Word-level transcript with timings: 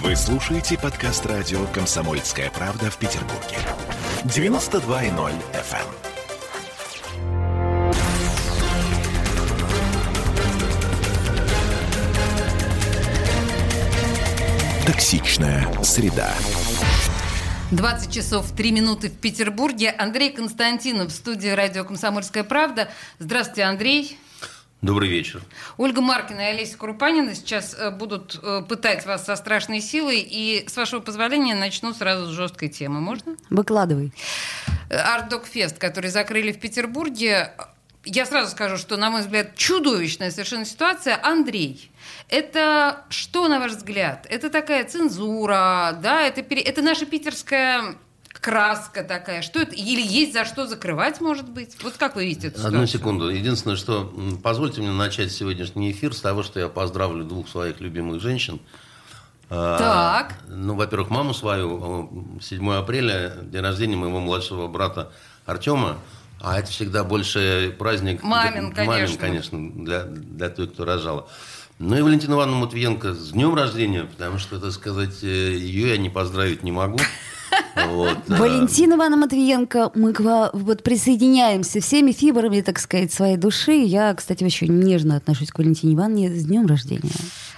Вы 0.00 0.16
слушаете 0.16 0.78
подкаст 0.78 1.26
радио 1.26 1.66
«Комсомольская 1.66 2.50
правда» 2.50 2.90
в 2.90 2.96
Петербурге. 2.96 3.58
92.0 4.24 5.34
FM. 5.52 5.86
Токсичная 14.86 15.68
среда. 15.82 16.32
20 17.72 18.14
часов 18.14 18.50
3 18.52 18.72
минуты 18.72 19.10
в 19.10 19.18
Петербурге. 19.18 19.90
Андрей 19.90 20.32
Константинов 20.32 21.08
в 21.08 21.14
студии 21.14 21.48
радио 21.48 21.84
«Комсомольская 21.84 22.44
правда». 22.44 22.88
Здравствуйте, 23.18 23.64
Андрей. 23.64 24.18
Добрый 24.82 25.08
вечер. 25.08 25.40
Ольга 25.76 26.00
Маркина 26.00 26.40
и 26.40 26.54
Олеся 26.54 26.76
Крупанина 26.76 27.36
сейчас 27.36 27.72
э, 27.72 27.92
будут 27.92 28.40
э, 28.42 28.62
пытать 28.68 29.06
вас 29.06 29.24
со 29.24 29.36
страшной 29.36 29.80
силой. 29.80 30.18
И, 30.18 30.64
с 30.68 30.76
вашего 30.76 30.98
позволения, 30.98 31.54
начну 31.54 31.94
сразу 31.94 32.26
с 32.26 32.30
жесткой 32.30 32.68
темы. 32.68 33.00
Можно? 33.00 33.36
Выкладывай. 33.48 34.12
Артдок 34.90 35.46
Фест, 35.46 35.78
который 35.78 36.10
закрыли 36.10 36.50
в 36.50 36.58
Петербурге. 36.58 37.52
Я 38.04 38.26
сразу 38.26 38.50
скажу, 38.50 38.76
что, 38.76 38.96
на 38.96 39.10
мой 39.10 39.20
взгляд, 39.20 39.54
чудовищная 39.54 40.32
совершенно 40.32 40.64
ситуация. 40.64 41.16
Андрей, 41.22 41.92
это 42.28 43.04
что, 43.08 43.46
на 43.46 43.60
ваш 43.60 43.74
взгляд? 43.74 44.26
Это 44.28 44.50
такая 44.50 44.84
цензура, 44.84 45.96
да? 46.02 46.22
Это, 46.22 46.42
пере... 46.42 46.60
это 46.60 46.82
наша 46.82 47.06
питерская 47.06 47.94
краска 48.42 49.04
такая? 49.04 49.40
Что 49.40 49.60
это? 49.60 49.74
Или 49.74 50.02
есть 50.02 50.34
за 50.34 50.44
что 50.44 50.66
закрывать, 50.66 51.20
может 51.20 51.48
быть? 51.48 51.76
Вот 51.82 51.94
как 51.96 52.16
вы 52.16 52.24
видите 52.26 52.48
эту 52.48 52.58
ситуацию? 52.58 52.76
Одну 52.76 52.86
секунду. 52.86 53.28
Единственное, 53.30 53.76
что 53.76 54.12
позвольте 54.42 54.80
мне 54.82 54.90
начать 54.90 55.32
сегодняшний 55.32 55.92
эфир 55.92 56.12
с 56.12 56.20
того, 56.20 56.42
что 56.42 56.58
я 56.60 56.68
поздравлю 56.68 57.24
двух 57.24 57.48
своих 57.48 57.80
любимых 57.80 58.20
женщин. 58.20 58.60
А, 59.48 59.78
Так. 59.78 60.34
Ну, 60.48 60.74
во-первых, 60.74 61.08
маму 61.10 61.34
свою, 61.34 62.08
э, 62.38 62.42
7 62.42 62.72
апреля, 62.74 63.36
день 63.42 63.62
рождения 63.62 63.96
моего 63.96 64.18
младшего 64.18 64.66
брата 64.66 65.12
Артема. 65.46 65.98
А 66.40 66.58
это 66.58 66.68
всегда 66.68 67.04
больше 67.04 67.74
праздник... 67.78 68.24
Мамин, 68.24 68.72
для- 68.72 68.84
конечно. 68.84 68.92
Мамин, 68.92 69.18
конечно, 69.18 69.84
для, 69.84 70.02
для 70.04 70.48
той, 70.48 70.66
кто 70.66 70.84
рожала. 70.84 71.28
Ну 71.78 71.96
и 71.96 72.02
Валентина 72.02 72.34
Ивановна 72.34 72.60
Матвиенко 72.60 73.14
с 73.14 73.30
днем 73.30 73.54
рождения, 73.54 74.04
потому 74.04 74.38
что, 74.38 74.58
так 74.58 74.72
сказать, 74.72 75.22
э, 75.22 75.26
ее 75.26 75.90
я 75.90 75.96
не 75.96 76.10
поздравить 76.10 76.64
не 76.64 76.72
могу. 76.72 76.98
Вот, 77.88 78.18
э, 78.28 78.36
Валентина 78.36 78.94
Ивановна 78.94 79.16
Матвиенко, 79.26 79.92
мы 79.94 80.12
к 80.12 80.20
вам 80.20 80.50
вот 80.52 80.82
присоединяемся 80.82 81.80
всеми 81.80 82.12
фибрами, 82.12 82.60
так 82.60 82.78
сказать, 82.78 83.12
своей 83.12 83.36
души. 83.36 83.72
Я, 83.72 84.14
кстати, 84.14 84.44
очень 84.44 84.72
нежно 84.80 85.16
отношусь 85.16 85.50
к 85.50 85.58
Валентине 85.58 85.94
Ивановне 85.94 86.30
с 86.34 86.44
днем 86.44 86.66
рождения. 86.66 87.10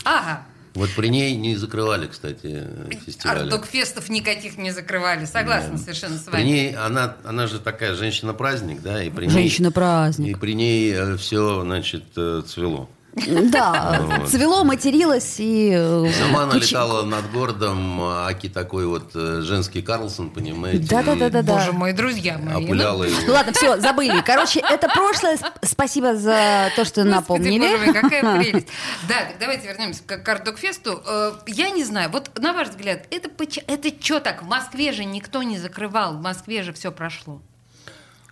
Ага. 0.05 0.43
Вот 0.75 0.91
при 0.97 1.07
ней 1.07 1.37
не 1.37 1.55
закрывали, 1.55 2.09
кстати, 2.09 2.65
фестиваль. 3.07 3.43
Артдок 3.43 3.65
Фестов 3.67 4.09
никаких 4.09 4.59
не 4.59 4.73
закрывали. 4.73 5.25
Согласна 5.25 5.79
совершенно 5.79 6.19
с 6.19 6.23
При 6.23 6.33
вами. 6.33 6.43
ней 6.45 6.75
она, 6.75 7.17
она 7.25 7.47
же 7.47 7.61
такая 7.61 7.95
женщина-праздник, 7.95 8.83
да, 8.83 9.01
и 9.05 9.09
при 9.09 9.27
ней, 9.27 9.31
Женщина-праздник. 9.33 10.37
и 10.37 10.41
при 10.41 10.55
ней 10.55 11.17
все, 11.17 11.63
значит, 11.63 12.03
э, 12.17 12.43
цвело. 12.45 12.89
Да, 13.17 14.23
цвело, 14.27 14.65
материлось 14.65 15.37
и... 15.39 15.71
э, 15.73 16.11
Сама 16.19 16.43
она 16.45 16.55
летала 16.57 17.05
над 17.05 17.31
городом, 17.31 18.01
а 18.01 18.27
Аки 18.27 18.49
такой 18.49 18.87
вот 18.87 19.13
э, 19.15 19.41
женский 19.43 19.83
Карлсон, 19.83 20.31
понимаете? 20.31 20.85
Да-да-да-да-да. 20.89 21.55
Боже 21.55 21.73
мой, 21.73 21.93
друзья 21.93 22.39
мои. 22.39 22.65
Опыляла 22.65 23.05
Ну 23.05 23.09
его. 23.09 23.33
ладно, 23.33 23.53
все, 23.53 23.79
забыли. 23.81 24.21
Короче, 24.27 24.61
это 24.61 24.89
прошлое. 24.89 25.37
Сп- 25.37 25.59
Спасибо 25.65 26.17
за 26.17 26.71
то, 26.75 26.85
что 26.85 27.03
Господи, 27.05 27.09
напомнили. 27.09 27.59
боже 27.61 27.77
мой, 27.85 27.95
какая 27.95 28.39
прелесть. 28.43 28.67
Да, 29.09 29.15
так 29.27 29.37
давайте 29.39 29.69
вернемся 29.69 30.03
к 30.05 30.19
Кардокфесту. 30.19 31.01
Э, 31.07 31.33
Я 31.47 31.71
не 31.71 31.85
знаю, 31.85 32.11
вот 32.11 32.37
на 32.41 32.53
ваш 32.53 32.71
взгляд, 32.71 33.07
это, 33.13 33.29
это 33.69 33.89
что 34.05 34.19
так? 34.19 34.43
В 34.43 34.47
Москве 34.47 34.91
же 34.93 35.05
никто 35.05 35.43
не 35.45 35.59
закрывал, 35.59 36.15
в 36.15 36.21
Москве 36.21 36.65
же 36.65 36.73
все 36.73 36.91
прошло. 36.91 37.41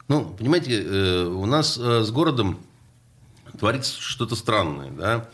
Ну, 0.08 0.25
понимаете, 0.25 0.80
у 0.83 1.47
нас 1.47 1.76
с 1.76 2.10
городом 2.10 2.59
творится 3.58 4.00
что-то 4.00 4.36
странное, 4.36 4.90
да. 4.90 5.28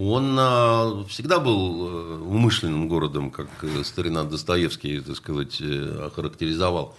Он 0.00 0.36
э, 0.38 1.04
всегда 1.08 1.40
был 1.40 1.88
э, 1.88 2.18
умышленным 2.20 2.86
городом, 2.86 3.32
как 3.32 3.48
э, 3.62 3.82
старина 3.82 4.22
Достоевский, 4.22 5.00
так 5.00 5.16
сказать, 5.16 5.60
э, 5.60 6.06
охарактеризовал. 6.06 6.96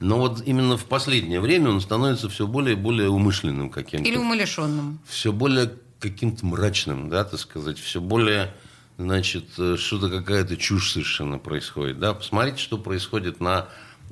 Но 0.00 0.18
вот 0.18 0.42
именно 0.44 0.76
в 0.76 0.84
последнее 0.84 1.40
время 1.40 1.70
он 1.70 1.80
становится 1.80 2.28
все 2.28 2.46
более 2.46 2.74
и 2.74 2.76
более 2.78 3.08
умышленным 3.08 3.70
каким-то. 3.70 4.06
Или 4.06 4.18
умалишенным. 4.18 4.98
Все 5.06 5.32
более 5.32 5.72
каким-то 5.98 6.44
мрачным, 6.44 7.08
да, 7.08 7.24
так 7.24 7.40
сказать, 7.40 7.78
все 7.78 8.02
более, 8.02 8.52
значит, 8.98 9.52
что-то 9.52 10.10
какая-то 10.10 10.58
чушь 10.58 10.92
совершенно 10.92 11.38
происходит, 11.38 11.98
да. 11.98 12.12
Посмотрите, 12.12 12.58
что 12.58 12.76
происходит 12.76 13.40
на 13.40 13.68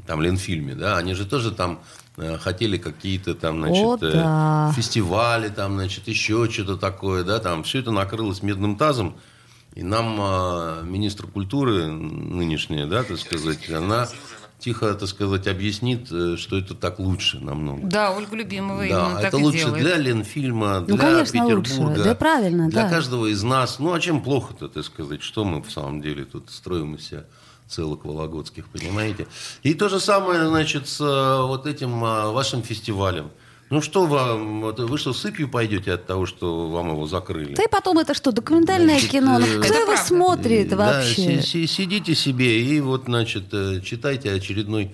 там 0.07 0.23
Ленфильме, 0.23 0.75
да, 0.75 0.97
они 0.97 1.13
же 1.13 1.27
тоже 1.27 1.51
там 1.51 1.81
хотели 2.17 2.77
какие-то 2.79 3.35
там, 3.35 3.59
значит, 3.61 3.85
О, 3.85 3.99
э, 4.01 4.13
да. 4.13 4.73
фестивали, 4.77 5.49
там, 5.49 5.75
значит, 5.75 6.07
еще 6.09 6.49
что-то 6.51 6.77
такое, 6.77 7.25
да, 7.25 7.41
там 7.41 7.65
все 7.65 7.81
это 7.81 7.91
накрылось 7.91 8.43
медным 8.43 8.77
тазом, 8.77 9.17
и 9.75 9.83
нам 9.83 10.17
э, 10.21 10.83
министр 10.85 11.27
культуры 11.27 11.87
нынешняя, 11.87 12.87
да, 12.87 13.03
так 13.03 13.19
сказать, 13.19 13.69
она 13.71 14.09
тихо, 14.61 14.95
так 14.95 15.09
сказать, 15.09 15.49
объяснит, 15.49 16.09
э, 16.13 16.37
что 16.39 16.57
это 16.57 16.75
так 16.75 16.99
лучше 17.01 17.41
намного. 17.41 17.87
Да, 17.87 18.13
Ольга 18.13 18.37
Любимова 18.37 18.79
Да, 18.81 18.87
именно 18.87 19.15
так 19.17 19.25
это 19.25 19.37
и 19.37 19.43
лучше 19.43 19.59
делает. 19.59 19.83
для 19.83 19.97
Ленфильма, 19.97 20.81
Ну, 20.81 20.87
для 20.87 20.97
конечно, 20.97 21.45
лучше. 21.45 21.71
Петербурга. 21.73 22.05
Да, 22.05 22.15
правильно, 22.15 22.69
Для 22.69 22.83
да. 22.85 22.91
каждого 22.91 23.27
из 23.27 23.43
нас. 23.43 23.79
Ну, 23.79 23.93
а 23.93 24.01
чем 24.01 24.23
плохо-то, 24.23 24.69
так 24.69 24.85
сказать? 24.85 25.23
Что 25.23 25.45
мы 25.45 25.61
в 25.63 25.71
самом 25.71 26.01
деле 26.01 26.25
тут 26.25 26.51
строим 26.51 26.95
из 26.95 27.07
себя 27.09 27.25
целых 27.69 28.05
вологодских, 28.05 28.69
понимаете? 28.69 29.27
И 29.63 29.75
то 29.75 29.89
же 29.89 30.01
самое, 30.01 30.47
значит, 30.49 30.89
с 30.89 31.01
э, 31.01 31.43
вот 31.47 31.67
этим 31.67 32.05
а, 32.05 32.31
вашим 32.31 32.63
фестивалем. 32.63 33.31
Ну 33.71 33.81
что 33.81 34.07
вам, 34.07 34.61
вы 34.75 34.99
что, 34.99 35.13
сыпью 35.15 35.49
пойдете 35.49 35.93
от 35.95 36.07
того, 36.07 36.27
что 36.27 36.69
вам 36.69 36.91
его 36.91 37.07
закрыли? 37.07 37.55
Да 37.55 37.63
и 37.65 37.69
потом 37.69 37.99
это 37.99 38.13
что, 38.15 38.31
документальное 38.31 38.95
Значит, 38.99 39.11
кино? 39.11 39.39
Ну, 39.39 39.47
э, 39.47 39.59
кто 39.59 39.65
Это 39.65 39.75
его 39.75 39.87
правда. 39.87 40.05
смотрит 40.05 40.69
Да, 40.69 40.77
вообще? 40.77 41.15
си- 41.15 41.43
си- 41.43 41.67
сидите 41.67 42.15
себе 42.15 42.61
и 42.63 42.81
вот, 42.81 43.05
значит, 43.07 43.45
э, 43.53 43.81
читайте 43.83 44.33
очередной 44.33 44.85
э, 44.85 44.89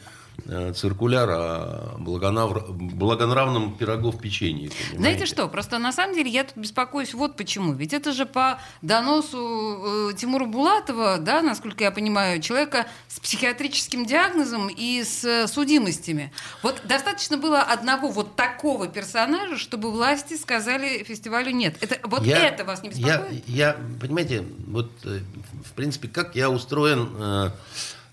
циркуляр 0.74 1.28
о 1.30 1.96
благонав- 1.98 2.70
благонравном 2.70 3.76
пирогов 3.76 4.20
печенье. 4.20 4.68
Знаете 4.70 4.94
понимаете? 4.96 5.26
что, 5.26 5.48
просто 5.48 5.78
на 5.78 5.92
самом 5.92 6.14
деле 6.14 6.30
я 6.30 6.44
тут 6.44 6.56
беспокоюсь 6.56 7.14
вот 7.14 7.36
почему. 7.36 7.72
Ведь 7.72 7.92
это 7.92 8.12
же 8.12 8.26
по 8.26 8.60
доносу 8.82 10.10
э, 10.10 10.14
Тимура 10.16 10.44
Булатова, 10.46 11.18
да, 11.18 11.42
насколько 11.42 11.84
я 11.84 11.90
понимаю, 11.90 12.40
человека 12.40 12.86
с 13.08 13.20
психиатрическим 13.20 14.06
диагнозом 14.06 14.68
и 14.68 15.02
с 15.02 15.24
э, 15.24 15.46
судимостями. 15.46 16.32
Вот 16.62 16.82
достаточно 16.84 17.36
было 17.36 17.60
одного 17.62 18.08
вот 18.08 18.36
такого 18.36 18.88
персонажа, 18.88 19.56
чтобы 19.58 19.90
власти 19.90 20.36
сказали 20.36 21.02
фестивалю 21.04 21.50
нет. 21.52 21.76
Это, 21.80 21.98
вот 22.08 22.24
Я- 22.24 22.48
это 22.48 22.64
вас 22.64 22.82
не 22.82 22.90
беспокоит? 22.90 23.44
Я, 23.46 23.68
я, 23.72 23.76
понимаете, 24.00 24.44
вот, 24.66 24.90
э, 25.04 25.20
в 25.64 25.72
принципе, 25.72 26.08
как 26.08 26.34
я 26.36 26.50
устроен 26.50 27.08
э, 27.18 27.50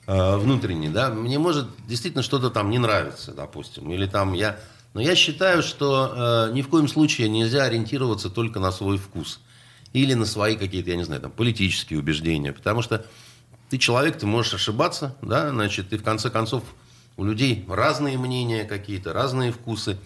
э, 0.07 0.37
внутренне, 0.37 0.89
да, 0.89 1.09
мне 1.09 1.37
может 1.37 1.67
действительно 1.87 2.23
что-то 2.23 2.49
там 2.49 2.69
не 2.69 2.79
нравится, 2.79 3.33
допустим, 3.33 3.91
или 3.91 4.07
там 4.07 4.33
я... 4.33 4.57
Но 4.93 5.01
я 5.01 5.15
считаю, 5.15 5.61
что 5.61 6.47
э, 6.49 6.53
ни 6.53 6.63
в 6.63 6.69
коем 6.69 6.87
случае 6.87 7.29
нельзя 7.29 7.63
ориентироваться 7.63 8.29
только 8.31 8.59
на 8.59 8.71
свой 8.71 8.97
вкус. 8.97 9.39
Или 9.93 10.15
на 10.15 10.25
свои 10.25 10.55
какие-то, 10.55 10.89
я 10.89 10.95
не 10.95 11.03
знаю, 11.03 11.21
там, 11.21 11.31
политические 11.31 11.99
убеждения. 11.99 12.51
Потому 12.51 12.81
что 12.81 13.05
ты 13.69 13.77
человек, 13.77 14.17
ты 14.17 14.25
можешь 14.25 14.53
ошибаться, 14.53 15.15
да, 15.21 15.49
значит, 15.49 15.93
и 15.93 15.97
в 15.97 16.03
конце 16.03 16.29
концов 16.29 16.63
у 17.17 17.23
людей 17.23 17.65
разные 17.67 18.17
мнения 18.17 18.63
какие-то, 18.63 19.13
разные 19.13 19.51
вкусы. 19.51 19.97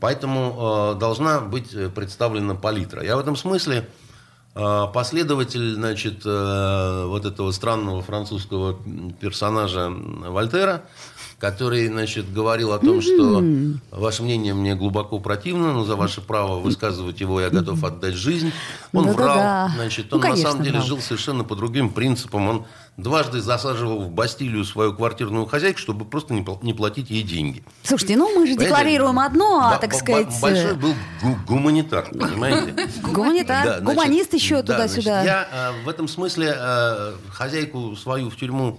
Поэтому 0.00 0.94
э, 0.94 0.98
должна 0.98 1.40
быть 1.40 1.72
э, 1.72 1.88
представлена 1.88 2.54
палитра. 2.54 3.04
Я 3.04 3.16
в 3.16 3.20
этом 3.20 3.36
смысле 3.36 3.88
последователь, 4.54 5.74
значит, 5.74 6.22
э, 6.24 7.04
вот 7.06 7.24
этого 7.24 7.50
странного 7.50 8.02
французского 8.02 8.78
персонажа 9.20 9.90
Вольтера, 9.90 10.82
который, 11.44 11.88
значит, 11.88 12.32
говорил 12.32 12.72
о 12.72 12.78
том, 12.78 13.02
что 13.02 13.42
ваше 13.90 14.22
мнение 14.22 14.54
мне 14.54 14.74
глубоко 14.74 15.18
противно, 15.18 15.74
но 15.74 15.84
за 15.84 15.94
ваше 15.94 16.22
право 16.22 16.58
высказывать 16.58 17.20
его 17.20 17.38
я 17.38 17.50
готов 17.50 17.84
отдать 17.84 18.14
жизнь. 18.14 18.50
Он 18.94 19.08
врал, 19.12 19.68
значит, 19.74 20.06
Ну, 20.10 20.16
он 20.16 20.20
на 20.22 20.28
конечно, 20.28 20.50
самом 20.52 20.62
деле 20.64 20.76
врал. 20.76 20.86
жил 20.86 21.00
совершенно 21.00 21.44
по 21.44 21.54
другим 21.54 21.90
принципам. 21.90 22.48
Он 22.48 22.64
дважды 22.96 23.42
засаживал 23.42 24.00
в 24.04 24.10
Бастилию 24.10 24.64
свою 24.64 24.94
квартирную 24.94 25.44
хозяйку, 25.44 25.80
чтобы 25.80 26.06
просто 26.06 26.32
не 26.32 26.40
пл- 26.40 26.58
не 26.62 26.72
платить 26.72 27.10
ей 27.10 27.22
деньги. 27.22 27.62
Слушайте, 27.82 28.16
ну 28.16 28.28
мы 28.28 28.46
же 28.46 28.54
Понимаете? 28.54 28.64
декларируем 28.64 29.18
одно, 29.18 29.60
а, 29.64 29.76
так 29.76 29.92
сказать... 29.92 30.28
Большой 30.40 30.74
был 30.76 30.94
гу- 31.22 31.36
гуманитар, 31.46 32.08
понимаете? 32.10 32.88
Гуманитар, 33.02 33.64
Да, 33.66 33.78
значит, 33.80 33.84
гуманист 33.84 34.32
еще 34.32 34.62
да, 34.62 34.72
туда-сюда. 34.72 35.22
Я 35.22 35.48
э, 35.52 35.84
в 35.84 35.88
этом 35.90 36.08
смысле 36.08 36.54
э, 36.56 37.12
хозяйку 37.28 37.94
свою 37.96 38.30
в 38.30 38.36
тюрьму 38.36 38.78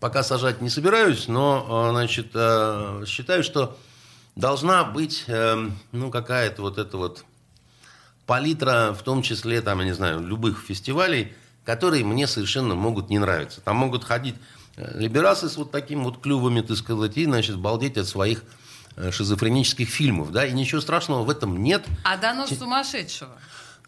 пока 0.00 0.22
сажать 0.22 0.62
не 0.62 0.70
собираюсь, 0.70 1.28
но, 1.28 1.86
э, 1.88 1.90
значит, 1.90 2.30
э, 2.34 3.04
считаю, 3.06 3.44
что 3.44 3.76
должна 4.34 4.82
быть, 4.82 5.24
э, 5.28 5.68
ну, 5.92 6.10
какая-то 6.10 6.62
вот 6.62 6.78
эта 6.78 6.96
вот 6.96 7.24
палитра, 8.26 8.96
в 8.98 9.02
том 9.02 9.22
числе, 9.22 9.60
там, 9.60 9.78
я 9.80 9.84
не 9.84 9.92
знаю, 9.92 10.20
любых 10.20 10.60
фестивалей, 10.66 11.34
которые 11.64 12.04
мне 12.04 12.26
совершенно 12.26 12.74
могут 12.74 13.10
не 13.10 13.18
нравиться. 13.18 13.60
Там 13.60 13.76
могут 13.76 14.04
ходить 14.04 14.36
либерасы 14.76 15.48
с 15.48 15.56
вот 15.56 15.70
такими 15.70 16.02
вот 16.02 16.20
клювами, 16.20 16.62
так 16.62 16.76
сказать, 16.78 17.16
и, 17.18 17.26
значит, 17.26 17.58
балдеть 17.58 17.98
от 17.98 18.06
своих 18.06 18.42
шизофренических 19.10 19.88
фильмов, 19.88 20.32
да, 20.32 20.46
и 20.46 20.52
ничего 20.52 20.80
страшного 20.80 21.22
в 21.22 21.30
этом 21.30 21.62
нет. 21.62 21.84
А 22.04 22.16
донос 22.16 22.50
сумасшедшего? 22.50 23.32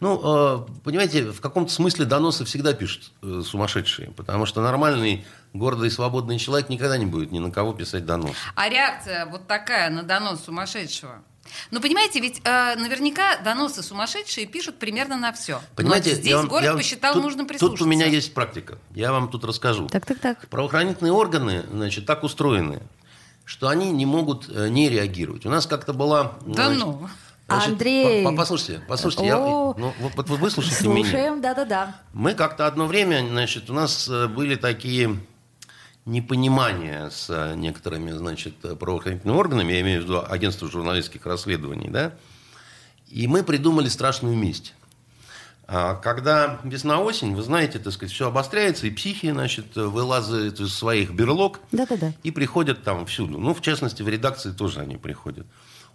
Ну, 0.00 0.67
понимаете, 0.85 1.31
в 1.31 1.41
каком-то 1.41 1.73
смысле 1.73 2.05
доносы 2.05 2.44
всегда 2.44 2.73
пишут 2.73 3.12
сумасшедшие, 3.23 4.11
потому 4.11 4.47
что 4.47 4.61
нормальный, 4.61 5.25
гордый 5.52 5.88
и 5.88 5.90
свободный 5.90 6.38
человек 6.38 6.69
никогда 6.69 6.96
не 6.96 7.06
будет 7.06 7.32
ни 7.32 7.38
на 7.38 7.50
кого 7.50 7.72
писать 7.72 8.04
донос. 8.06 8.34
А 8.54 8.69
реакция 8.69 9.26
вот 9.26 9.46
такая 9.46 9.90
на 9.90 10.02
донос 10.02 10.44
сумасшедшего? 10.44 11.22
Ну, 11.70 11.81
понимаете, 11.81 12.20
ведь 12.20 12.40
э, 12.44 12.76
наверняка 12.76 13.37
доносы 13.38 13.82
сумасшедшие 13.82 14.46
пишут 14.46 14.78
примерно 14.78 15.16
на 15.16 15.32
все. 15.32 15.60
Понимаете, 15.76 16.10
Но 16.10 16.16
здесь 16.16 16.31
я 16.31 16.37
вам- 16.38 16.49
город 16.49 16.64
я 16.64 16.70
вам- 16.70 16.78
посчитал 16.78 17.12
тут, 17.14 17.22
нужным 17.25 17.46
прислушаться. 17.46 17.78
Тут 17.78 17.87
у 17.87 17.90
меня 17.90 18.06
есть 18.06 18.32
практика. 18.32 18.78
Я 18.94 19.12
вам 19.12 19.28
тут 19.28 19.44
расскажу. 19.44 19.88
Так, 19.88 20.06
так, 20.06 20.19
так. 20.20 20.49
Правоохранительные 20.49 21.12
органы, 21.12 21.64
значит, 21.70 22.06
так 22.06 22.22
устроены, 22.22 22.81
что 23.44 23.69
они 23.69 23.90
не 23.90 24.06
могут 24.06 24.49
э, 24.49 24.69
не 24.69 24.88
реагировать. 24.88 25.44
У 25.44 25.50
нас 25.50 25.66
как-то 25.66 25.93
была... 25.93 26.34
Да 26.46 26.66
значит, 26.69 26.84
ну. 26.84 27.08
значит, 27.49 27.69
Андрей. 27.72 28.25
по- 28.25 28.31
по- 28.31 28.37
послушайте, 28.37 28.82
послушайте, 28.88 29.26
я, 29.26 29.37
ну, 29.37 29.93
вот, 29.99 30.12
вот 30.14 30.28
вы 30.31 30.37
выслушайте 30.37 30.87
меня. 30.88 31.02
Слушаем, 31.10 31.40
да-да-да. 31.43 31.96
Мы 32.12 32.34
как-то 32.34 32.66
одно 32.69 32.87
время, 32.87 33.26
значит, 33.28 33.69
у 33.69 33.75
нас 33.75 34.08
э, 34.08 34.28
были 34.28 34.54
такие 34.54 35.19
непонимания 36.04 37.10
с 37.10 37.28
э, 37.31 37.54
некоторыми, 37.54 38.10
значит, 38.10 38.54
э, 38.64 38.75
правоохранительными 38.75 39.37
органами, 39.37 39.72
я 39.72 39.81
имею 39.82 40.00
в 40.00 40.04
виду 40.04 40.22
агентство 40.26 40.69
журналистских 40.69 41.25
расследований, 41.26 41.88
да, 41.88 42.12
и 43.08 43.26
мы 43.28 43.43
придумали 43.43 43.88
страшную 43.88 44.37
месть. 44.37 44.75
А 45.69 45.94
Когда 45.94 46.60
весна-осень, 46.64 47.34
вы 47.34 47.43
знаете, 47.43 47.78
так 47.78 47.93
сказать, 47.93 48.12
все 48.12 48.28
обостряется, 48.28 48.87
и 48.87 48.90
психи, 48.90 49.31
значит, 49.31 49.76
вылазят 49.76 50.60
из 50.60 50.75
своих 50.75 51.12
берлог 51.12 51.60
Да-да-да. 51.70 52.12
и 52.22 52.31
приходят 52.31 52.82
там 52.82 53.06
всюду. 53.06 53.38
Ну, 53.38 53.54
в 53.54 53.60
частности, 53.62 54.02
в 54.02 54.08
редакции 54.08 54.50
тоже 54.50 54.81
они 54.81 54.96
приходят. 54.96 55.46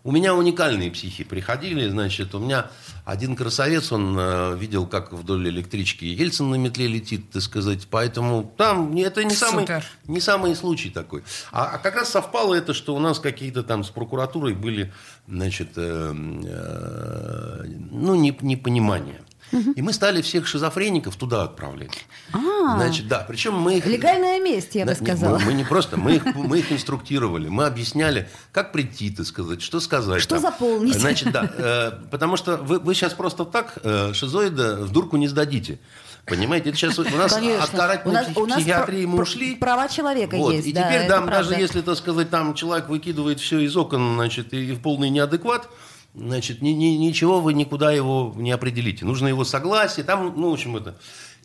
У 0.08 0.12
меня 0.14 0.34
уникальные 0.34 0.90
психи 0.90 1.26
приходили, 1.26 1.90
значит, 1.90 2.34
у 2.34 2.40
меня 2.40 2.72
один 3.04 3.36
красавец, 3.36 3.92
он 3.92 4.16
э, 4.18 4.56
видел, 4.56 4.88
как 4.88 5.12
вдоль 5.12 5.50
электрички 5.50 6.06
Ельцин 6.06 6.50
на 6.50 6.56
метле 6.56 6.88
летит, 6.88 7.30
так 7.30 7.42
сказать, 7.42 7.90
поэтому 7.92 8.50
там 8.56 8.96
это 8.96 9.26
не 9.26 9.36
самый, 9.36 9.64
Супер. 9.64 9.84
не 10.06 10.22
самый 10.22 10.56
случай 10.56 10.90
такой. 10.92 11.26
А, 11.52 11.72
а 11.74 11.78
как 11.78 11.96
раз 11.96 12.10
совпало 12.10 12.54
это, 12.54 12.74
что 12.74 12.96
у 12.96 13.00
нас 13.00 13.20
какие-то 13.20 13.64
там 13.64 13.84
с 13.84 13.90
прокуратурой 13.90 14.54
были, 14.54 14.94
значит, 15.28 15.72
э, 15.76 16.14
э, 16.16 17.64
ну, 17.92 18.16
не- 18.16 18.38
непонимания. 18.40 19.20
И 19.52 19.82
мы 19.82 19.94
стали 19.94 20.22
всех 20.22 20.46
шизофреников 20.48 21.16
туда 21.16 21.44
отправлять. 21.44 21.92
А. 22.34 22.76
Значит, 22.78 23.08
да, 23.08 23.26
причем 23.28 23.56
мы 23.56 23.78
их... 23.78 23.86
Легальная 23.86 24.40
месть, 24.40 24.76
я 24.76 24.86
бы 24.86 24.94
Да, 24.94 25.00
нет, 25.00 25.04
сказала. 25.04 25.40
Мы, 25.40 25.46
мы 25.46 25.54
не 25.54 25.64
просто, 25.64 25.98
мы 25.98 26.16
их, 26.16 26.26
мы 26.36 26.60
их 26.60 26.72
инструктировали, 26.72 27.48
мы 27.48 27.66
объясняли, 27.66 28.30
как 28.52 28.72
прийти, 28.72 29.10
так 29.10 29.26
сказать, 29.26 29.62
что 29.62 29.80
сказать. 29.80 30.22
Что 30.22 30.36
там. 30.36 30.42
заполнить. 30.42 30.96
Значит, 30.96 31.32
да, 31.32 31.50
э, 31.58 31.92
потому 32.12 32.36
что 32.38 32.58
вы, 32.58 32.80
вы 32.80 32.94
сейчас 32.94 33.14
просто 33.14 33.46
так 33.46 33.78
э, 33.84 34.14
шизоида 34.14 34.78
в 34.86 34.92
дурку 34.92 35.18
не 35.18 35.28
сдадите. 35.28 35.80
Понимаете, 36.26 36.70
это 36.72 36.78
сейчас 36.78 37.00
у 37.00 37.04
нас 37.04 37.34
Конечно. 37.34 37.64
от 37.64 37.70
карательной 37.70 38.26
У 38.36 38.46
нас- 38.46 38.58
психиатрии 38.58 39.06
мы 39.06 39.22
ушли. 39.22 39.56
права 39.56 39.88
человека 39.88 40.36
Вот, 40.36 40.54
есть, 40.54 40.68
И 40.68 40.74
да, 40.74 40.84
теперь, 40.90 41.08
там, 41.08 41.26
даже 41.26 41.50
правда. 41.50 41.56
если, 41.62 41.82
так 41.82 41.96
сказать, 41.96 42.30
там 42.30 42.54
человек 42.54 42.90
выкидывает 42.90 43.40
все 43.40 43.60
из 43.60 43.78
окон, 43.78 44.16
значит, 44.16 44.54
и 44.54 44.74
в 44.74 44.82
полный 44.82 45.10
неадекват, 45.10 45.70
значит, 46.18 46.62
ни- 46.62 46.70
ни- 46.70 46.98
ничего 46.98 47.40
вы 47.40 47.54
никуда 47.54 47.92
его 47.92 48.34
не 48.36 48.52
определите. 48.52 49.06
Нужно 49.06 49.28
его 49.28 49.44
согласие, 49.44 50.06
там, 50.06 50.34
ну, 50.36 50.50
в 50.50 50.54
общем, 50.54 50.78
это... 50.78 50.98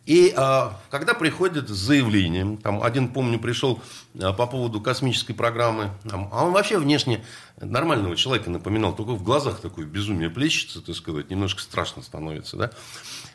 И 0.05 0.35
а, 0.37 0.81
когда 0.91 1.15
приходят 1.15 1.69
с 1.69 1.73
заявлением, 1.73 2.57
там 2.57 2.83
один, 2.83 3.07
помню, 3.07 3.39
пришел 3.39 3.81
а, 4.21 4.33
по 4.33 4.49
поводу 4.49 4.81
космической 4.81 5.33
программы, 5.33 5.91
там, 6.11 6.29
а 6.33 6.45
он 6.45 6.53
вообще 6.53 6.77
внешне 6.77 7.25
нормального 7.61 8.17
человека 8.17 8.51
напоминал, 8.51 8.97
только 8.97 9.11
в 9.13 9.23
глазах 9.23 9.61
такое 9.61 9.87
безумие 9.87 10.29
плещется, 10.29 10.81
так 10.81 10.97
сказать, 10.97 11.31
немножко 11.31 11.63
страшно 11.63 12.03
становится, 12.03 12.57
да. 12.57 12.71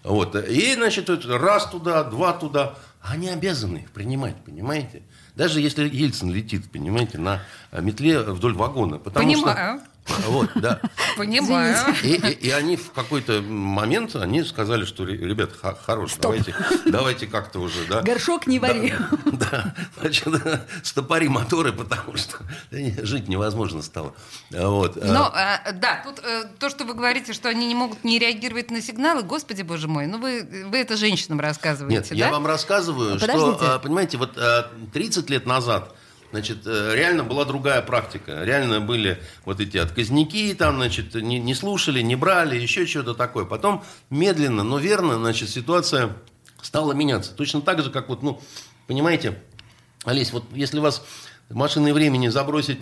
Вот. 0.03 0.35
И, 0.35 0.73
значит, 0.73 1.09
раз 1.25 1.69
туда, 1.69 2.03
два 2.03 2.33
туда. 2.33 2.75
Они 3.01 3.29
обязаны 3.29 3.77
их 3.77 3.91
принимать, 3.91 4.35
понимаете? 4.43 5.03
Даже 5.35 5.61
если 5.61 5.87
Ельцин 5.87 6.33
летит, 6.33 6.69
понимаете, 6.69 7.17
на 7.17 7.41
метле 7.71 8.19
вдоль 8.19 8.55
вагона. 8.55 8.97
Потому 8.97 9.25
Понимаю. 9.25 9.79
Что, 9.79 9.87
вот, 10.27 10.49
да. 10.55 10.79
Понимаю. 11.17 11.75
И, 12.03 12.15
и- 12.15 12.31
и 12.47 12.49
они 12.51 12.75
в 12.77 12.91
какой-то 12.91 13.41
момент 13.41 14.15
они 14.15 14.43
сказали, 14.43 14.85
что, 14.85 15.05
«Ре- 15.05 15.17
ребят, 15.17 15.51
хорош, 15.85 16.13
давайте, 16.19 16.55
давайте 16.85 17.27
как-то 17.27 17.59
уже, 17.59 17.85
да. 17.85 18.01
Горшок 18.01 18.47
не 18.47 18.59
вари. 18.59 18.93
Да, 19.25 19.73
значит, 19.99 20.27
стопори 20.83 21.27
моторы, 21.29 21.71
потому 21.71 22.17
что 22.17 22.37
жить 22.71 23.27
невозможно 23.27 23.81
стало. 23.81 24.13
Вот. 24.51 24.95
Но, 25.03 25.33
э, 25.35 25.71
да, 25.73 26.01
тут 26.03 26.19
э, 26.23 26.45
то, 26.59 26.69
что 26.69 26.85
вы 26.85 26.93
говорите, 26.93 27.33
что 27.33 27.49
они 27.49 27.67
не 27.67 27.75
могут 27.75 28.03
не 28.03 28.19
реагировать 28.19 28.71
на 28.71 28.81
сигналы, 28.81 29.23
господи, 29.23 29.61
боже 29.61 29.87
мой, 29.87 30.07
ну 30.07 30.17
вы, 30.17 30.47
вы 30.71 30.77
это 30.77 30.95
женщинам 30.97 31.39
рассказываете, 31.39 31.95
Нет, 31.97 32.09
да? 32.09 32.15
я 32.15 32.31
вам 32.31 32.45
рассказываю, 32.47 33.19
Подождите. 33.19 33.55
что, 33.57 33.79
понимаете, 33.83 34.17
вот 34.17 34.37
а, 34.37 34.71
30 34.93 35.29
лет 35.29 35.45
назад, 35.45 35.93
значит, 36.31 36.59
э, 36.65 36.95
реально 36.95 37.23
была 37.23 37.45
другая 37.45 37.81
практика. 37.81 38.43
Реально 38.43 38.81
были 38.81 39.21
вот 39.45 39.59
эти 39.59 39.77
отказники, 39.77 40.53
там, 40.53 40.75
значит, 40.75 41.15
не, 41.15 41.39
не 41.39 41.53
слушали, 41.55 42.01
не 42.01 42.15
брали, 42.15 42.59
еще 42.59 42.85
что-то 42.85 43.13
такое. 43.13 43.45
Потом 43.45 43.83
медленно, 44.09 44.63
но 44.63 44.77
верно, 44.77 45.15
значит, 45.15 45.49
ситуация 45.49 46.15
стала 46.61 46.93
меняться. 46.93 47.33
Точно 47.33 47.61
так 47.61 47.81
же, 47.81 47.89
как 47.89 48.09
вот, 48.09 48.23
ну, 48.23 48.41
понимаете, 48.87 49.39
Олесь, 50.03 50.31
вот 50.31 50.45
если 50.53 50.79
вас 50.79 51.03
машиной 51.49 51.93
времени 51.93 52.27
забросить 52.27 52.81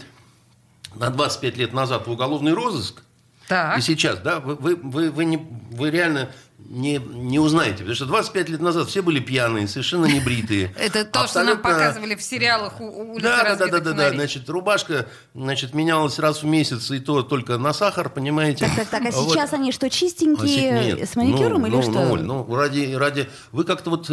на 0.96 1.10
25 1.10 1.58
лет 1.58 1.74
назад 1.74 2.08
в 2.08 2.12
уголовный 2.12 2.54
розыск, 2.54 3.04
Так. 3.48 3.78
и 3.78 3.82
сейчас, 3.82 4.20
да, 4.20 4.40
вы, 4.40 4.56
вы, 4.56 4.76
вы, 4.76 5.12
вы, 5.12 5.26
не, 5.26 5.38
вы 5.72 5.92
реально 5.92 6.32
не, 6.70 6.98
не 6.98 7.40
узнаете. 7.40 7.78
Потому 7.78 7.96
что 7.96 8.06
25 8.06 8.50
лет 8.50 8.62
назад 8.62 8.88
все 8.90 9.02
были 9.02 9.20
пьяные, 9.20 9.68
совершенно 9.68 10.06
не 10.06 10.20
бритые. 10.20 10.74
Это 10.80 11.06
то, 11.06 11.28
что 11.28 11.44
нам 11.44 11.62
показывали 11.62 12.16
в 12.16 12.22
сериалах 12.22 12.80
у, 12.82 13.20
Да, 13.20 13.56
да, 13.56 13.68
да, 13.68 13.80
да, 13.80 13.94
да. 13.94 14.10
Значит, 14.12 14.50
рубашка, 14.50 15.08
значит, 15.34 15.74
менялась 15.74 16.20
раз 16.20 16.44
в 16.44 16.46
месяц, 16.46 16.90
и 16.92 17.00
то 17.00 17.24
только 17.24 17.58
на 17.58 17.74
сахар, 17.74 18.10
понимаете. 18.10 18.66
Так, 18.66 18.76
так, 18.76 18.88
так, 18.88 19.06
а 19.06 19.12
сейчас 19.12 19.54
они 19.54 19.72
что, 19.72 19.88
А 19.88 19.90
чистенькие, 19.90 20.96
нет. 20.96 21.10
с 21.10 21.16
маникюром 21.16 21.62
ну, 21.62 21.68
или 21.68 21.76
ну, 21.76 21.82
что? 21.82 21.92
Ну, 21.92 22.16
ну, 22.16 22.56
ради, 22.56 22.94
ради... 22.94 23.30
Вы 23.52 23.64
как-то 23.64 23.92
вот 23.92 24.10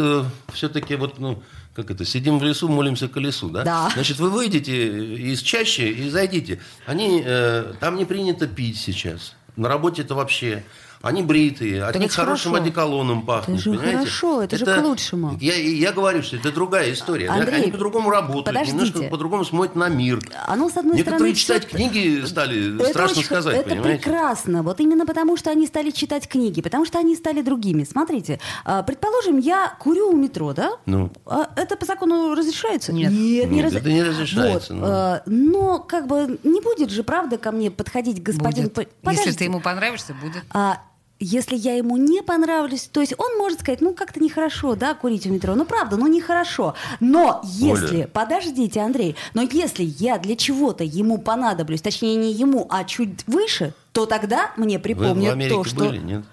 все-таки 0.53 0.95
вот, 0.95 1.19
ну, 1.19 1.41
как 1.75 1.89
это, 1.89 2.05
сидим 2.05 2.39
в 2.39 2.43
лесу, 2.43 2.67
молимся 2.69 3.07
колесу, 3.07 3.49
да? 3.49 3.63
Да. 3.63 3.89
Значит, 3.93 4.19
вы 4.19 4.29
выйдете 4.29 5.05
из 5.15 5.41
чаще 5.41 5.89
и 5.89 6.09
зайдите. 6.09 6.59
Они, 6.85 7.23
э, 7.25 7.73
там 7.79 7.95
не 7.95 8.05
принято 8.05 8.47
пить 8.47 8.77
сейчас. 8.77 9.33
На 9.55 9.67
работе 9.67 10.03
это 10.03 10.15
вообще... 10.15 10.63
Они 11.03 11.21
бритые, 11.21 11.83
от 11.83 11.91
Так 11.91 12.01
них 12.01 12.11
это 12.13 12.21
хорошим 12.21 12.53
хорошо. 12.53 12.63
одеколоном 12.65 13.25
пахнет, 13.25 13.59
же 13.59 13.71
понимаете? 13.71 13.97
хорошо, 13.97 14.41
это 14.41 14.57
же 14.57 14.65
к 14.65 14.77
лучшему. 14.81 15.37
Я, 15.41 15.53
я 15.57 15.91
говорю, 15.91 16.23
что 16.23 16.37
это 16.37 16.49
другая 16.53 16.93
история. 16.93 17.27
Андрей, 17.29 17.63
Они 17.63 17.71
по-другому 17.71 18.09
работают, 18.09 18.45
подождите. 18.45 18.77
немножко 18.77 19.03
по-другому 19.09 19.43
смотрят 19.43 19.75
на 19.75 19.89
мир. 19.89 20.21
Оно, 20.47 20.69
с 20.69 20.77
одной 20.77 20.95
Некоторые 20.95 21.35
стороны, 21.35 21.35
читать 21.35 21.67
всё- 21.67 21.75
книги 21.77 22.23
стали, 22.25 22.75
Это 22.79 22.85
страшно 22.91 23.17
очень- 23.17 23.25
сказать, 23.25 23.57
это 23.57 23.69
понимаете? 23.69 24.01
прекрасно. 24.01 24.63
Вот 24.63 24.79
именно 24.79 25.05
потому, 25.05 25.35
что 25.35 25.51
они 25.51 25.67
стали 25.67 25.89
читать 25.91 26.25
книги, 26.29 26.61
потому 26.61 26.85
что 26.85 26.99
они 26.99 27.17
стали 27.17 27.41
другими. 27.41 27.83
Смотрите, 27.83 28.39
а, 28.63 28.81
предположим, 28.83 29.39
я 29.39 29.75
курю 29.81 30.07
у 30.11 30.15
метро, 30.15 30.53
да? 30.53 30.71
Ну. 30.85 31.11
А 31.25 31.49
это 31.57 31.75
по 31.75 31.85
закону 31.85 32.33
разрешается? 32.33 32.93
Нет. 32.93 33.11
Нет, 33.11 33.51
не, 33.51 33.57
Нет, 33.57 33.65
разре- 33.73 33.79
это 33.79 33.89
не 33.91 34.03
разрешается, 34.03 34.73
Вот, 34.73 34.79
ну. 34.81 34.87
а, 34.89 35.21
но 35.25 35.79
как 35.79 36.07
бы 36.07 36.39
не 36.43 36.61
будет 36.61 36.91
же, 36.91 37.03
правда, 37.03 37.37
ко 37.37 37.51
мне 37.51 37.69
подходить 37.71 38.23
господин... 38.23 38.69
Будет. 38.69 38.87
Если 39.11 39.33
ты 39.33 39.43
ему 39.43 39.59
понравишься, 39.59 40.13
будет. 40.13 40.43
А 40.49 40.77
если 41.23 41.55
я 41.55 41.75
ему 41.75 41.97
не 41.97 42.21
понравлюсь, 42.21 42.89
то 42.91 43.01
есть 43.01 43.13
он 43.17 43.37
может 43.37 43.61
сказать, 43.61 43.81
ну 43.81 43.93
как-то 43.93 44.19
нехорошо, 44.19 44.75
да, 44.75 44.93
курить 44.93 45.25
в 45.25 45.31
метро, 45.31 45.55
ну 45.55 45.65
правда, 45.65 45.97
ну 45.97 46.07
нехорошо. 46.07 46.75
Но 46.99 47.41
если, 47.43 47.95
Оля. 47.97 48.07
подождите, 48.07 48.81
Андрей, 48.81 49.15
но 49.33 49.41
если 49.41 49.83
я 49.83 50.17
для 50.17 50.35
чего-то 50.35 50.83
ему 50.83 51.17
понадоблюсь, 51.17 51.81
точнее 51.81 52.15
не 52.15 52.33
ему, 52.33 52.67
а 52.69 52.83
чуть 52.83 53.25
выше, 53.27 53.73
то 53.91 54.05
тогда 54.05 54.51
мне 54.57 54.77
Вы 54.77 54.79
в 54.79 54.83
припомнят 54.83 55.33
Америке 55.33 55.55
то, 55.55 55.63
что... 55.63 55.85
были, 55.85 55.99
нет? 55.99 56.23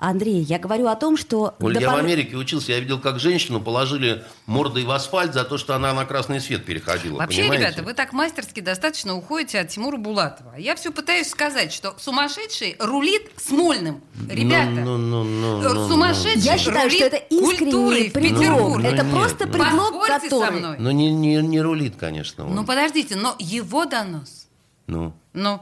Андрей, 0.00 0.42
я 0.42 0.58
говорю 0.58 0.86
о 0.86 0.96
том, 0.96 1.18
что... 1.18 1.54
Оль, 1.60 1.78
я 1.78 1.90
в 1.90 1.96
Америке 1.96 2.34
учился, 2.34 2.72
я 2.72 2.80
видел, 2.80 2.98
как 2.98 3.20
женщину 3.20 3.60
положили 3.60 4.24
мордой 4.46 4.84
в 4.84 4.90
асфальт 4.90 5.34
за 5.34 5.44
то, 5.44 5.58
что 5.58 5.76
она 5.76 5.92
на 5.92 6.06
красный 6.06 6.40
свет 6.40 6.64
переходила. 6.64 7.18
Вообще, 7.18 7.42
понимаете? 7.42 7.64
ребята, 7.66 7.82
вы 7.82 7.92
так 7.92 8.14
мастерски 8.14 8.60
достаточно 8.60 9.14
уходите 9.14 9.60
от 9.60 9.68
Тимура 9.68 9.98
Булатова. 9.98 10.54
Я 10.56 10.74
все 10.74 10.90
пытаюсь 10.90 11.28
сказать, 11.28 11.70
что 11.70 11.94
сумасшедший 11.98 12.76
рулит 12.78 13.30
Смольным. 13.36 14.00
Ребята, 14.26 14.70
Ну, 14.70 14.96
ну, 14.96 15.22
ну, 15.22 15.60
э, 15.60 15.68
ну, 15.68 15.74
ну. 15.74 15.88
сумасшедший 15.88 16.40
Я 16.40 16.56
считаю, 16.56 16.84
рулит 16.84 16.96
что 16.96 17.06
это 17.06 17.16
искренний 17.16 18.10
предлог. 18.10 18.40
Петербурге. 18.40 18.88
это 18.88 19.04
Ну, 19.04 19.10
просто 19.10 19.44
нет, 19.44 19.54
ну. 19.56 19.64
предлог, 19.64 19.92
Поспорьте 19.92 20.30
со 20.30 20.40
который... 20.40 20.58
мной. 20.60 20.76
Ну, 20.78 20.90
не, 20.92 21.12
не, 21.12 21.36
не 21.42 21.60
рулит, 21.60 21.96
конечно. 21.96 22.46
он. 22.46 22.54
Ну, 22.54 22.64
подождите, 22.64 23.16
но 23.16 23.36
его 23.38 23.84
донос. 23.84 24.46
Ну. 24.86 25.12
Ну, 25.34 25.60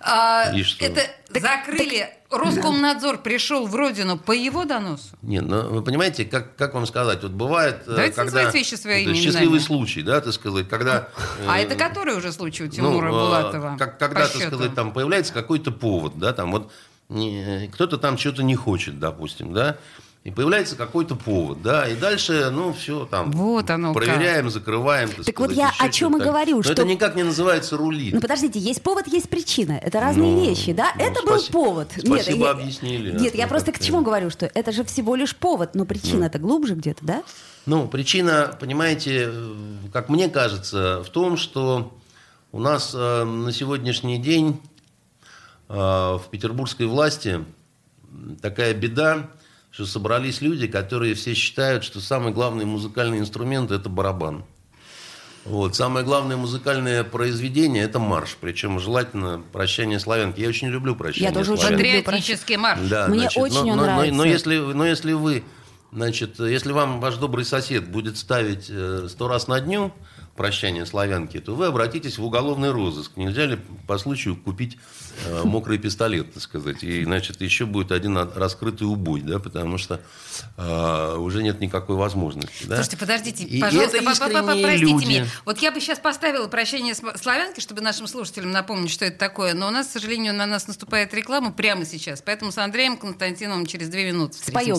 А, 0.00 0.52
И 0.54 0.62
что? 0.62 0.84
Это 0.84 1.02
закрыли. 1.28 2.08
Роскомнадзор 2.30 3.18
пришел 3.18 3.66
в 3.66 3.74
родину 3.74 4.16
по 4.16 4.30
его 4.30 4.64
доносу. 4.64 5.16
Не, 5.22 5.40
ну 5.40 5.68
вы 5.68 5.82
понимаете, 5.82 6.24
как, 6.24 6.54
как 6.54 6.74
вам 6.74 6.86
сказать, 6.86 7.22
вот 7.22 7.32
бывает, 7.32 7.82
э, 7.86 7.90
Давайте 7.90 8.14
когда 8.14 8.36
называть 8.38 8.54
вещи 8.54 8.74
своими 8.76 9.10
это 9.10 9.14
счастливый 9.16 9.46
именами. 9.46 9.58
случай, 9.58 10.02
да, 10.02 10.20
так 10.20 10.32
сказать, 10.32 10.68
когда. 10.68 11.08
А 11.48 11.58
э, 11.58 11.64
это 11.64 11.74
который 11.74 12.16
уже 12.16 12.32
случай 12.32 12.62
у 12.62 12.66
ну, 12.66 12.72
Тимура 12.72 13.08
э, 13.08 13.10
Булатова? 13.10 13.76
как- 13.78 13.98
когда, 13.98 14.20
так 14.28 14.32
счету? 14.32 14.46
сказать, 14.56 14.74
там 14.74 14.92
появляется 14.92 15.32
какой-то 15.32 15.72
повод, 15.72 16.18
да, 16.18 16.32
там 16.32 16.52
вот 16.52 16.70
кто-то 17.72 17.98
там 17.98 18.16
что-то 18.16 18.44
не 18.44 18.54
хочет, 18.54 19.00
допустим, 19.00 19.52
да, 19.52 19.76
и 20.22 20.30
появляется 20.30 20.76
какой-то 20.76 21.16
повод, 21.16 21.62
да, 21.62 21.88
и 21.88 21.96
дальше, 21.96 22.50
ну, 22.52 22.74
все 22.74 23.06
там. 23.06 23.30
Вот 23.32 23.70
оно 23.70 23.94
как. 23.94 24.04
Проверяем, 24.04 24.50
закрываем. 24.50 25.08
Так, 25.08 25.24
Так 25.24 25.40
вот 25.40 25.50
сказать, 25.52 25.74
я 25.78 25.86
о 25.86 25.88
чем 25.88 26.14
и 26.18 26.20
говорю, 26.20 26.56
Но 26.58 26.62
что- 26.62 26.72
это 26.72 26.84
никак 26.84 27.14
не 27.16 27.22
называется 27.22 27.78
рулит. 27.78 28.12
Ну 28.12 28.20
подождите, 28.20 28.58
есть 28.58 28.82
повод, 28.82 29.06
есть 29.06 29.30
причина. 29.30 29.72
Это 29.82 29.98
разные 29.98 30.30
Ну, 30.30 30.44
вещи, 30.44 30.72
да? 30.74 30.92
ну, 30.98 31.02
это 31.04 31.22
был 31.22 31.38
спаси- 31.38 31.52
повод. 31.52 31.88
спасибо, 31.96 32.44
я- 32.44 32.50
объяснили. 32.50 33.18
Нет, 33.18 33.34
я 33.34 33.44
Ну, 33.44 33.48
просто 33.48 33.72
к 33.72 33.78
чему 33.80 34.02
говорю, 34.02 34.28
что 34.28 34.44
это 34.52 34.72
же 34.72 34.84
всего 34.84 35.14
лишь 35.16 35.34
повод, 35.34 35.74
но 35.74 35.86
причина-то 35.86 36.38
глубже 36.38 36.74
где-то, 36.74 37.02
да? 37.02 37.22
Ну, 37.64 37.88
причина, 37.88 38.54
понимаете, 38.60 39.32
как 39.90 40.10
мне 40.10 40.28
кажется, 40.28 41.02
в 41.02 41.08
том, 41.08 41.38
что 41.38 41.94
у 42.52 42.58
нас 42.60 42.92
э, 42.94 43.24
на 43.24 43.52
сегодняшний 43.52 44.18
день 44.18 44.60
э, 45.70 45.74
в 45.74 46.22
петербургской 46.30 46.86
власти 46.86 47.42
такая 48.42 48.74
беда, 48.74 49.30
что 49.70 49.86
собрались 49.86 50.40
люди, 50.40 50.66
которые 50.66 51.14
все 51.14 51.34
считают, 51.34 51.84
что 51.84 52.00
самый 52.00 52.32
главный 52.32 52.64
музыкальный 52.64 53.18
инструмент– 53.18 53.70
это 53.72 53.88
барабан. 53.88 54.44
Вот. 55.44 55.74
Самое 55.74 56.04
главное 56.04 56.36
музыкальное 56.36 57.02
произведение– 57.02 57.82
это 57.84 57.98
марш, 57.98 58.36
причем 58.40 58.78
желательно 58.78 59.42
«Прощание 59.52 59.98
славянки». 59.98 60.40
Я 60.40 60.48
очень 60.48 60.68
люблю 60.68 60.94
«Прощание 60.94 61.28
Я 61.30 61.34
тоже 61.34 61.52
очень 61.52 61.62
славянки». 61.62 61.82
люблю. 61.86 62.02
Патриотический 62.02 62.56
марш. 62.56 62.80
Да, 62.90 63.08
Мне 63.08 63.20
значит, 63.20 63.38
очень 63.42 63.54
но, 63.54 63.60
он 63.60 63.66
но- 63.68 63.74
но- 63.76 63.82
нравится. 63.84 64.14
Но, 64.16 64.24
если, 64.24 64.56
но 64.58 64.86
если 64.86 65.12
вы, 65.12 65.44
значит, 65.92 66.38
если 66.40 66.72
вам 66.72 67.00
ваш 67.00 67.16
добрый 67.16 67.44
сосед 67.46 67.88
будет 67.88 68.18
ставить 68.18 68.66
э, 68.68 69.06
сто 69.08 69.28
раз 69.28 69.48
на 69.48 69.60
дню 69.60 69.92
прощание 70.40 70.86
славянки, 70.86 71.38
то 71.38 71.54
вы 71.54 71.66
обратитесь 71.66 72.16
в 72.16 72.24
уголовный 72.24 72.70
розыск. 72.70 73.12
Нельзя 73.16 73.44
ли 73.44 73.58
по 73.86 73.98
случаю 73.98 74.34
купить 74.36 74.78
э, 75.26 75.42
мокрый 75.44 75.76
пистолет, 75.76 76.32
так 76.32 76.42
сказать, 76.42 76.82
и, 76.82 77.04
значит, 77.04 77.42
еще 77.42 77.66
будет 77.66 77.92
один 77.92 78.16
раскрытый 78.16 78.86
убой, 78.86 79.20
да, 79.20 79.38
потому 79.38 79.76
что 79.76 80.00
э, 80.56 81.16
уже 81.18 81.42
нет 81.42 81.60
никакой 81.60 81.96
возможности. 81.96 82.64
Да? 82.64 82.76
Слушайте, 82.76 82.96
подождите, 82.96 83.44
И- 83.44 83.60
пожалуйста, 83.60 83.98
это 83.98 84.06
по- 84.06 84.28
по- 84.30 84.42
простите 84.46 84.76
люди. 84.78 85.04
меня. 85.08 85.26
Вот 85.44 85.58
я 85.58 85.72
бы 85.72 85.78
сейчас 85.78 85.98
поставила 85.98 86.48
прощение 86.48 86.94
славянки, 86.94 87.60
чтобы 87.60 87.82
нашим 87.82 88.06
слушателям 88.06 88.50
напомнить, 88.50 88.90
что 88.90 89.04
это 89.04 89.18
такое. 89.18 89.52
Но 89.52 89.68
у 89.68 89.70
нас, 89.70 89.88
к 89.88 89.90
сожалению, 89.90 90.32
на 90.32 90.46
нас 90.46 90.66
наступает 90.66 91.12
реклама 91.12 91.52
прямо 91.52 91.84
сейчас. 91.84 92.22
Поэтому 92.22 92.50
с 92.50 92.56
Андреем 92.56 92.96
Константиновым 92.96 93.66
через 93.66 93.90
две 93.90 94.10
минуты 94.10 94.38
Споем. 94.38 94.78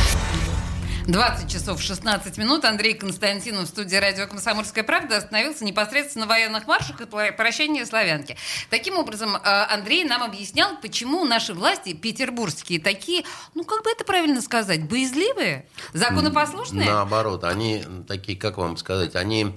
20 1.07 1.51
часов 1.51 1.81
16 1.81 2.37
минут. 2.37 2.63
Андрей 2.65 2.93
Константинов 2.93 3.65
в 3.65 3.67
студии 3.67 3.95
радио 3.95 4.27
«Комсомольская 4.27 4.83
правда» 4.83 5.17
остановился 5.17 5.65
непосредственно 5.65 6.25
на 6.25 6.29
военных 6.29 6.67
маршах 6.67 7.01
и 7.01 7.05
прощении 7.05 7.83
славянки. 7.83 8.37
Таким 8.69 8.97
образом, 8.97 9.35
э, 9.35 9.39
Андрей 9.43 10.03
нам 10.03 10.21
объяснял, 10.21 10.77
почему 10.79 11.25
наши 11.25 11.53
власти 11.53 11.93
петербургские 11.93 12.79
такие, 12.79 13.23
ну 13.55 13.63
как 13.63 13.83
бы 13.83 13.89
это 13.89 14.03
правильно 14.03 14.41
сказать, 14.41 14.87
боязливые, 14.87 15.65
законопослушные, 15.93 16.89
Наоборот, 16.89 17.43
они 17.43 17.83
такие, 18.07 18.37
как 18.37 18.57
вам 18.57 18.77
сказать, 18.77 19.15
они... 19.15 19.53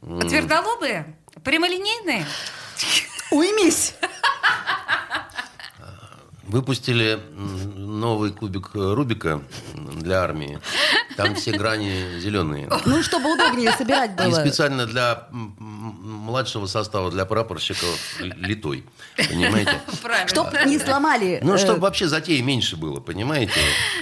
твердолобые, 0.00 1.16
прямолинейные. 1.42 2.26
Уймись! 3.30 3.94
Выпустили 6.50 7.20
новый 7.76 8.32
кубик 8.32 8.70
Рубика 8.74 9.40
для 9.74 10.22
армии. 10.22 10.58
Там 11.16 11.34
все 11.36 11.52
грани 11.52 12.18
зеленые. 12.18 12.68
Ну, 12.86 13.02
чтобы 13.02 13.32
удобнее 13.34 13.70
собирать 13.72 14.12
И 14.12 14.24
было. 14.24 14.40
специально 14.40 14.86
для 14.86 15.28
младшего 15.30 16.66
состава, 16.66 17.10
для 17.10 17.24
прапорщиков 17.24 18.20
литой. 18.20 18.84
Понимаете? 19.16 19.80
Правильно. 20.02 20.28
Чтоб 20.28 20.48
не 20.66 20.78
сломали. 20.78 21.40
Ну, 21.42 21.54
э, 21.54 21.58
чтобы 21.58 21.80
вообще 21.80 22.08
затеи 22.08 22.40
меньше 22.40 22.76
было, 22.76 23.00
понимаете? 23.00 23.52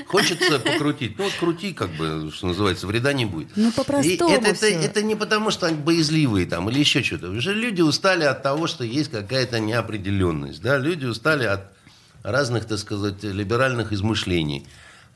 Хочется 0.07 0.59
покрутить. 0.59 1.19
Ну, 1.19 1.25
вот 1.25 1.33
крути, 1.35 1.73
как 1.75 1.91
бы, 1.91 2.31
что 2.33 2.47
называется, 2.47 2.87
вреда 2.87 3.13
не 3.13 3.27
будет. 3.27 3.49
Ну, 3.57 3.69
И 3.69 3.73
по-простому 3.73 4.31
это, 4.33 4.49
это, 4.51 4.67
это 4.67 5.03
не 5.03 5.17
потому, 5.17 5.51
что 5.51 5.67
они 5.67 5.77
боязливые 5.77 6.47
там 6.47 6.71
или 6.71 6.79
еще 6.79 7.03
что-то. 7.03 7.29
Уже 7.29 7.53
люди 7.55 7.83
устали 7.83 8.25
от 8.25 8.43
того, 8.43 8.67
что 8.67 8.85
есть 8.85 9.11
какая-то 9.11 9.61
неопределенность. 9.61 10.63
Да? 10.63 10.79
Люди 10.79 11.05
устали 11.05 11.45
от 11.45 11.78
разных, 12.23 12.67
так 12.67 12.79
сказать, 12.79 13.23
либеральных 13.23 13.93
измышлений. 13.93 14.67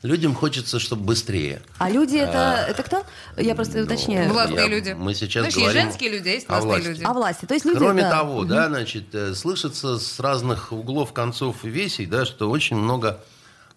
Людям 0.01 0.35
хочется, 0.35 0.79
чтобы 0.79 1.03
быстрее. 1.05 1.61
А 1.77 1.89
люди 1.89 2.17
это, 2.17 2.65
это 2.67 2.83
кто? 2.83 3.05
Я 3.37 3.55
просто 3.55 3.83
уточняю. 3.83 4.27
Ну, 4.27 4.33
Властные 4.33 4.63
я- 4.63 4.67
люди. 4.67 4.91
Мы 4.91 5.13
сейчас 5.13 5.43
Знаешь, 5.43 5.55
говорим 5.55 5.71
есть 5.75 5.85
женские 5.87 6.09
люди, 6.11 6.27
а 6.27 6.31
есть 6.31 6.45
о 6.49 6.51
властные 6.51 6.71
власти. 6.73 6.87
люди. 6.89 7.03
А 7.05 7.13
власти. 7.13 7.45
То 7.45 7.53
есть 7.53 7.65
люди, 7.65 7.77
Кроме 7.77 8.01
да. 8.01 8.11
того, 8.11 8.43
да, 8.43 8.67
значит, 8.67 9.15
э, 9.15 9.33
слышится 9.33 9.97
с 9.99 10.19
разных 10.19 10.73
углов, 10.73 11.13
концов 11.13 11.63
и 11.63 11.69
весей, 11.69 12.05
да, 12.05 12.25
что 12.25 12.49
очень 12.49 12.75
много 12.75 13.23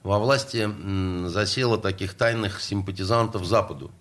во 0.02 0.18
власти 0.18 0.56
м, 0.64 1.28
засело 1.28 1.78
таких 1.78 2.14
тайных 2.14 2.60
симпатизантов 2.60 3.44
Западу. 3.46 3.92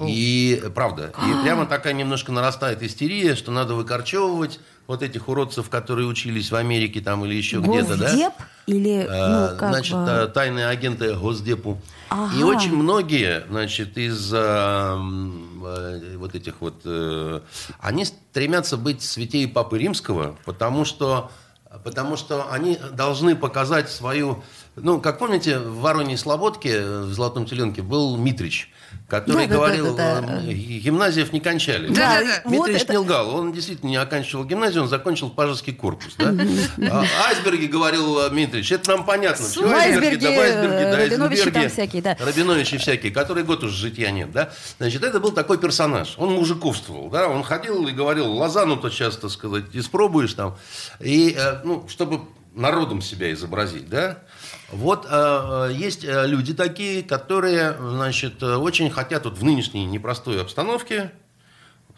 И 0.00 0.62
правда, 0.74 1.12
и 1.18 1.42
прямо 1.44 1.66
такая 1.66 1.92
немножко 1.92 2.32
нарастает 2.32 2.82
истерия, 2.82 3.34
что 3.34 3.52
надо 3.52 3.74
выкорчевывать 3.74 4.58
вот 4.86 5.02
этих 5.02 5.28
уродцев, 5.28 5.68
которые 5.68 6.06
учились 6.06 6.50
в 6.50 6.56
Америке 6.56 7.00
там 7.00 7.24
или 7.24 7.34
еще 7.34 7.58
где-то, 7.60 7.96
да? 7.96 8.10
Госдеп 8.10 8.32
или, 8.66 9.06
Э, 9.08 9.50
ну, 9.50 9.58
как 9.58 9.70
значит, 9.70 9.94
бы... 9.94 10.06
э, 10.08 10.26
тайные 10.28 10.66
агенты 10.66 11.14
Госдепу. 11.14 11.80
Ага. 12.08 12.34
И 12.36 12.42
очень 12.42 12.74
многие, 12.74 13.44
значит, 13.48 13.98
из 13.98 14.32
э, 14.32 14.38
э, 14.38 16.16
вот 16.16 16.34
этих 16.34 16.60
вот, 16.60 16.80
э, 16.84 17.40
они 17.80 18.04
стремятся 18.04 18.76
быть 18.76 19.02
святее 19.02 19.46
Папы 19.48 19.78
Римского, 19.78 20.36
потому 20.44 20.84
что, 20.84 21.30
потому 21.84 22.16
что 22.16 22.50
они 22.50 22.78
должны 22.92 23.36
показать 23.36 23.90
свою... 23.90 24.42
Ну, 24.76 25.00
как 25.00 25.18
помните, 25.18 25.58
в 25.58 25.80
Вороньей 25.80 26.16
Слободке, 26.18 26.70
э, 26.76 27.02
в 27.02 27.12
«Золотом 27.12 27.46
теленке» 27.46 27.82
был 27.82 28.16
Митрич, 28.16 28.70
который 29.12 29.46
Да-да-да-да-да. 29.46 30.20
говорил, 30.22 30.50
э, 30.50 30.54
гимназиев 30.54 31.34
не 31.34 31.40
кончали. 31.40 31.88
Да, 31.88 32.20
да, 32.20 32.24
да. 32.24 32.42
вот 32.46 32.70
это- 32.70 32.92
не 32.92 32.98
лгал, 32.98 33.36
он 33.36 33.52
действительно 33.52 33.90
не 33.90 33.96
оканчивал 33.96 34.44
гимназию, 34.44 34.84
он 34.84 34.88
закончил 34.88 35.28
пажеский 35.28 35.74
корпус. 35.74 36.14
Да? 36.16 36.32
А, 36.90 37.04
айсберги, 37.28 37.66
говорил 37.66 38.20
э, 38.20 38.30
Митрич, 38.30 38.72
это 38.72 38.90
нам 38.90 39.04
понятно. 39.04 39.44
Все 39.44 39.70
Айсберги, 39.70 40.24
да, 40.24 40.28
айсберги, 40.30 40.82
да, 40.82 40.96
Рабиновичи 40.96 41.42
там 41.50 41.62
айсберги, 41.62 41.68
всякие, 41.72 42.02
да. 42.02 42.16
Рабиновичи 42.18 42.78
всякие, 42.78 43.12
который 43.12 43.44
год 43.44 43.62
уже 43.64 43.76
житья 43.76 44.10
нет. 44.10 44.32
Да? 44.32 44.50
Значит, 44.78 45.02
это 45.02 45.20
был 45.20 45.32
такой 45.32 45.58
персонаж. 45.58 46.14
Он 46.16 46.32
мужиковствовал. 46.32 47.10
Да? 47.10 47.28
Он 47.28 47.42
ходил 47.42 47.86
и 47.86 47.92
говорил, 47.92 48.32
лозану-то 48.32 48.90
сейчас, 48.90 49.18
так 49.18 49.30
сказать, 49.30 49.64
испробуешь 49.74 50.32
там. 50.32 50.56
И, 51.00 51.36
э, 51.38 51.60
ну, 51.64 51.86
чтобы 51.88 52.22
народом 52.54 53.02
себя 53.02 53.32
изобразить, 53.32 53.88
да? 53.88 54.18
Вот 54.72 55.06
э, 55.08 55.08
э, 55.10 55.72
есть 55.74 56.04
э, 56.04 56.26
люди 56.26 56.54
такие, 56.54 57.02
которые, 57.02 57.76
значит, 57.78 58.42
э, 58.42 58.56
очень 58.56 58.90
хотят 58.90 59.24
вот 59.24 59.38
в 59.38 59.44
нынешней 59.44 59.84
непростой 59.84 60.40
обстановке 60.40 61.12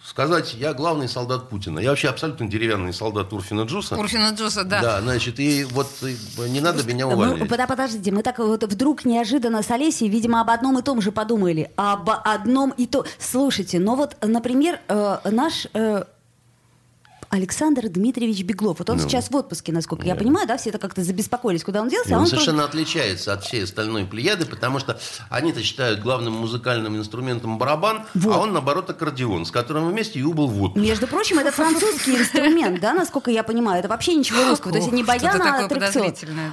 сказать, 0.04 0.54
я 0.54 0.74
главный 0.74 1.08
солдат 1.08 1.48
Путина. 1.48 1.78
Я 1.78 1.90
вообще 1.90 2.08
абсолютно 2.08 2.46
деревянный 2.46 2.92
солдат 2.92 3.32
Урфина 3.32 3.62
Джуса. 3.62 3.96
Урфина 3.96 4.32
Джуса, 4.34 4.62
да. 4.64 4.82
Да, 4.82 5.00
значит, 5.00 5.40
и 5.40 5.64
вот 5.64 5.86
э, 6.02 6.48
не 6.48 6.60
надо 6.60 6.82
меня 6.84 7.06
Мы, 7.06 7.14
увольнять. 7.14 7.48
пода- 7.48 7.66
подождите, 7.66 8.12
мы 8.12 8.22
так 8.22 8.38
вот 8.38 8.62
вдруг 8.64 9.04
неожиданно 9.06 9.62
с 9.62 9.70
Олесей, 9.70 10.08
видимо, 10.08 10.42
об 10.42 10.50
одном 10.50 10.78
и 10.78 10.82
том 10.82 11.00
же 11.00 11.10
подумали. 11.10 11.70
Об 11.76 12.10
одном 12.10 12.70
и 12.76 12.86
то. 12.86 13.06
Слушайте, 13.18 13.78
ну 13.78 13.94
вот, 13.94 14.16
например, 14.20 14.78
э, 14.88 15.18
наш 15.30 15.66
э, 15.72 16.04
Александр 17.30 17.88
Дмитриевич 17.88 18.42
Беглов. 18.44 18.78
Вот 18.78 18.90
он 18.90 18.96
Ну. 18.98 19.02
сейчас 19.02 19.30
в 19.30 19.36
отпуске, 19.36 19.72
насколько 19.72 20.06
я 20.06 20.14
понимаю, 20.14 20.46
да, 20.46 20.56
все 20.56 20.70
это 20.70 20.78
как-то 20.78 21.02
забеспокоились, 21.02 21.64
куда 21.64 21.80
он 21.82 21.88
делся. 21.88 22.10
И 22.10 22.12
а 22.12 22.16
он 22.16 22.22
он 22.22 22.28
совершенно 22.28 22.64
отличается 22.64 23.32
от 23.32 23.44
всей 23.44 23.64
остальной 23.64 24.04
плеяды, 24.04 24.46
потому 24.46 24.78
что 24.78 24.98
они-то 25.30 25.62
считают 25.62 26.00
главным 26.00 26.34
музыкальным 26.34 26.96
инструментом 26.96 27.58
барабан, 27.58 28.04
Вот. 28.14 28.34
а 28.34 28.38
он, 28.40 28.52
наоборот, 28.52 28.88
аккордеон, 28.90 29.46
с 29.46 29.50
которым 29.50 29.88
вместе 29.90 30.18
и 30.20 30.22
убыл 30.22 30.48
в 30.48 30.62
отпуск. 30.62 30.84
Между 30.84 31.06
прочим, 31.06 31.38
это 31.38 31.50
французский 31.52 32.16
инструмент, 32.18 32.80
да, 32.80 32.94
насколько 32.94 33.30
я 33.30 33.42
понимаю. 33.42 33.80
Это 33.80 33.88
вообще 33.88 34.14
ничего 34.14 34.44
русского. 34.44 34.72
То 34.72 34.78
есть 34.78 34.92
не 34.92 35.02
баян, 35.02 35.40
а 35.40 35.68
да? 35.68 35.68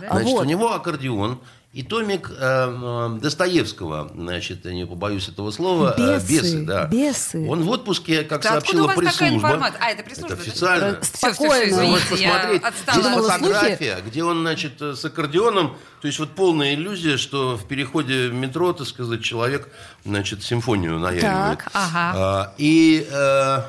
А 0.09 0.19
Значит, 0.19 0.39
у 0.39 0.43
него 0.43 0.73
аккордеон, 0.73 1.39
и 1.73 1.83
томик 1.83 2.29
э, 2.37 3.17
Достоевского, 3.21 4.11
значит, 4.13 4.65
я 4.65 4.73
не 4.73 4.85
побоюсь 4.85 5.29
этого 5.29 5.51
слова, 5.51 5.95
э, 5.97 6.17
Бесы, 6.17 6.27
«Бесы», 6.27 6.65
да. 6.65 6.85
«Бесы». 6.87 7.47
Он 7.47 7.63
в 7.63 7.69
отпуске, 7.69 8.23
как 8.23 8.41
Да 8.41 8.49
сообщила 8.49 8.89
пресс-служба. 8.89 9.71
А, 9.79 9.89
это 9.89 10.03
пресс-служба, 10.03 10.33
Это 10.33 10.41
официально. 10.41 10.97
Э, 10.99 11.01
Спокойно. 11.01 11.53
Вы 11.53 11.69
извините, 11.69 11.87
можете 11.91 12.15
посмотреть. 12.17 12.63
Есть 12.63 13.21
фотография, 13.23 13.97
где 14.05 14.23
он, 14.25 14.41
значит, 14.41 14.81
э, 14.81 14.95
с 14.95 15.05
аккордеоном. 15.05 15.77
То 16.01 16.07
есть 16.07 16.19
вот 16.19 16.35
полная 16.35 16.73
иллюзия, 16.73 17.15
что 17.15 17.55
в 17.55 17.65
переходе 17.65 18.27
в 18.27 18.33
метро, 18.33 18.73
так 18.73 18.87
сказать, 18.87 19.23
человек, 19.23 19.69
значит, 20.03 20.43
симфонию 20.43 20.99
наяривает. 20.99 21.59
Так, 21.59 21.69
ага. 21.71 22.11
А, 22.15 22.53
И 22.57 23.07
э, 23.09 23.61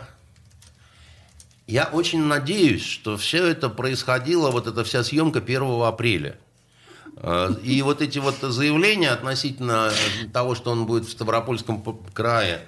я 1.68 1.84
очень 1.92 2.24
надеюсь, 2.24 2.84
что 2.84 3.16
все 3.16 3.46
это 3.46 3.68
происходило, 3.68 4.50
вот 4.50 4.66
эта 4.66 4.82
вся 4.82 5.04
съемка 5.04 5.38
1 5.38 5.82
апреля. 5.82 6.36
Э, 7.22 7.54
И 7.62 7.80
вот 7.82 8.02
эти 8.02 8.18
вот 8.18 8.36
заявления 8.40 9.10
относительно 9.10 9.90
того, 10.32 10.54
что 10.54 10.70
он 10.70 10.86
будет 10.86 11.04
в 11.06 11.10
Ставропольском 11.10 11.82
крае 12.12 12.66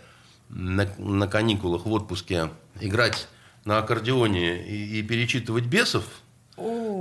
на, 0.48 0.88
на 0.98 1.26
каникулах 1.26 1.84
в 1.86 1.92
отпуске 1.92 2.50
играть 2.80 3.28
на 3.64 3.78
аккордеоне 3.78 4.64
и, 4.66 4.98
и 4.98 5.02
перечитывать 5.02 5.64
бесов, 5.64 6.04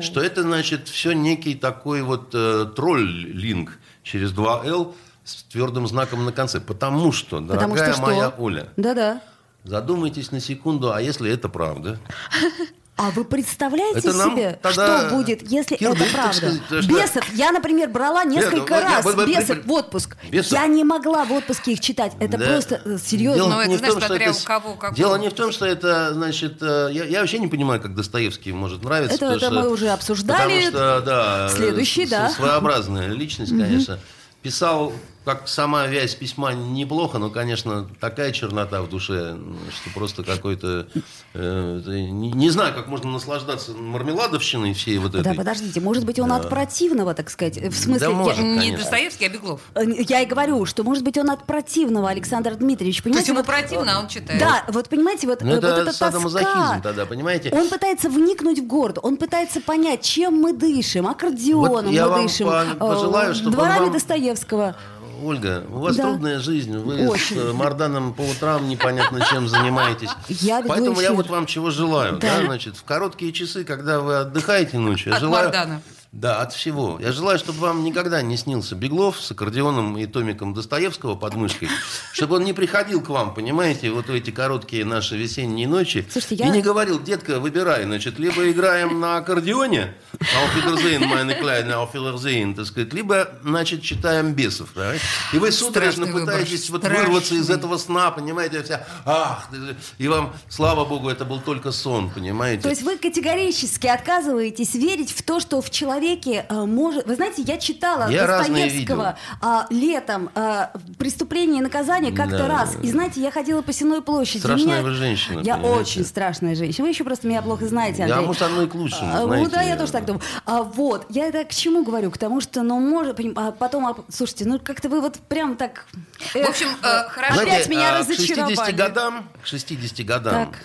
что 0.02 0.22
это, 0.22 0.42
значит, 0.42 0.88
все 0.88 1.12
некий 1.14 1.54
такой 1.56 2.02
вот 2.02 2.32
э, 2.34 2.66
тролль-линк 2.76 3.78
через 4.02 4.32
2Л 4.34 4.96
с 5.24 5.44
твердым 5.44 5.88
знаком 5.88 6.26
на 6.26 6.32
конце. 6.32 6.60
Потому 6.60 7.12
что, 7.12 7.40
Потому 7.40 7.76
дорогая 7.76 7.94
что 7.94 8.02
что? 8.02 8.02
моя 8.12 8.30
Оля, 8.38 8.70
Да-да. 8.78 9.22
задумайтесь 9.64 10.32
на 10.32 10.40
секунду, 10.40 10.92
а 10.92 11.02
если 11.02 11.30
это 11.32 11.50
правда? 11.50 12.00
А 12.96 13.10
вы 13.10 13.24
представляете 13.26 14.00
Это 14.08 14.14
нам 14.14 14.32
себе, 14.32 14.60
тогда 14.62 15.08
что 15.08 15.16
будет, 15.16 15.42
если 15.52 15.78
кирдык, 15.78 16.02
это 16.04 16.14
правда? 16.14 16.34
сказать, 16.36 16.62
что- 16.68 16.82
Бесов, 16.94 17.34
я, 17.34 17.52
например, 17.52 17.90
брала 17.90 18.24
несколько 18.24 18.60
вот 18.60 18.70
я- 18.70 18.82
раз 18.82 19.04
вот- 19.06 19.16
вот- 19.16 19.28
бесов 19.28 19.66
в 19.66 19.72
отпуск. 19.72 20.16
Бесов? 20.30 20.52
Я 20.52 20.68
не 20.68 20.84
могла 20.84 21.26
в 21.26 21.32
отпуске 21.32 21.74
их 21.74 21.80
читать. 21.80 22.12
Это 22.20 22.38
Да. 22.38 22.46
просто 22.46 22.82
э, 22.86 22.98
серьезно. 23.04 23.36
Дело 23.44 23.50
Ну, 23.56 23.60
это, 23.62 23.70
не 23.70 23.76
в 23.76 23.80
знаешь, 23.80 23.94
том, 23.96 24.04
что 24.04 24.14
это 24.16 24.32
у 24.32 24.44
кого 24.46 24.74
какого. 24.76 24.96
Дело 24.96 25.16
не 25.16 25.30
в 25.30 25.34
том, 25.34 25.52
что 25.52 25.66
это, 25.66 26.14
значит, 26.14 26.58
э, 26.62 26.90
я, 26.92 27.06
я 27.06 27.20
вообще 27.22 27.40
не 27.40 27.48
понимаю, 27.48 27.82
как 27.82 27.96
Достоевский 27.96 28.52
может 28.54 28.84
нравиться. 28.84 29.16
Это- 29.16 29.26
потому 29.26 29.38
это 29.38 29.46
что- 29.48 29.56
мы 29.64 29.70
уже 29.72 29.90
обсуждали. 29.90 30.42
Потому 30.44 30.62
что, 30.62 31.02
да, 31.02 31.50
Следующий, 31.50 32.06
с- 32.06 32.10
да. 32.12 32.30
Своеобразная 32.30 33.08
личность, 33.10 33.58
конечно. 33.58 33.98
Писал, 34.44 34.94
как 35.26 35.48
сама 35.48 35.88
вязь 35.88 36.16
письма 36.16 36.54
неплохо, 36.54 37.18
но, 37.18 37.30
конечно, 37.30 37.88
такая 38.00 38.32
чернота 38.32 38.82
в 38.82 38.90
душе, 38.90 39.38
что 39.72 39.90
просто 39.94 40.24
какой-то... 40.24 40.88
э, 41.34 41.80
это 41.82 41.90
не, 41.92 42.32
не 42.32 42.50
знаю, 42.50 42.74
как 42.74 42.88
можно 42.88 43.10
наслаждаться 43.12 43.72
мармеладовщиной 43.72 44.74
всей 44.74 44.98
вот 44.98 45.16
этой. 45.16 45.24
Да, 45.24 45.34
подождите, 45.34 45.80
может 45.80 46.06
быть, 46.06 46.20
он 46.20 46.32
от 46.32 46.50
противного, 46.50 47.14
так 47.14 47.30
сказать, 47.30 47.58
в 47.58 47.76
смысле... 47.76 48.00
Да 48.08 48.12
я- 48.12 48.16
может. 48.18 48.40
Не 48.44 48.56
конечно. 48.58 48.78
Достоевский, 48.80 49.26
а 49.26 49.30
Беглов. 49.30 49.62
Э, 49.76 49.82
Я 49.86 50.22
и 50.22 50.26
говорю, 50.26 50.66
что, 50.66 50.84
может 50.84 51.04
быть, 51.04 51.18
он 51.18 51.30
от 51.30 51.46
противного, 51.46 52.10
Александр 52.10 52.56
Дмитриевич. 52.56 53.02
То 53.02 53.10
есть 53.10 53.26
Понимаете, 53.26 53.32
ему 53.32 53.40
вот, 53.40 53.46
противно, 53.46 53.98
а 53.98 54.00
он 54.02 54.08
читает. 54.08 54.40
Да, 54.40 54.66
вот 54.68 54.90
понимаете, 54.90 55.28
вот, 55.28 55.42
Ну, 55.42 55.52
э, 55.54 55.58
это 55.58 55.68
вот 55.70 55.78
эта 55.80 55.94
садомазохизм 55.94 56.52
тоска. 56.52 56.80
тогда, 56.84 57.06
понимаете? 57.06 57.50
Он 57.54 57.70
пытается 57.70 58.10
вникнуть 58.10 58.60
в 58.60 58.68
город, 58.68 59.00
он 59.02 59.18
пытается 59.18 59.62
понять, 59.62 60.02
чем 60.02 60.34
мы 60.36 60.54
дышим, 60.54 61.08
аккордеоном 61.08 61.86
Вот 61.86 61.92
я 61.94 62.06
мы 62.06 62.12
вам 62.12 62.24
дышим, 62.28 62.48
по- 62.48 62.64
э, 62.64 62.76
пожелаю, 62.76 63.34
чтобы 63.36 63.52
дворами 63.52 63.80
вам- 63.86 63.94
Достоевского. 63.94 64.76
Ольга, 65.24 65.64
у 65.70 65.80
вас 65.80 65.96
Да. 65.96 66.04
трудная 66.04 66.40
жизнь, 66.40 66.78
вы 66.78 67.08
Очень. 67.08 67.36
с 67.36 67.40
э, 67.40 67.54
Марданом 67.54 68.14
по 68.14 68.22
утрам 68.22 68.68
непонятно 68.68 69.26
чем 69.30 69.48
занимаетесь. 69.48 70.10
Я 70.28 70.62
Поэтому 70.68 71.00
я 71.02 71.14
вот 71.14 71.30
вам 71.30 71.46
чего 71.46 71.72
желаю. 71.72 72.18
Да. 72.18 72.40
Да. 72.40 72.46
значит, 72.46 72.76
в 72.78 72.84
короткие 72.84 73.32
часы, 73.32 73.64
когда 73.64 74.00
вы 74.00 74.18
отдыхаете 74.18 74.78
ночью, 74.78 75.12
я 75.12 75.16
От 75.16 75.22
желаю... 75.22 75.46
Мардана. 75.46 75.82
Да, 76.14 76.42
от 76.42 76.54
всего. 76.54 77.00
Я 77.02 77.12
желаю, 77.12 77.40
чтобы 77.40 77.58
вам 77.58 77.84
никогда 77.84 78.22
не 78.22 78.38
снился 78.38 78.76
Беглов 78.76 79.20
с 79.20 79.32
аккордеоном 79.32 79.98
и 79.98 80.06
томиком 80.06 80.54
Достоевского 80.54 81.16
под 81.16 81.34
мышкой, 81.34 81.70
чтобы 82.12 82.36
он 82.36 82.44
не 82.44 82.54
приходил 82.54 83.02
к 83.02 83.10
вам, 83.10 83.34
понимаете, 83.34 83.90
вот 83.90 84.06
в 84.06 84.14
эти 84.14 84.30
короткие 84.30 84.86
наши 84.86 85.18
весенние 85.18 85.68
ночи, 85.68 86.08
Слушайте, 86.12 86.36
и 86.36 86.48
я- 86.48 86.50
не 86.54 86.62
говорил, 86.62 87.02
детка, 87.02 87.40
выбирай, 87.40 87.86
значит, 87.86 88.20
либо 88.20 88.48
играем 88.52 89.00
на 89.00 89.18
аккордеоне, 89.18 89.96
meine 90.20 91.34
Kleine, 91.42 91.72
auf 91.74 91.94
Wiedersehen, 91.96 92.54
так 92.54 92.68
сказать, 92.68 92.94
либо, 92.94 93.30
значит, 93.44 93.82
читаем 93.82 94.34
бесов, 94.34 94.70
да? 94.76 94.94
И 95.34 95.40
вы 95.40 95.52
судорожно 95.52 96.06
Страшный 96.06 96.14
выбор, 96.14 96.36
пытаетесь 96.36 96.70
вот 96.70 96.82
страшный. 96.82 97.06
вырваться 97.08 97.34
из 97.34 97.50
этого 97.50 97.78
сна, 97.78 98.12
понимаете, 98.12 98.62
вся, 98.62 98.86
ах, 99.04 99.50
и 99.98 100.08
вам, 100.08 100.36
слава 100.48 100.86
богу, 100.86 101.10
это 101.10 101.26
был 101.26 101.40
только 101.42 101.72
сон, 101.72 102.12
понимаете. 102.12 102.62
То 102.62 102.70
есть 102.70 102.84
вы 102.84 103.00
категорически 103.00 103.88
отказываетесь 103.88 104.76
верить 104.76 105.12
в 105.12 105.24
то, 105.24 105.40
что 105.40 105.60
в 105.60 105.72
человеке 105.72 106.03
э, 106.12 106.66
может... 106.66 107.06
Вы 107.08 107.16
знаете, 107.16 107.42
я 107.44 107.58
читала 107.58 108.10
Я 108.10 108.28
Достоевского 108.28 109.18
а, 109.42 109.66
летом 109.70 110.30
а, 110.36 110.72
«Преступление 110.98 111.60
и 111.60 111.62
наказание» 111.64 112.12
как-то 112.12 112.38
Да. 112.40 112.48
раз. 112.48 112.76
И 112.82 112.90
знаете, 112.92 113.22
я 113.22 113.32
ходила 113.32 113.62
по 113.62 113.72
Сенной 113.74 114.02
площади. 114.02 114.40
Страшная 114.40 114.66
Меня- 114.66 114.82
вы 114.82 114.92
женщина, 114.92 115.40
Я 115.42 115.56
понимаете? 115.56 115.80
очень 115.82 116.06
страшная 116.06 116.56
женщина. 116.56 116.84
Вы 116.86 116.90
еще 116.90 117.04
просто 117.04 117.28
меня 117.28 117.42
плохо 117.42 117.68
знаете, 117.68 118.00
Да, 118.00 118.16
Андрей. 118.16 118.28
может, 118.28 118.42
оно 118.42 118.62
и 118.64 118.68
к 118.68 118.76
лучшему, 118.76 119.12
А, 119.14 119.22
ну 119.22 119.28
знаете. 119.28 119.52
да, 119.52 119.62
я 119.62 119.76
тоже 119.78 119.92
так 119.92 120.06
думаю. 120.06 120.22
А, 120.46 120.64
вот, 120.64 121.06
я 121.10 121.28
это 121.28 121.44
к 121.46 121.52
чему 121.54 121.84
говорю? 121.84 122.12
К 122.12 122.18
тому, 122.18 122.42
что, 122.42 122.62
ну, 122.64 122.80
может, 122.80 123.20
а 123.36 123.52
потом, 123.52 123.88
а, 123.88 123.96
слушайте, 124.10 124.46
ну, 124.46 124.60
как-то 124.60 124.90
вы 124.90 125.02
вот 125.02 125.18
прям 125.30 125.56
так... 125.56 125.86
В 126.34 126.36
общем, 126.50 126.68
э, 126.82 127.10
хорошо. 127.10 127.42
Опять 127.42 127.68
меня 127.70 127.98
а, 128.00 128.04
К 128.04 128.08
60 128.08 128.38
разочаровали. 128.38 128.72
годам, 128.76 129.30
к 129.44 129.48
60 129.48 130.06
годам 130.06 130.48
Так. 130.48 130.60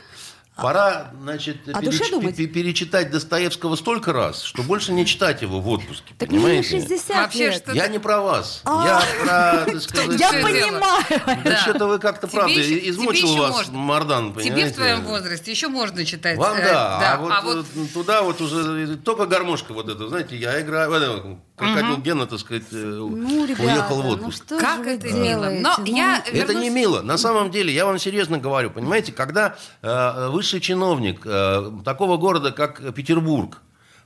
Пора, 0.62 1.10
значит, 1.22 1.64
душе 1.64 2.04
переч- 2.10 2.36
пе- 2.36 2.46
перечитать 2.46 3.10
Достоевского 3.10 3.76
столько 3.76 4.12
раз, 4.12 4.42
что 4.42 4.62
больше 4.62 4.92
не 4.92 5.06
читать 5.06 5.42
его 5.42 5.60
в 5.60 5.68
отпуске, 5.68 6.14
Так 6.18 6.30
мне 6.30 6.38
понимаете? 6.40 6.68
60 6.80 7.16
Вообще, 7.16 7.50
лет. 7.50 7.62
что- 7.62 7.72
Я 7.72 7.88
не 7.88 7.98
про 7.98 8.20
вас. 8.20 8.62
А. 8.64 8.84
Я 8.86 9.24
про, 9.24 9.72
так 9.72 9.80
сказать... 9.82 10.20
Я 10.20 10.30
э, 10.38 10.42
понимаю. 10.42 11.42
Да 11.44 11.56
что-то 11.58 11.86
вы 11.86 11.98
как-то, 11.98 12.28
правда, 12.28 12.52
еще- 12.58 12.88
измучил 12.90 13.36
вас 13.36 13.50
можно. 13.52 13.78
Мардан, 13.78 14.32
понимаете? 14.32 14.50
Тебе 14.50 14.72
в 14.72 14.74
твоем 14.74 15.04
возрасте 15.04 15.50
еще 15.50 15.68
можно 15.68 16.04
читать. 16.04 16.36
Вам 16.38 16.56
э, 16.56 16.64
да, 16.64 17.12
а 17.14 17.16
вот, 17.18 17.32
а 17.32 17.40
вот 17.40 17.66
э, 17.74 17.86
туда 17.94 18.22
вот 18.22 18.40
уже 18.40 18.96
только 18.96 19.26
гармошка 19.26 19.72
вот 19.72 19.88
эта, 19.88 20.08
знаете, 20.08 20.36
я 20.36 20.60
играю, 20.60 21.38
крокодил 21.58 21.98
Гена, 21.98 22.26
так 22.26 22.38
сказать, 22.38 22.64
э, 22.72 22.76
Ну, 22.76 23.44
ребята, 23.44 23.62
уехал 23.64 24.02
в 24.02 24.04
ну 24.04 24.10
отпуск. 24.12 24.44
что 24.44 24.58
как 24.58 24.86
это 24.86 25.08
мило. 25.12 25.50
Но 25.50 25.74
Ну, 25.78 25.84
я 25.84 26.18
Это 26.26 26.52
вернусь- 26.52 26.62
не 26.62 26.70
мило. 26.70 27.02
На 27.02 27.18
самом 27.18 27.50
деле, 27.50 27.72
я 27.72 27.84
вам 27.84 27.98
серьезно 27.98 28.38
говорю, 28.38 28.70
понимаете, 28.70 29.12
когда 29.12 29.56
э, 29.82 30.28
высший 30.30 30.60
чиновник 30.60 31.20
э, 31.24 31.70
такого 31.84 32.16
города, 32.16 32.52
как 32.52 32.94
Петербург, 32.94 33.58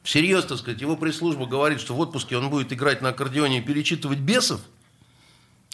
всерьез, 0.03 0.45
так 0.47 0.59
сказать, 0.59 0.81
его 0.81 0.97
пресс-служба 0.97 1.47
говорит, 1.47 1.81
что 1.81 1.95
в 1.95 2.01
отпуске 2.01 2.37
он 2.37 2.51
будет 2.51 2.73
играть 2.73 3.03
на 3.03 3.11
аккордеоне 3.11 3.59
и 3.59 3.61
перечитывать 3.61 4.19
бесов, 4.19 4.61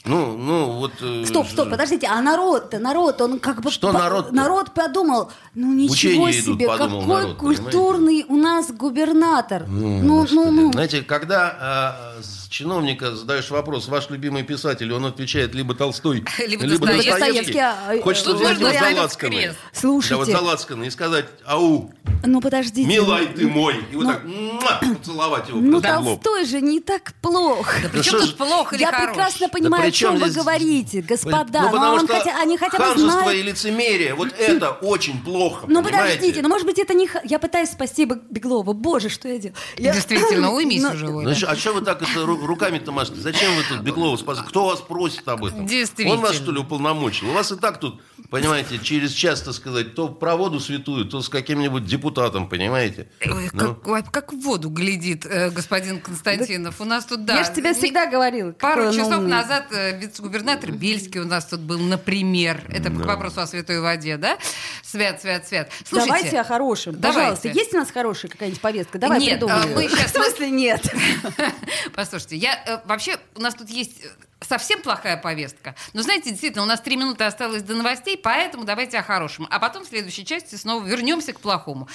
ну, 0.04 0.36
ну, 0.36 0.72
вот... 0.78 0.92
э, 1.00 1.24
Стоп, 1.26 1.46
стоп, 1.48 1.70
подождите, 1.70 2.06
а 2.06 2.20
народ-то, 2.22 2.78
народ, 2.78 3.20
он 3.20 3.38
как 3.40 3.60
бы... 3.60 3.70
Что 3.70 3.92
по- 3.92 3.98
народ-то? 3.98 4.34
Народ 4.34 4.72
подумал, 4.72 5.30
ну 5.54 5.72
ничего 5.72 6.24
Учения 6.24 6.40
идут, 6.40 6.54
себе, 6.56 6.66
подумал 6.66 7.00
какой 7.00 7.22
народ, 7.22 7.36
культурный 7.36 8.24
у 8.28 8.36
нас 8.36 8.70
губернатор. 8.72 9.64
Ну, 9.66 10.02
ну, 10.02 10.20
Господи. 10.20 10.50
ну. 10.50 10.72
Знаете, 10.72 11.02
когда 11.02 12.14
э, 12.18 12.22
чиновника 12.48 13.14
задаешь 13.14 13.50
вопрос, 13.50 13.88
ваш 13.88 14.10
любимый 14.10 14.42
писатель, 14.42 14.92
он 14.92 15.04
отвечает 15.06 15.54
либо 15.54 15.74
Толстой, 15.74 16.24
Либо 16.46 16.64
либо, 16.64 16.86
Достоевский. 16.86 17.10
Достоевский. 17.52 18.02
Хочется 18.02 18.34
взять 18.34 18.56
ставить 18.58 18.96
Залацкана. 18.96 19.32
крест. 19.36 19.58
Слушайте. 19.72 20.14
Да, 20.14 20.18
вот 20.18 20.28
Залацкана 20.28 20.84
и 20.84 20.90
сказать, 20.90 21.26
ау, 21.44 21.92
Ну, 22.24 22.40
подождите. 22.40 22.88
милай 22.88 23.26
ты 23.26 23.46
мой. 23.46 23.76
И 23.92 23.96
вот 23.96 24.04
Ну, 24.04 24.12
так 24.12 24.24
муа, 24.24 24.80
поцеловать 24.98 25.48
его 25.48 25.60
Ну. 25.60 25.80
Толстой 25.80 26.44
же 26.44 26.60
не 26.60 26.80
так 26.80 27.12
плохо. 27.20 27.76
Причем 27.92 28.02
что 28.18 28.20
тут 28.26 28.36
плохо 28.36 28.74
или 28.76 28.82
Я 28.82 28.92
хорош? 28.92 29.08
прекрасно 29.10 29.48
понимаю, 29.48 29.82
при 29.82 29.88
о 29.88 29.92
чем 29.92 30.12
чем 30.12 30.20
вы 30.20 30.28
здесь- 30.28 30.42
говорите, 30.42 31.02
господа. 31.02 31.60
Ну, 31.60 31.66
но 31.66 31.70
потому 31.72 31.94
он 31.94 32.04
что 32.06 32.14
хотя- 32.18 32.40
они 32.40 32.56
хотя 32.56 32.78
бы 32.78 32.84
ханжество 32.84 33.10
знают... 33.22 33.34
и 33.38 33.42
лицемерие, 33.42 34.14
вот 34.14 34.28
это 34.38 34.70
очень 34.70 35.20
плохо, 35.22 35.66
Ну, 35.68 35.82
понимаете? 35.82 36.14
подождите, 36.16 36.42
ну, 36.42 36.48
может 36.48 36.66
быть, 36.66 36.78
это 36.78 36.94
не... 36.94 37.08
Я 37.24 37.38
пытаюсь 37.38 37.70
спасти 37.70 38.04
Беглова. 38.06 38.72
Боже, 38.72 39.08
что 39.08 39.28
я 39.28 39.38
делаю? 39.38 39.56
Я- 39.76 39.92
Действительно, 39.92 40.52
уймись 40.54 40.82
Ну, 40.82 40.90
уже, 40.90 41.04
Ну, 41.06 41.16
Оля. 41.18 41.36
а 41.46 41.56
что 41.56 41.72
вы 41.74 41.80
так 41.82 42.02
это 42.02 42.24
ру- 42.40 42.46
руками-то 42.46 42.92
машете? 42.92 43.20
Зачем 43.20 43.54
вы 43.56 43.62
тут 43.68 43.80
Беглова 43.80 44.16
спасаете? 44.16 44.48
Кто 44.50 44.66
вас 44.66 44.80
просит 44.80 45.26
об 45.28 45.44
этом? 45.44 45.66
Действительно. 45.66 46.14
Он 46.16 46.20
вас, 46.22 46.34
что 46.36 46.52
ли, 46.52 46.58
уполномочил? 46.58 47.28
У 47.30 47.32
вас 47.32 47.52
и 47.52 47.56
так 47.56 47.78
тут, 47.80 48.00
понимаете, 48.30 48.78
через 48.78 49.12
час, 49.12 49.42
так 49.42 49.54
сказать, 49.54 49.94
то 49.94 50.08
про 50.08 50.36
воду 50.36 50.60
святую, 50.60 51.04
то 51.04 51.20
с 51.22 51.28
каким-нибудь 51.28 51.84
депутатом, 51.86 52.48
понимаете? 52.48 53.08
Ой, 53.24 53.50
Ну. 53.52 53.74
как, 53.74 54.32
в 54.32 54.40
воду 54.40 54.70
глядит 54.70 55.26
э, 55.26 55.50
господин 55.50 56.00
Константинов. 56.00 56.80
У 56.80 56.84
нас 56.84 57.04
тут, 57.04 57.24
да. 57.24 57.38
Я 57.38 57.44
же 57.44 57.52
тебе 57.52 57.70
не- 57.70 57.74
всегда 57.74 58.06
говорила. 58.06 58.52
Пару 58.52 58.92
часов 58.92 59.18
умный. 59.18 59.30
назад 59.30 59.66
э, 59.72 59.98
вице-губернатор 59.98 60.72
Бельский 60.72 61.20
у 61.20 61.24
нас 61.26 61.46
тут 61.46 61.60
был, 61.60 61.78
например. 61.78 62.62
Это 62.68 62.90
к 62.90 62.94
вопросу 63.06 63.40
о 63.40 63.46
святой 63.46 63.80
воде, 63.80 64.16
да? 64.16 64.38
Свят, 64.82 65.20
свят, 65.20 65.46
свят. 65.46 65.70
Слушайте, 65.88 66.12
Давайте 66.14 66.40
о 66.40 66.44
хорошем. 66.44 66.94
давайте. 66.98 67.18
Пожалуйста, 67.20 67.48
есть 67.48 67.74
у 67.74 67.78
нас 67.78 67.90
хорошая 67.90 68.30
какая-нибудь 68.30 68.60
повестка? 68.60 68.98
Давай 68.98 69.20
Нет, 69.20 69.40
придумаем. 69.40 69.72
а, 69.72 69.74
мы 69.76 69.88
щас- 69.88 70.10
В 70.12 70.14
смысле 70.14 70.50
нет? 70.50 70.94
Послушайте, 71.94 72.27
я 72.36 72.62
э, 72.66 72.80
вообще 72.86 73.18
у 73.34 73.40
нас 73.40 73.54
тут 73.54 73.68
есть 73.68 74.04
э, 74.04 74.08
совсем 74.40 74.82
плохая 74.82 75.16
повестка. 75.16 75.74
Но 75.92 76.02
знаете, 76.02 76.30
действительно, 76.30 76.62
у 76.62 76.66
нас 76.66 76.80
три 76.80 76.96
минуты 76.96 77.24
осталось 77.24 77.62
до 77.62 77.74
новостей, 77.74 78.16
поэтому 78.16 78.64
давайте 78.64 78.98
о 78.98 79.02
хорошем. 79.02 79.46
А 79.50 79.58
потом 79.58 79.84
в 79.84 79.88
следующей 79.88 80.24
части 80.24 80.54
снова 80.54 80.84
вернемся 80.84 81.32
к 81.32 81.40
плохому. 81.40 81.88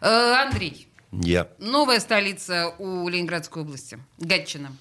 Э, 0.00 0.34
Андрей, 0.46 0.88
Я. 1.12 1.48
новая 1.58 2.00
столица 2.00 2.74
у 2.78 3.08
Ленинградской 3.08 3.62
области, 3.62 3.98
Гатчина. 4.18 4.72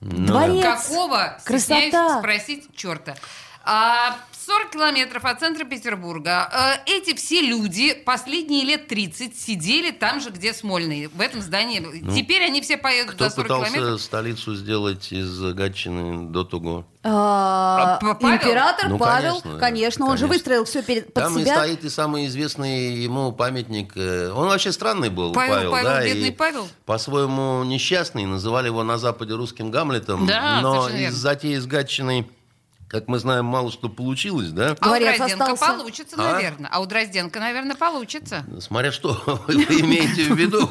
Дворец. 0.00 0.64
Какого, 0.88 1.38
Красота. 1.44 2.18
спросить, 2.18 2.74
черта. 2.74 3.14
А, 3.64 4.16
40 4.46 4.70
километров 4.70 5.24
от 5.24 5.40
центра 5.40 5.64
Петербурга. 5.64 6.48
Э, 6.52 6.90
Эти 6.90 7.14
все 7.14 7.40
люди 7.40 7.94
последние 7.94 8.64
лет 8.64 8.88
30 8.88 9.38
сидели 9.38 9.90
там 9.90 10.20
же, 10.20 10.30
где 10.30 10.52
Смольный, 10.52 11.06
в 11.06 11.20
этом 11.20 11.40
здании. 11.42 11.80
Теперь 12.14 12.42
они 12.44 12.60
все 12.60 12.76
поедут 12.76 13.14
Кто 13.14 13.24
за 13.24 13.30
40 13.30 13.44
пытался 13.48 13.72
километров. 13.72 14.00
столицу 14.02 14.54
сделать 14.54 15.12
из 15.12 15.40
Гатчины 15.54 16.28
до 16.30 16.44
того? 16.44 16.84
А, 17.04 17.98
А, 18.00 18.14
Павел? 18.14 18.36
Император 18.36 18.88
Ну, 18.88 18.98
Павел, 18.98 19.40
конечно, 19.40 19.58
конечно, 19.58 20.04
он 20.06 20.16
же 20.16 20.26
конечно. 20.26 20.28
выстроил 20.28 20.64
все 20.64 20.82
перед, 20.82 21.12
под 21.12 21.24
Там 21.24 21.38
и 21.38 21.42
себя. 21.42 21.56
стоит 21.56 21.84
и 21.84 21.88
самый 21.88 22.26
известный 22.26 22.94
ему 22.94 23.32
памятник. 23.32 23.92
э, 23.96 24.30
Он 24.30 24.46
вообще 24.48 24.70
странный 24.72 25.08
был, 25.10 25.32
Павел, 25.32 25.54
Павел, 25.54 25.70
Павел, 25.72 25.88
да, 25.88 26.04
бедный 26.04 26.28
и 26.28 26.32
Павел. 26.32 26.68
по-своему 26.86 27.64
несчастный. 27.64 28.24
Называли 28.26 28.66
его 28.66 28.82
на 28.84 28.98
Западе 28.98 29.34
русским 29.34 29.70
Гамлетом. 29.70 30.26
Да, 30.26 30.60
но 30.62 30.88
из 30.88 31.14
затеи 31.14 31.56
с 31.56 31.66
Гатчиной, 31.66 32.28
как 32.92 33.08
мы 33.08 33.18
знаем, 33.18 33.46
мало 33.46 33.72
что 33.72 33.88
получилось, 33.88 34.50
да? 34.50 34.76
А 34.78 34.86
у 34.86 34.88
Дворец 34.90 35.16
Дрозденко 35.16 35.44
остался. 35.52 35.72
получится, 35.78 36.16
А? 36.18 36.32
наверное. 36.34 36.68
А 36.70 36.80
у 36.80 36.86
Дрозденко, 36.86 37.40
наверное, 37.40 37.74
получится. 37.74 38.44
Смотря 38.60 38.92
что 38.92 39.18
вы 39.48 39.54
имеете 39.54 40.24
в 40.32 40.36
виду. 40.36 40.68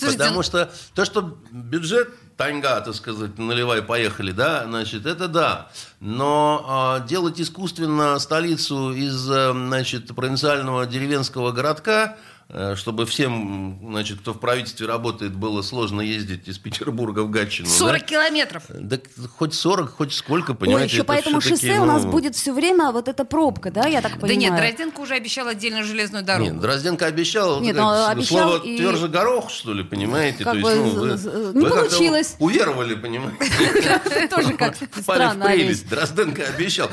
Потому 0.00 0.42
что 0.42 0.72
то, 0.94 1.04
что 1.04 1.38
бюджет 1.52 2.10
таньга, 2.36 2.80
так 2.80 2.96
сказать, 2.96 3.38
наливай, 3.38 3.82
поехали, 3.82 4.32
да, 4.32 4.64
значит, 4.64 5.06
это 5.06 5.28
да. 5.28 5.70
Но 6.00 6.64
а, 6.66 7.00
делать 7.00 7.40
искусственно 7.40 8.18
столицу 8.18 8.92
из, 8.92 9.30
э, 9.30 9.52
значит, 9.52 10.12
провинциального 10.16 10.84
деревенского 10.86 11.52
городка, 11.52 12.16
э, 12.16 12.31
чтобы 12.76 13.06
всем, 13.06 13.78
значит, 13.90 14.20
кто 14.20 14.32
в 14.34 14.38
правительстве 14.40 14.86
работает, 14.86 15.34
было 15.34 15.62
сложно 15.62 16.00
ездить 16.02 16.48
из 16.48 16.58
Петербурга 16.58 17.20
в 17.20 17.30
Гатчину. 17.30 17.66
да? 17.68 17.74
40 17.74 18.04
километров. 18.04 18.64
Да 18.68 18.98
хоть 19.38 19.54
40, 19.54 19.90
хоть 19.90 20.12
сколько, 20.12 20.52
Ой, 20.52 20.56
понимаете. 20.58 20.86
еще 20.92 20.96
это 20.98 21.04
по 21.04 21.12
этому 21.12 21.40
шоссе 21.40 21.78
у 21.80 21.84
нас 21.86 22.04
ну, 22.04 22.10
будет 22.10 22.34
все 22.36 22.52
время 22.52 22.92
вот 22.92 23.08
эта 23.08 23.24
пробка, 23.24 23.70
да, 23.70 23.86
я 23.86 24.02
так 24.02 24.14
Да 24.14 24.18
понимаю? 24.20 24.38
нет, 24.40 24.56
Дрозденко 24.56 25.00
уже 25.00 25.14
обещал 25.14 25.48
отдельную 25.48 25.84
железную 25.84 26.24
дорогу. 26.24 26.50
Нет, 26.50 26.60
Дрозденко 26.60 27.06
обещал, 27.06 27.60
Нет, 27.60 27.74
как, 27.76 27.84
ну, 27.84 28.06
обещал 28.06 28.50
слово 28.50 28.62
и- 28.64 28.76
тверже 28.76 29.08
горох, 29.08 29.50
что 29.50 29.72
ли, 29.72 29.82
понимаете? 29.84 30.44
Как 30.44 30.54
То 30.54 30.60
бы 30.60 30.70
есть, 30.70 30.94
ну, 30.94 31.00
вы, 31.00 31.58
не 31.58 31.64
вы 31.64 31.70
получилось. 31.70 32.36
уверовали, 32.38 32.94
понимаете? 32.94 34.28
Тоже 34.30 34.52
как 34.54 34.76
странно. 35.00 35.46
прелесть. 35.46 35.88
Дрозденко 35.88 36.42
обещал. 36.46 36.90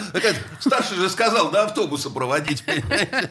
Старший 0.60 0.98
же 0.98 1.10
сказал, 1.10 1.52
до 1.52 1.64
автобуса 1.66 2.10
проводить? 2.10 2.64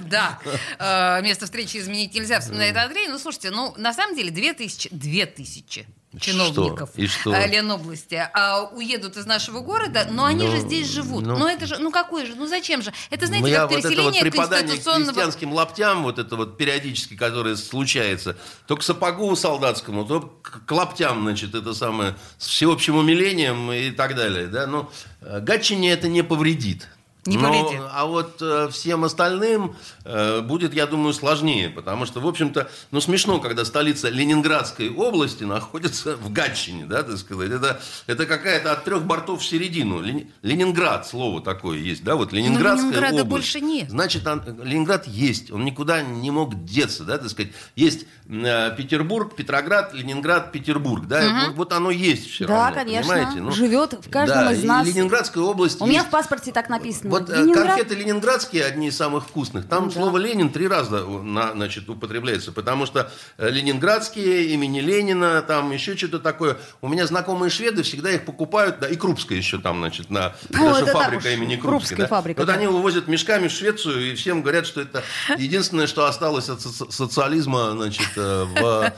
Да, 0.01 0.39
Э, 0.79 1.21
место 1.23 1.45
встречи 1.47 1.77
изменить 1.79 2.08
нельзя, 2.15 2.41
вспоминает 2.41 2.77
Андрей. 2.77 3.09
Ну, 3.09 3.19
слушайте, 3.19 3.51
ну, 3.51 3.75
на 3.77 3.93
самом 3.93 4.17
деле, 4.17 4.31
две 4.31 4.53
тысячи, 4.53 4.89
две 4.93 5.27
тысячи 5.27 5.87
чиновников 6.21 6.91
И 6.97 7.07
что? 7.07 7.35
э, 7.35 7.47
Ленобласти 7.49 8.29
а, 8.33 8.65
уедут 8.73 9.17
из 9.19 9.27
нашего 9.27 9.61
города, 9.61 10.07
но 10.11 10.25
они 10.25 10.47
Ну, 10.47 10.51
же 10.53 10.59
здесь 10.61 10.89
живут. 10.89 11.25
ну. 11.27 11.37
Ну, 11.37 11.47
это 11.47 11.67
же, 11.67 11.79
ну, 11.79 11.91
какой 11.91 12.25
же, 12.25 12.35
ну, 12.35 12.47
зачем 12.47 12.81
же? 12.83 12.93
Это, 13.11 13.27
знаете, 13.27 13.47
Ну, 13.49 13.55
как 13.55 13.71
вот 13.71 13.79
это 13.79 13.89
вот 13.89 13.93
переселение 13.93 14.23
преподание 14.23 14.65
к 14.65 14.69
конституционного... 14.69 15.13
крестьянским 15.13 15.53
лаптям, 15.53 16.03
вот 16.03 16.19
это 16.19 16.37
вот 16.37 16.57
периодически, 16.57 17.15
которое 17.15 17.57
случается, 17.57 18.37
то 18.67 18.77
к 18.77 18.83
сапогу 18.83 19.37
солдатскому, 19.37 20.05
то 20.07 20.21
к 20.43 20.65
к 20.65 20.73
лаптям, 20.73 21.23
значит, 21.23 21.55
это 21.55 21.75
самое, 21.75 22.17
с 22.39 22.47
всеобщим 22.47 22.97
умилением 22.97 23.71
и 23.71 23.91
так 23.91 24.17
далее, 24.17 24.47
да, 24.47 24.67
но 24.67 24.91
э, 25.21 25.41
Гатчине 25.41 25.93
это 25.93 26.09
не 26.09 26.23
повредит. 26.23 26.89
Не 27.29 27.37
Но, 27.37 27.49
повредит. 27.53 27.81
а 27.93 28.07
вот 28.07 28.39
э, 28.41 28.69
всем 28.73 29.05
остальным 29.05 29.77
э, 30.05 30.41
будет, 30.41 30.73
я 30.75 30.87
думаю, 30.87 31.13
сложнее, 31.13 31.69
потому 31.69 32.07
что, 32.07 32.21
в 32.21 32.27
общем-то, 32.27 32.71
ну 32.91 33.01
смешно, 33.01 33.39
когда 33.39 33.65
столица 33.65 34.09
Ленинградской 34.09 34.89
области 34.91 35.45
находится 35.45 36.17
в 36.17 36.33
Гатчине, 36.33 36.87
да, 36.87 37.03
так 37.03 37.19
сказать. 37.19 37.51
Это, 37.51 37.81
это 38.07 38.25
какая-то 38.27 38.73
от 38.73 38.85
трех 38.85 39.03
бортов 39.05 39.43
в 39.43 39.45
середину. 39.45 40.01
Лени- 40.01 40.31
Ленинград, 40.43 41.07
слово 41.07 41.43
такое 41.43 41.79
есть, 41.79 42.03
да, 42.03 42.17
вот 42.17 42.33
Ленинградская 42.33 42.91
Ленинграда 42.91 43.15
область. 43.23 43.29
больше 43.31 43.61
нет. 43.61 43.91
Значит, 43.91 44.27
он- 44.27 44.43
Ленинград 44.63 45.07
есть, 45.07 45.51
он 45.51 45.65
никуда 45.65 46.01
не 46.03 46.31
мог 46.31 46.65
деться, 46.65 47.05
да, 47.05 47.19
так 47.19 47.29
сказать. 47.29 47.53
Есть 47.77 48.07
э, 48.29 48.75
Петербург, 48.77 49.35
Петроград, 49.37 49.93
Ленинград, 49.93 50.51
Петербург, 50.53 51.07
да, 51.07 51.47
вот, 51.49 51.57
вот 51.57 51.73
оно 51.73 51.91
есть 51.91 52.31
все 52.31 52.47
Да, 52.47 52.55
равно, 52.69 52.75
конечно. 52.81 53.13
понимаете? 53.15 53.41
Ну, 53.41 53.51
Живет 53.53 53.93
в 54.05 54.11
каждом 54.11 54.45
да, 54.47 54.53
из 54.53 54.65
нас. 54.65 54.87
Ленинградская 54.87 55.43
область 55.45 55.81
У 55.81 55.85
меня 55.87 55.99
есть. 55.99 56.09
в 56.09 56.11
паспорте 56.11 56.53
так 56.53 56.69
написано. 56.69 57.11
Вот 57.11 57.18
э, 57.29 57.37
Ленинград. 57.43 57.67
конфеты 57.69 57.95
ленинградские 57.95 58.65
одни 58.65 58.89
из 58.89 58.97
самых 58.97 59.25
вкусных. 59.27 59.67
Там 59.69 59.85
Ну 59.85 59.91
да. 59.91 59.95
слово 60.01 60.19
Ленин 60.19 60.51
три 60.51 60.69
раза 60.69 61.05
на, 61.05 61.53
значит, 61.53 61.89
употребляется, 61.89 62.53
потому 62.53 62.87
что 62.87 63.11
э, 63.39 63.51
ленинградские 63.51 64.47
имени 64.55 64.81
Ленина, 64.81 65.43
там 65.43 65.71
еще 65.73 65.97
что-то 65.97 66.19
такое. 66.19 66.57
У 66.81 66.89
меня 66.89 67.07
знакомые 67.07 67.51
шведы 67.51 67.83
всегда 67.83 68.11
их 68.11 68.25
покупают, 68.25 68.79
да, 68.81 68.89
и 68.89 68.97
Крупская 68.97 69.39
еще 69.39 69.59
там, 69.59 69.79
значит, 69.79 70.11
на 70.11 70.35
Ну, 70.51 70.73
так 70.75 70.89
фабрика 70.91 71.31
имени 71.31 71.57
Крупская 71.57 71.69
Крупской. 71.71 71.97
да. 71.99 72.07
фабрика, 72.09 72.39
Вот 72.39 72.47
да. 72.47 72.55
они 72.55 72.67
вывозят 72.67 73.09
мешками 73.09 73.49
в 73.49 73.53
Швецию 73.53 74.13
и 74.13 74.15
всем 74.15 74.43
говорят, 74.43 74.67
что 74.67 74.81
это 74.81 75.03
единственное, 75.39 75.87
что 75.87 76.07
осталось 76.07 76.49
от 76.49 76.61
соци- 76.61 76.91
социализма, 76.91 77.71
значит, 77.73 78.09
э, 78.17 78.45
в 78.55 78.93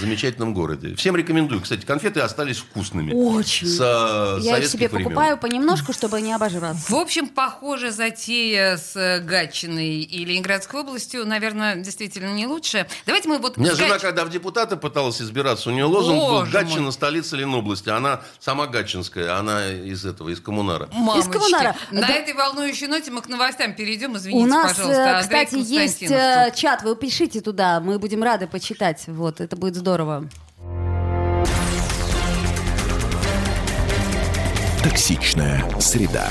замечательном 0.00 0.54
городе. 0.54 0.94
Всем 0.94 1.16
рекомендую. 1.16 1.60
Кстати, 1.60 1.84
конфеты 1.84 2.20
остались 2.20 2.58
вкусными. 2.58 3.12
Очень. 3.12 3.66
С 3.66 4.38
Я 4.42 4.58
их 4.58 4.66
себе 4.68 4.88
времен. 4.88 5.04
покупаю 5.04 5.36
понемножку, 5.38 5.92
чтобы 5.92 6.20
не 6.20 6.32
обожраться. 6.32 6.84
В 6.90 6.94
общем, 7.12 7.28
похоже, 7.28 7.90
затея 7.90 8.78
с 8.78 8.96
э, 8.96 9.20
Гатчиной 9.20 10.00
и 10.00 10.24
Ленинградской 10.24 10.80
областью, 10.80 11.26
наверное, 11.26 11.76
действительно 11.76 12.32
не 12.32 12.46
лучшая. 12.46 12.88
Давайте 13.04 13.28
мы 13.28 13.36
вот... 13.36 13.58
У 13.58 13.60
меня 13.60 13.74
с 13.74 13.76
жена, 13.76 13.96
Гач- 13.96 14.00
когда 14.00 14.24
в 14.24 14.30
депутаты 14.30 14.76
пыталась 14.76 15.20
избираться, 15.20 15.68
у 15.68 15.72
нее 15.74 15.84
лозунг 15.84 16.18
был 16.22 16.28
Боже 16.40 16.50
«Гатчина, 16.52 16.80
мой. 16.84 16.92
столица 16.92 17.36
Ленобласти». 17.36 17.90
Она 17.90 18.22
сама 18.40 18.66
гатчинская, 18.66 19.36
она 19.38 19.68
из 19.70 20.06
этого, 20.06 20.30
из 20.30 20.40
коммунара. 20.40 20.88
Мамочки. 20.90 21.30
Коммунара. 21.32 21.76
На 21.90 22.00
Да. 22.00 22.08
этой 22.14 22.32
волнующей 22.32 22.86
ноте 22.86 23.10
мы 23.10 23.20
к 23.20 23.28
новостям 23.28 23.74
перейдем. 23.74 24.16
Извините, 24.16 24.44
У 24.44 24.48
нас, 24.48 24.72
пожалуйста, 24.72 25.02
э, 25.02 25.12
Андрей 25.20 25.22
кстати, 25.44 25.54
есть 25.70 25.98
Константинов. 25.98 26.48
э, 26.48 26.52
чат, 26.56 26.82
вы 26.82 26.96
пишите 26.96 27.42
туда, 27.42 27.80
мы 27.80 27.98
будем 27.98 28.22
рады 28.22 28.46
почитать. 28.46 29.02
Вот, 29.06 29.42
это 29.42 29.54
будет 29.54 29.76
здорово. 29.76 30.30
Токсичная 34.82 35.64
среда. 35.78 36.30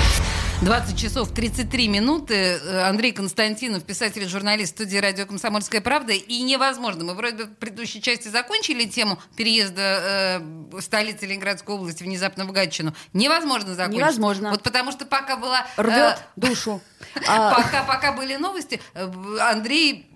20 0.61 0.95
часов 0.99 1.31
33 1.33 1.87
минуты. 1.87 2.35
Э, 2.35 2.83
Андрей 2.87 3.11
Константинов, 3.13 3.83
писатель 3.83 4.21
и 4.23 4.27
журналист 4.27 4.75
студии 4.75 4.97
«Радио 4.97 5.25
Комсомольская 5.25 5.81
правда». 5.81 6.13
И 6.13 6.41
невозможно. 6.43 7.03
Мы 7.03 7.15
вроде 7.15 7.37
бы 7.37 7.43
в 7.45 7.55
предыдущей 7.55 7.99
части 7.99 8.27
закончили 8.27 8.85
тему 8.85 9.17
переезда 9.35 10.39
э, 10.71 10.81
столицы 10.81 11.25
Ленинградской 11.25 11.73
области 11.73 12.03
внезапно 12.03 12.45
в 12.45 12.51
Гатчину. 12.51 12.93
Невозможно 13.13 13.73
закончить. 13.73 14.01
Невозможно. 14.01 14.51
Вот 14.51 14.61
потому 14.61 14.91
что 14.91 15.05
пока 15.05 15.35
была... 15.35 15.65
э, 15.77 15.81
Рвет 15.81 16.19
душу. 16.35 16.79
А, 17.27 17.55
пока, 17.87 18.13
были 18.13 18.35
новости, 18.35 18.79
э, 18.93 19.11
Андрей... 19.39 20.07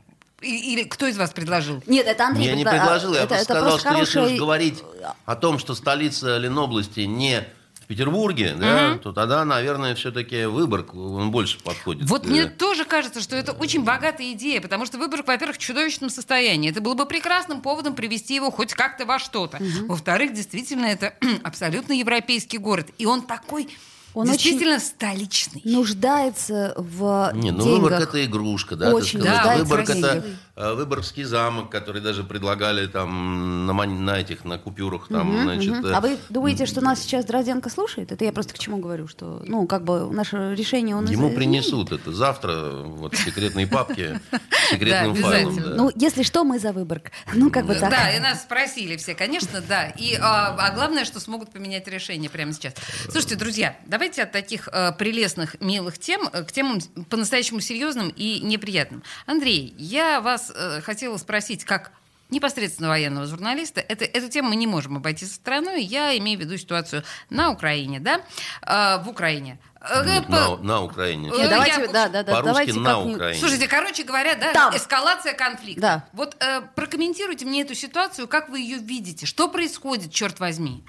Или 0.42 0.84
кто 0.84 1.08
из 1.08 1.18
вас 1.18 1.32
предложил? 1.32 1.82
Нет, 1.88 2.06
это 2.06 2.28
Андрей. 2.28 2.46
Я 2.50 2.56
не 2.56 2.66
предложил, 2.66 3.14
я 3.16 3.22
это- 3.22 3.30
просто 3.30 3.54
это 3.54 3.54
сказал, 3.54 3.70
просто 3.70 3.90
что 3.90 3.98
если 3.98 4.20
уж 4.20 4.24
хорошая- 4.26 4.38
говорить 4.38 4.84
о 5.26 5.36
том, 5.36 5.58
что 5.58 5.74
столица 5.74 6.38
Ленобласти 6.38 7.00
не 7.00 7.48
в 7.86 7.88
Петербурге, 7.88 8.56
да, 8.60 8.98
то 8.98 9.14
тогда, 9.14 9.46
наверное, 9.46 9.94
все-таки 9.94 10.46
Выборг, 10.46 10.96
он 10.96 11.30
больше 11.32 11.60
подходит. 11.62 12.10
Вот 12.10 12.26
Э, 12.26 12.30
мне 12.30 12.46
тоже 12.48 12.84
кажется, 12.84 13.22
что 13.22 13.36
это 13.36 13.52
очень 13.52 13.84
богатая 13.84 14.32
идея, 14.34 14.60
потому 14.60 14.86
что 14.88 14.98
Выборг, 14.98 15.28
во-первых, 15.28 15.58
в 15.58 15.60
чудовищном 15.60 16.10
состоянии. 16.10 16.72
Это 16.72 16.82
было 16.82 16.96
бы 16.96 17.06
прекрасным 17.06 17.62
поводом 17.62 17.94
привести 17.94 18.34
его 18.36 18.50
хоть 18.50 18.74
как-то 18.74 19.06
во 19.06 19.20
что-то. 19.20 19.60
Во-вторых, 19.88 20.34
действительно, 20.34 20.86
это 20.88 21.14
абсолютно 21.44 21.94
европейский 21.94 22.58
город. 22.58 22.88
И 22.98 23.06
он 23.06 23.22
такой 23.22 23.70
Он 24.16 24.26
действительно 24.28 24.80
столичный. 24.80 25.62
нуждается 25.66 26.74
в 26.78 27.32
Не, 27.36 27.52
ну 27.52 27.64
деньгах. 27.64 27.82
Выборг 27.82 28.00
это 28.10 28.26
игрушка, 28.26 28.76
да, 28.76 28.94
Очень 28.94 29.20
так 29.22 29.28
сказать. 29.36 29.60
нуждается 29.60 29.66
Выборг 29.66 29.88
в 29.88 29.90
это 29.92 30.26
э, 30.55 30.55
Выборгский 30.56 31.24
замок, 31.24 31.70
который 31.70 32.02
даже 32.02 32.24
предлагали 32.24 32.88
там 32.88 33.66
на, 33.66 33.74
на 33.74 34.20
этих, 34.20 34.46
на 34.46 34.58
купюрах 34.58 35.10
там, 35.10 35.28
Мгм, 35.34 35.44
значит. 35.44 35.84
э, 35.86 35.92
А 35.94 36.00
вы 36.00 36.18
думаете, 36.30 36.66
что 36.66 36.80
нас 36.80 37.02
сейчас 37.02 37.26
Дрозденко 37.26 37.70
слушает? 37.70 38.14
Это 38.14 38.24
я 38.24 38.32
просто 38.32 38.54
к 38.54 38.60
чему 38.60 38.78
говорю, 38.78 39.08
что, 39.10 39.44
ну, 39.46 39.68
как 39.68 39.84
бы 39.84 40.10
наше 40.12 40.56
решение 40.56 40.96
он 40.96 41.06
Ему 41.08 41.30
из- 41.30 41.36
принесут 41.36 41.92
это 41.92 42.14
завтра, 42.14 42.72
вот 42.86 43.14
в 43.16 43.18
секретной 43.18 43.68
папке, 43.68 44.22
секретным 44.72 45.14
Да, 45.16 45.22
файлом. 45.22 45.60
Ну, 45.76 45.92
если 45.96 46.24
что, 46.24 46.46
мы 46.46 46.58
за 46.58 46.72
Выборг. 46.72 47.12
Ну, 47.34 47.52
как 47.52 47.66
бы 47.66 47.76
так. 47.76 47.90
Да, 47.92 48.12
и 48.16 48.20
нас 48.20 48.44
спросили 48.44 48.96
все, 48.96 49.14
конечно, 49.14 49.62
да. 49.68 49.88
И, 49.90 50.16
а, 50.16 50.56
а 50.58 50.72
главное, 50.74 51.04
что 51.04 51.20
смогут 51.20 51.52
поменять 51.52 51.86
решение 51.90 52.30
прямо 52.30 52.54
сейчас. 52.54 52.76
Слушайте, 53.10 53.36
друзья, 53.36 53.76
давайте 53.88 54.24
от 54.24 54.32
таких 54.32 54.70
э, 54.72 54.94
прелестных, 54.94 55.60
милых 55.60 55.98
тем 56.00 56.30
э, 56.32 56.44
к 56.44 56.52
темам 56.54 56.80
по-настоящему 57.10 57.60
серьезным 57.60 58.08
и 58.16 58.40
неприятным. 58.40 59.04
Андрей, 59.26 59.74
я 59.78 60.22
вас 60.22 60.45
э, 60.54 60.82
хотела 60.82 61.18
спросить, 61.18 61.64
как 61.66 61.92
непосредственно 62.30 62.90
военного 62.90 63.28
журналиста. 63.28 63.82
Это, 63.82 64.04
эту 64.06 64.30
тему 64.30 64.50
мы 64.50 64.56
не 64.56 64.68
можем 64.68 64.98
обойти 64.98 65.26
со 65.26 65.36
стороной. 65.36 65.84
Я 65.84 66.18
имею 66.18 66.40
в 66.40 66.42
виду 66.42 66.58
ситуацию 66.58 67.04
на 67.30 67.52
Украине, 67.52 68.00
да? 68.00 68.22
Э, 68.66 69.04
в 69.04 69.10
Украине. 69.10 69.60
Э, 69.82 70.04
Нет, 70.06 70.26
по- 70.26 70.32
на, 70.32 70.58
на 70.58 70.82
Украине. 70.82 71.30
Э, 71.32 71.38
Нет, 71.38 71.50
давайте, 71.52 71.82
я- 71.82 71.88
да, 71.88 72.10
да, 72.10 72.24
да, 72.24 72.32
По-русски 72.32 72.46
давайте 72.46 72.74
на 72.74 73.00
Украине. 73.00 73.40
Слушайте, 73.40 73.68
короче 73.68 74.04
говоря, 74.04 74.34
да, 74.36 74.54
Там. 74.54 74.76
эскалация 74.76 75.34
конфликта. 75.34 75.82
Да. 75.82 76.06
Вот 76.14 76.36
э, 76.42 76.62
прокомментируйте 76.76 77.46
мне 77.46 77.62
эту 77.62 77.76
ситуацию, 77.76 78.28
как 78.28 78.50
вы 78.50 78.60
ее 78.60 78.78
видите, 78.80 79.28
что 79.28 79.48
происходит, 79.48 80.12
черт 80.12 80.40
возьми. 80.40 80.84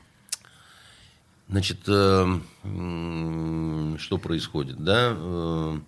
Значит, 1.49 1.81
э, 1.87 2.41
что 3.99 4.19
происходит, 4.19 4.83
да? 4.83 5.13
Э, 5.15 5.79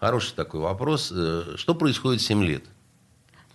Хороший 0.00 0.34
такой 0.34 0.60
вопрос. 0.60 1.12
Э, 1.14 1.54
Что 1.56 1.74
происходит 1.74 2.22
7 2.22 2.42
лет? 2.44 2.64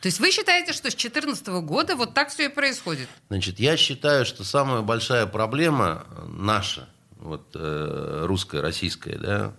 То 0.02 0.08
есть 0.08 0.20
вы 0.20 0.32
считаете, 0.32 0.74
что 0.74 0.90
с 0.92 0.96
2014 0.96 1.48
года 1.64 1.96
вот 1.96 2.14
так 2.14 2.30
все 2.30 2.46
и 2.46 2.48
происходит? 2.50 3.08
Значит, 3.30 3.60
я 3.60 3.78
считаю, 3.78 4.26
что 4.26 4.44
самая 4.44 4.82
большая 4.82 5.26
проблема 5.28 6.06
наша, 6.28 6.90
вот 7.20 7.48
э, 7.56 8.26
русская, 8.26 8.62
российская, 8.62 9.18
да, 9.18 9.54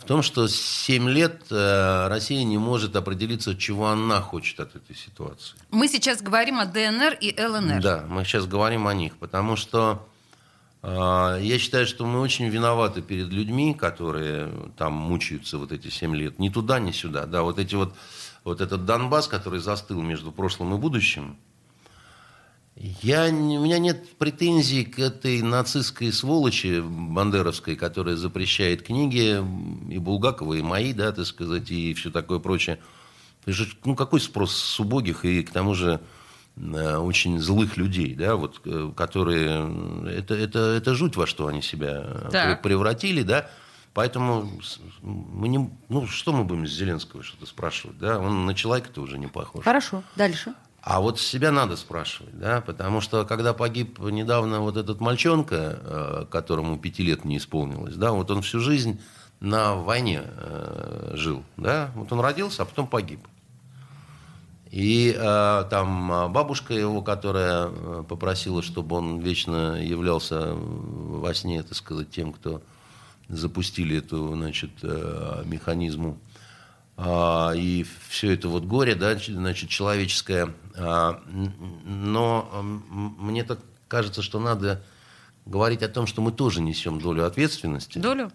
в 0.00 0.04
том, 0.04 0.22
что 0.22 0.48
7 0.48 1.08
лет 1.10 1.42
э, 1.50 2.08
Россия 2.08 2.42
не 2.42 2.58
может 2.58 2.96
определиться, 2.96 3.54
чего 3.56 3.88
она 3.88 4.20
хочет 4.20 4.58
от 4.58 4.74
этой 4.74 4.96
ситуации. 4.96 5.54
Мы 5.70 5.86
сейчас 5.86 6.22
говорим 6.22 6.58
о 6.58 6.64
ДНР 6.64 7.18
и 7.20 7.32
ЛНР. 7.40 7.80
Да, 7.82 8.04
мы 8.08 8.24
сейчас 8.24 8.46
говорим 8.46 8.88
о 8.88 8.94
них, 8.94 9.16
потому 9.18 9.54
что 9.54 10.08
э, 10.09 10.09
я 10.82 11.58
считаю, 11.58 11.86
что 11.86 12.06
мы 12.06 12.20
очень 12.20 12.48
виноваты 12.48 13.02
перед 13.02 13.28
людьми, 13.28 13.74
которые 13.74 14.50
там 14.78 14.94
мучаются 14.94 15.58
вот 15.58 15.72
эти 15.72 15.88
7 15.88 16.16
лет. 16.16 16.38
Ни 16.38 16.48
туда, 16.48 16.78
ни 16.80 16.92
сюда. 16.92 17.26
Да, 17.26 17.42
вот 17.42 17.58
эти 17.58 17.74
вот, 17.74 17.94
вот 18.44 18.60
этот 18.60 18.86
Донбасс, 18.86 19.28
который 19.28 19.60
застыл 19.60 20.00
между 20.00 20.32
прошлым 20.32 20.74
и 20.74 20.78
будущим, 20.78 21.36
я, 22.76 23.26
у 23.26 23.64
меня 23.64 23.78
нет 23.78 24.16
претензий 24.16 24.84
к 24.86 24.98
этой 24.98 25.42
нацистской 25.42 26.10
сволочи 26.10 26.80
бандеровской, 26.80 27.76
которая 27.76 28.16
запрещает 28.16 28.82
книги, 28.82 29.36
и 29.92 29.98
Булгакова, 29.98 30.54
и 30.54 30.62
мои, 30.62 30.94
да, 30.94 31.12
так 31.12 31.26
сказать, 31.26 31.70
и 31.70 31.92
все 31.92 32.10
такое 32.10 32.38
прочее. 32.38 32.80
Ну, 33.84 33.94
какой 33.94 34.20
спрос 34.20 34.54
с 34.56 34.80
убогих 34.80 35.26
и, 35.26 35.42
к 35.42 35.50
тому 35.50 35.74
же, 35.74 36.00
очень 36.62 37.38
злых 37.40 37.76
людей, 37.76 38.14
да, 38.14 38.36
вот, 38.36 38.60
э, 38.64 38.92
которые... 38.96 39.66
э, 40.06 40.18
Это, 40.18 40.34
это, 40.34 40.58
это 40.58 40.94
жуть, 40.94 41.16
во 41.16 41.26
что 41.26 41.46
они 41.46 41.62
себя 41.62 42.02
э, 42.04 42.28
Так. 42.30 42.58
пре- 42.58 42.62
превратили, 42.62 43.22
да. 43.22 43.48
Поэтому 43.94 44.48
мы 45.02 45.48
не... 45.48 45.70
Ну, 45.88 46.06
что 46.06 46.32
мы 46.32 46.44
будем 46.44 46.66
с 46.66 46.70
Зеленского 46.70 47.22
что-то 47.22 47.46
спрашивать, 47.46 47.98
да? 47.98 48.18
Он 48.18 48.46
на 48.46 48.54
человека-то 48.54 49.00
уже 49.02 49.18
не 49.18 49.26
похож. 49.26 49.64
Хорошо, 49.64 50.02
дальше. 50.16 50.54
А 50.82 51.00
вот 51.00 51.20
себя 51.20 51.50
надо 51.52 51.76
спрашивать, 51.76 52.38
да, 52.38 52.62
потому 52.62 53.02
что 53.02 53.26
когда 53.26 53.52
погиб 53.52 53.98
недавно 53.98 54.60
вот 54.60 54.78
этот 54.78 55.00
мальчонка, 55.00 55.78
э, 55.82 56.26
которому 56.30 56.78
пяти 56.78 57.02
лет 57.02 57.24
не 57.26 57.36
исполнилось, 57.36 57.96
да, 57.96 58.12
вот 58.12 58.30
он 58.30 58.40
всю 58.42 58.60
жизнь 58.60 58.98
на 59.40 59.74
войне 59.74 60.22
э, 60.24 61.12
жил, 61.16 61.42
да, 61.58 61.90
вот 61.94 62.10
он 62.12 62.20
родился, 62.20 62.62
а 62.62 62.64
потом 62.64 62.86
погиб. 62.86 63.20
И 64.70 65.12
э, 65.16 65.64
там 65.68 66.12
э, 66.12 66.28
бабушка 66.28 66.74
его, 66.74 67.02
которая 67.02 67.68
э, 67.68 68.04
попросила, 68.08 68.62
чтобы 68.62 68.96
он 68.96 69.18
вечно 69.18 69.82
являлся 69.82 70.54
во 70.54 71.34
сне, 71.34 71.62
так 71.62 71.74
сказать, 71.74 72.10
тем, 72.10 72.32
кто 72.32 72.62
запустили 73.28 73.98
эту, 73.98 74.34
значит, 74.34 74.70
э, 74.82 75.42
механизму 75.44 76.18
а, 76.96 77.52
и 77.56 77.84
все 78.08 78.32
это 78.32 78.48
вот 78.48 78.64
горе, 78.64 78.94
да, 78.94 79.16
значит, 79.16 79.70
человеческое. 79.70 80.54
Н- 80.76 81.54
Но 81.86 82.48
мне 82.62 83.42
так 83.42 83.58
кажется, 83.88 84.20
что 84.20 84.38
надо 84.38 84.82
говорить 85.46 85.82
о 85.82 85.88
том, 85.88 86.06
что 86.06 86.20
мы 86.20 86.30
тоже 86.30 86.60
несем 86.60 87.00
долю 87.00 87.24
ответственности. 87.26 87.98
Долю? 87.98 88.30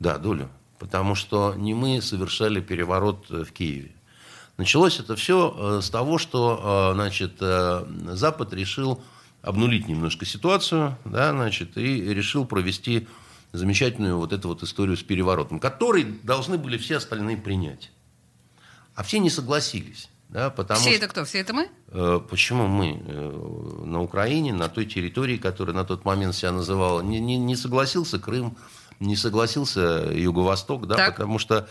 Да, 0.00 0.18
долю. 0.18 0.48
Потому 0.78 1.14
что 1.14 1.54
не 1.54 1.74
мы 1.74 2.00
совершали 2.00 2.60
переворот 2.60 3.26
э, 3.30 3.44
в 3.44 3.52
Киеве. 3.52 3.92
Началось 4.58 4.98
это 4.98 5.14
все 5.16 5.80
с 5.80 5.88
того, 5.88 6.18
что 6.18 6.90
э, 6.90 6.94
значит, 6.94 7.36
э, 7.40 7.86
Запад 8.12 8.52
решил 8.52 9.00
обнулить 9.40 9.86
немножко 9.88 10.26
ситуацию, 10.26 10.98
да, 11.04 11.30
значит, 11.30 11.76
и 11.78 12.02
решил 12.12 12.44
провести 12.44 13.06
замечательную 13.52 14.18
вот 14.18 14.32
эту 14.32 14.48
вот 14.48 14.62
историю 14.64 14.96
с 14.96 15.02
переворотом, 15.04 15.60
который 15.60 16.02
должны 16.24 16.58
были 16.58 16.76
все 16.76 16.96
остальные 16.96 17.36
принять. 17.36 17.92
А 18.96 19.04
все 19.04 19.20
не 19.20 19.30
согласились. 19.30 20.10
Да, 20.28 20.50
потому 20.50 20.80
Все 20.80 20.90
что- 20.90 20.98
это 20.98 21.08
кто? 21.08 21.24
Все 21.24 21.38
это 21.38 21.54
мы? 21.54 21.68
Э, 21.92 22.20
Почему 22.28 22.66
мы 22.66 23.00
э, 23.06 23.82
на 23.86 24.02
Украине, 24.02 24.52
на 24.52 24.68
той 24.68 24.84
территории, 24.86 25.36
которая 25.38 25.74
на 25.74 25.84
тот 25.84 26.04
момент 26.04 26.34
себя 26.34 26.50
называла, 26.52 27.00
не, 27.00 27.18
не, 27.20 27.36
не 27.38 27.54
согласился 27.56 28.18
Крым, 28.18 28.56
не 29.00 29.14
согласился 29.16 30.10
Юго-Восток, 30.12 30.86
да, 30.88 30.96
Так. 30.96 31.14
потому 31.16 31.38
что 31.38 31.68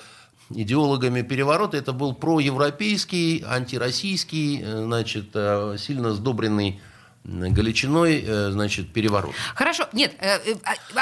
идеологами 0.49 1.21
переворота 1.21 1.77
это 1.77 1.93
был 1.93 2.13
проевропейский, 2.13 3.43
антироссийский, 3.47 4.61
э, 4.63 4.83
значит, 4.83 5.29
э, 5.33 5.75
сильно 5.79 6.13
сдобренный 6.13 6.81
Галичиной, 7.23 8.23
э, 8.25 8.51
значит, 8.51 8.93
переворот. 8.93 9.35
Хорошо. 9.53 9.89
Нет, 9.91 10.15
а, 10.21 10.39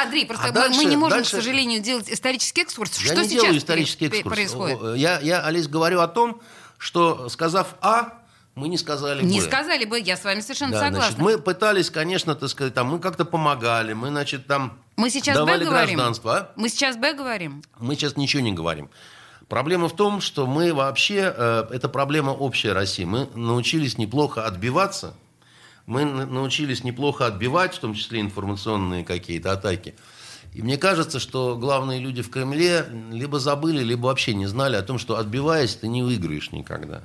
Андрей, 0.03 0.25
просто 0.25 0.45
А 0.45 0.47
мы- 0.47 0.53
дальше- 0.53 0.77
мы 0.79 0.86
не 0.86 0.97
можем, 0.97 1.19
дальше- 1.19 1.31
к 1.31 1.36
сожалению, 1.36 1.81
делать 1.84 2.10
исторический 2.10 2.62
экскурс. 2.63 2.97
Я 2.99 3.12
что 3.13 3.21
не 3.21 3.29
сейчас 3.29 3.41
делаю 3.43 3.58
исторический 3.60 4.08
экскурс. 4.08 4.34
происходит? 4.36 4.97
Я, 4.97 5.19
я, 5.19 5.41
Олесь, 5.45 5.67
говорю 5.67 5.99
о 5.99 6.08
том, 6.08 6.41
что, 6.79 7.29
сказав 7.29 7.75
А, 7.81 8.13
мы 8.55 8.69
не 8.69 8.77
сказали 8.79 9.23
Не 9.23 9.39
Б. 9.39 9.45
сказали 9.45 9.86
бы, 9.86 9.99
я 9.99 10.17
с 10.17 10.23
вами 10.23 10.39
совершенно 10.39 10.71
Да, 10.71 10.79
согласна. 10.79 11.01
значит, 11.12 11.19
мы 11.19 11.38
пытались, 11.38 11.91
конечно, 11.91 12.34
так 12.34 12.49
сказать, 12.49 12.73
там, 12.73 12.88
мы 12.88 12.97
как-то 12.99 13.23
помогали, 13.25 13.93
мы, 13.93 14.08
значит, 14.08 14.47
там 14.47 14.79
Мы 14.97 15.12
сейчас 15.12 15.38
давали 15.38 15.60
Б 15.60 15.65
говорим? 15.69 15.95
гражданство. 15.97 16.36
а? 16.38 16.51
Мы 16.55 16.69
сейчас 16.69 16.97
Б 16.97 17.13
говорим. 17.13 17.62
Мы 17.79 17.93
сейчас 17.95 18.17
ничего 18.17 18.41
не 18.41 18.51
говорим. 18.53 18.89
Проблема 19.49 19.88
в 19.89 19.95
том, 19.95 20.21
что 20.21 20.47
мы 20.47 20.73
вообще, 20.73 21.34
э, 21.36 21.65
это 21.71 21.88
проблема 21.88 22.31
общая 22.31 22.73
России. 22.73 23.03
Мы 23.03 23.29
научились 23.36 23.97
неплохо 23.97 24.45
отбиваться, 24.45 25.15
мы 25.86 26.03
на- 26.03 26.25
научились 26.25 26.84
неплохо 26.84 27.27
отбивать, 27.27 27.75
в 27.75 27.79
том 27.79 27.93
числе 27.93 28.21
информационные 28.21 29.03
какие-то 29.03 29.51
атаки. 29.51 29.93
И 30.53 30.63
мне 30.63 30.77
кажется, 30.77 31.19
что 31.19 31.55
главные 31.58 31.99
люди 31.99 32.23
в 32.23 32.29
Кремле 32.31 32.88
либо 33.12 33.39
забыли, 33.39 33.84
либо 33.84 34.08
вообще 34.08 34.34
не 34.34 34.47
знали 34.47 34.77
о 34.77 34.81
том, 34.81 34.97
что 34.97 35.17
отбиваясь, 35.17 35.75
ты 35.75 35.88
не 35.88 36.01
выиграешь 36.01 36.51
никогда. 36.51 37.03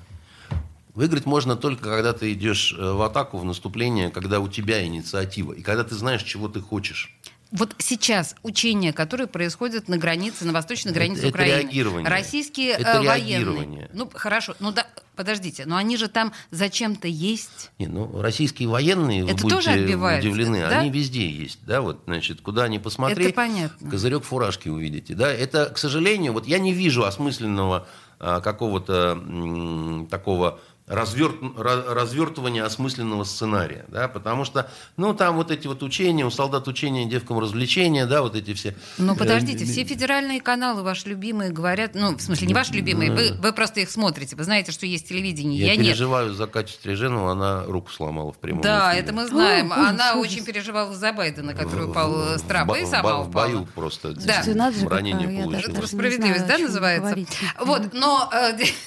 Выиграть 0.94 1.26
можно 1.26 1.56
только, 1.56 1.84
когда 1.90 2.12
ты 2.14 2.32
идешь 2.32 2.74
э, 2.76 2.92
в 2.92 3.02
атаку, 3.02 3.36
в 3.38 3.44
наступление, 3.44 4.10
когда 4.10 4.40
у 4.40 4.48
тебя 4.48 4.82
инициатива, 4.84 5.52
и 5.52 5.62
когда 5.62 5.84
ты 5.84 5.94
знаешь, 5.94 6.22
чего 6.22 6.48
ты 6.48 6.60
хочешь. 6.60 7.14
Вот 7.52 7.74
сейчас 7.78 8.36
учения, 8.44 8.92
которые 8.92 9.26
происходят 9.26 9.88
на 9.88 9.98
границе, 9.98 10.44
на 10.44 10.52
восточной 10.52 10.92
границе 10.92 11.20
Это- 11.20 11.28
это 11.28 11.36
Украины. 11.36 11.60
реагирование. 11.62 12.08
Российские 12.08 12.70
Это 12.70 12.90
э, 12.90 12.98
военные. 13.02 13.28
реагирование. 13.32 13.90
Ну, 13.92 14.08
хорошо. 14.14 14.54
Ну 14.60 14.70
да, 14.70 14.86
подождите, 15.16 15.66
но 15.66 15.76
они 15.76 15.96
же 15.96 16.06
там 16.08 16.32
зачем-то 16.52 17.08
есть. 17.08 17.70
Не, 17.80 17.88
ну, 17.88 18.20
российские 18.22 18.68
военные, 18.68 19.24
вы 19.24 19.30
Это 19.32 19.42
будете 19.42 19.56
тоже 19.56 19.70
отбиваются, 19.70 20.28
удивлены, 20.28 20.60
да? 20.60 20.78
они 20.80 20.90
везде 20.90 21.28
есть, 21.28 21.58
да, 21.66 21.80
вот, 21.80 22.02
значит, 22.06 22.40
куда 22.40 22.68
ни 22.68 22.78
посмотри, 22.78 23.24
Это 23.26 23.34
понятно. 23.34 23.90
козырек 23.90 24.22
фуражки 24.22 24.68
увидите, 24.68 25.14
да, 25.14 25.32
это, 25.32 25.66
к 25.66 25.78
сожалению, 25.78 26.32
вот 26.32 26.46
я 26.46 26.58
не 26.60 26.72
вижу 26.72 27.04
осмысленного 27.04 27.86
а, 28.22 28.40
какого-то 28.40 29.12
м, 29.12 30.06
такого 30.10 30.60
разверт, 30.90 31.36
развертывания 31.56 32.64
осмысленного 32.64 33.24
сценария, 33.24 33.84
да, 33.88 34.08
потому 34.08 34.44
что, 34.44 34.68
ну, 34.96 35.14
там 35.14 35.36
вот 35.36 35.50
эти 35.50 35.66
вот 35.66 35.82
учения, 35.82 36.26
у 36.26 36.30
солдат 36.30 36.66
учения, 36.68 37.06
девкам 37.06 37.38
развлечения, 37.38 38.06
да, 38.06 38.22
вот 38.22 38.34
эти 38.34 38.54
все. 38.54 38.74
Ну, 38.98 39.14
подождите, 39.16 39.64
Э, 39.64 39.66
все 39.66 39.84
федеральные 39.84 40.40
каналы 40.40 40.82
ваши 40.82 41.08
любимые 41.08 41.50
говорят, 41.50 41.94
ну, 41.94 42.16
в 42.16 42.20
смысле, 42.20 42.46
не 42.48 42.54
ваши 42.54 42.72
любимые, 42.72 43.12
вы, 43.12 43.32
вы 43.40 43.52
просто 43.52 43.80
их 43.80 43.90
смотрите, 43.90 44.34
вы 44.36 44.44
знаете, 44.44 44.72
что 44.72 44.84
есть 44.86 45.08
телевидение, 45.08 45.58
Я, 45.60 45.66
я, 45.72 45.76
нет. 45.76 45.86
переживаю 45.86 46.34
за 46.34 46.46
Катю 46.46 46.72
Стриженову, 46.72 47.28
она 47.28 47.62
руку 47.64 47.90
сломала 47.92 48.32
в 48.32 48.38
прямом 48.38 48.62
Да, 48.62 48.90
эфире. 48.92 49.04
это 49.04 49.12
мы 49.12 49.26
знаем. 49.28 49.72
Она 49.72 50.14
ужас. 50.16 50.32
очень 50.32 50.44
переживала 50.44 50.92
за 50.94 51.12
Байдена, 51.12 51.54
который 51.54 51.86
В- 51.86 51.90
упал 51.90 52.12
в- 52.12 52.38
с 52.38 52.42
трапа, 52.42 52.74
и 52.74 52.84
в- 52.84 52.88
сама 52.88 53.18
в 53.18 53.28
упала. 53.28 53.46
бою 53.48 53.68
просто 53.74 54.12
Да. 54.14 54.42
Ранение 54.88 55.44
получила. 55.44 55.86
Справедливость, 55.86 56.46
да, 56.46 56.58
называется? 56.58 57.16
Вот, 57.64 57.92
но 57.94 58.30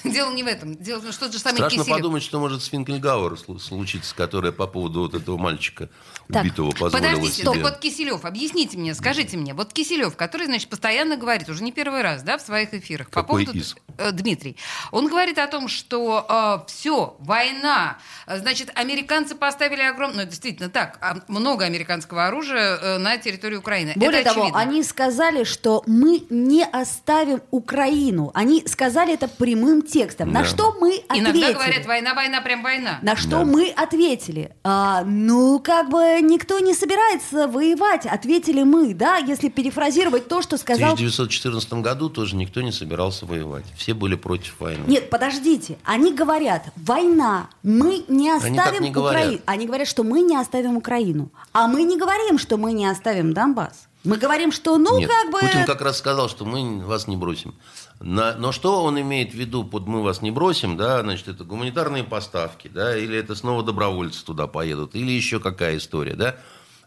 дело 0.03 0.33
не 0.33 0.43
в 0.43 0.47
этом. 0.47 0.75
Дело 0.75 0.99
в 0.99 1.03
том, 1.03 1.11
что 1.13 1.31
же. 1.31 1.39
Киселев. 1.69 1.92
Подумать, 1.97 2.23
что 2.23 2.39
может 2.39 2.61
с 2.63 2.65
Финкельгауэр 2.67 3.33
слу- 3.33 3.59
случиться, 3.59 4.15
которая 4.15 4.51
по 4.51 4.67
поводу 4.67 5.01
вот 5.01 5.13
этого 5.13 5.37
мальчика 5.37 5.89
Так, 6.31 6.43
убитого 6.43 6.71
позволила 6.71 7.09
Подождите, 7.15 7.41
себе. 7.43 7.51
так 7.51 7.61
вот 7.63 7.77
Киселев, 7.79 8.25
объясните 8.25 8.77
мне, 8.77 8.93
скажите 8.95 9.37
мне, 9.37 9.53
вот 9.53 9.73
Киселев, 9.73 10.15
который, 10.15 10.45
значит, 10.47 10.69
постоянно 10.69 11.17
говорит, 11.17 11.49
уже 11.49 11.63
не 11.63 11.71
первый 11.71 12.01
раз, 12.01 12.23
да, 12.23 12.37
в 12.37 12.41
своих 12.41 12.73
эфирах, 12.73 13.09
по 13.09 13.21
Какой 13.21 13.45
поводу 13.45 13.59
из? 13.59 13.75
э, 13.97 14.11
Дмитрий, 14.11 14.57
он 14.91 15.07
говорит 15.07 15.37
о 15.37 15.47
том, 15.47 15.67
что 15.67 16.63
все, 16.67 17.15
война, 17.19 17.97
э, 18.27 18.37
значит, 18.39 18.71
американцы 18.75 19.35
поставили 19.35 19.81
огромное, 19.81 20.23
ну, 20.25 20.29
действительно 20.29 20.69
так, 20.69 20.97
а, 21.01 21.17
много 21.27 21.65
американского 21.65 22.27
оружия 22.27 22.77
э, 22.77 22.97
на 22.97 23.17
территории 23.17 23.55
Украины. 23.57 23.93
Более 23.95 24.21
Это 24.21 24.29
того, 24.31 24.43
очевидно. 24.43 24.59
они 24.61 24.83
сказали, 24.83 25.43
что 25.43 25.83
мы 25.87 26.23
не 26.29 26.63
оставим 26.63 27.41
Украину. 27.51 28.31
Они 28.33 28.63
сказали 28.67 29.13
это 29.13 29.27
прямым 29.27 29.81
текстом. 29.81 30.31
На 30.31 30.41
Да. 30.41 30.45
что 30.45 30.75
мы 30.79 30.97
ответили? 31.09 31.19
Иногда 31.39 31.53
говорят, 31.53 31.85
война, 31.85 32.13
война, 32.13 32.41
прям 32.41 32.63
война. 32.63 32.99
На 33.01 33.15
что 33.15 33.39
Да. 33.39 33.45
мы 33.45 33.69
ответили? 33.75 34.55
А, 34.63 35.03
ну, 35.03 35.59
как 35.59 35.89
бы 35.89 36.12
никто 36.21 36.59
не 36.59 36.73
собирается 36.73 37.47
воевать, 37.47 38.05
ответили 38.05 38.63
мы, 38.63 38.93
да, 38.93 39.17
если 39.17 39.49
перефразировать 39.49 40.27
то, 40.27 40.41
что 40.41 40.57
В 40.57 40.59
сказал... 40.59 40.93
1914 40.93 41.73
году 41.73 42.09
тоже 42.09 42.35
никто 42.35 42.61
не 42.61 42.71
собирался 42.71 43.25
воевать. 43.25 43.65
Все 43.77 43.93
были 43.93 44.15
против 44.15 44.59
войны. 44.59 44.83
Нет, 44.87 45.09
подождите, 45.09 45.77
они 45.83 46.13
говорят, 46.13 46.65
война, 46.75 47.49
мы 47.63 48.03
не 48.07 48.29
оставим. 48.29 48.89
Украину. 48.89 49.39
Они 49.45 49.65
говорят, 49.65 49.87
что 49.87 50.03
мы 50.03 50.21
не 50.21 50.35
оставим 50.35 50.77
Украину. 50.77 51.29
А 51.51 51.67
мы 51.67 51.83
не 51.83 51.97
говорим, 51.97 52.37
что 52.37 52.57
мы 52.57 52.73
не 52.73 52.85
оставим 52.85 53.33
Донбасс. 53.33 53.87
Мы 54.03 54.17
говорим, 54.17 54.51
что, 54.51 54.77
ну, 54.77 54.99
Нет, 54.99 55.09
как 55.09 55.31
бы... 55.31 55.39
Путин 55.39 55.65
как 55.65 55.81
раз 55.81 55.97
сказал, 55.97 56.27
что 56.27 56.43
мы 56.43 56.83
вас 56.85 57.07
не 57.07 57.15
бросим. 57.15 57.55
На- 58.01 58.35
но 58.35 58.51
что 58.51 58.83
он 58.83 58.99
имеет 58.99 59.31
в 59.31 59.35
виду 59.35 59.63
под 59.63 59.87
«мы 59.87 60.03
вас 60.03 60.21
не 60.21 60.29
бросим», 60.29 60.75
да, 60.75 61.01
значит, 61.01 61.29
это 61.29 61.45
гуманитарные 61.45 62.03
поставки, 62.03 62.67
да, 62.67 62.97
или 62.97 63.17
это 63.17 63.33
снова 63.33 63.63
добровольцы 63.63 64.25
туда 64.25 64.47
поедут, 64.47 64.93
или 64.95 65.11
еще 65.11 65.39
какая 65.39 65.77
история, 65.77 66.15
да. 66.15 66.35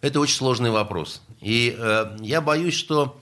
Это 0.02 0.20
очень 0.20 0.36
сложный 0.36 0.70
вопрос. 0.70 1.22
И 1.40 1.74
э, 1.78 2.16
я 2.20 2.42
боюсь, 2.42 2.74
что, 2.74 3.18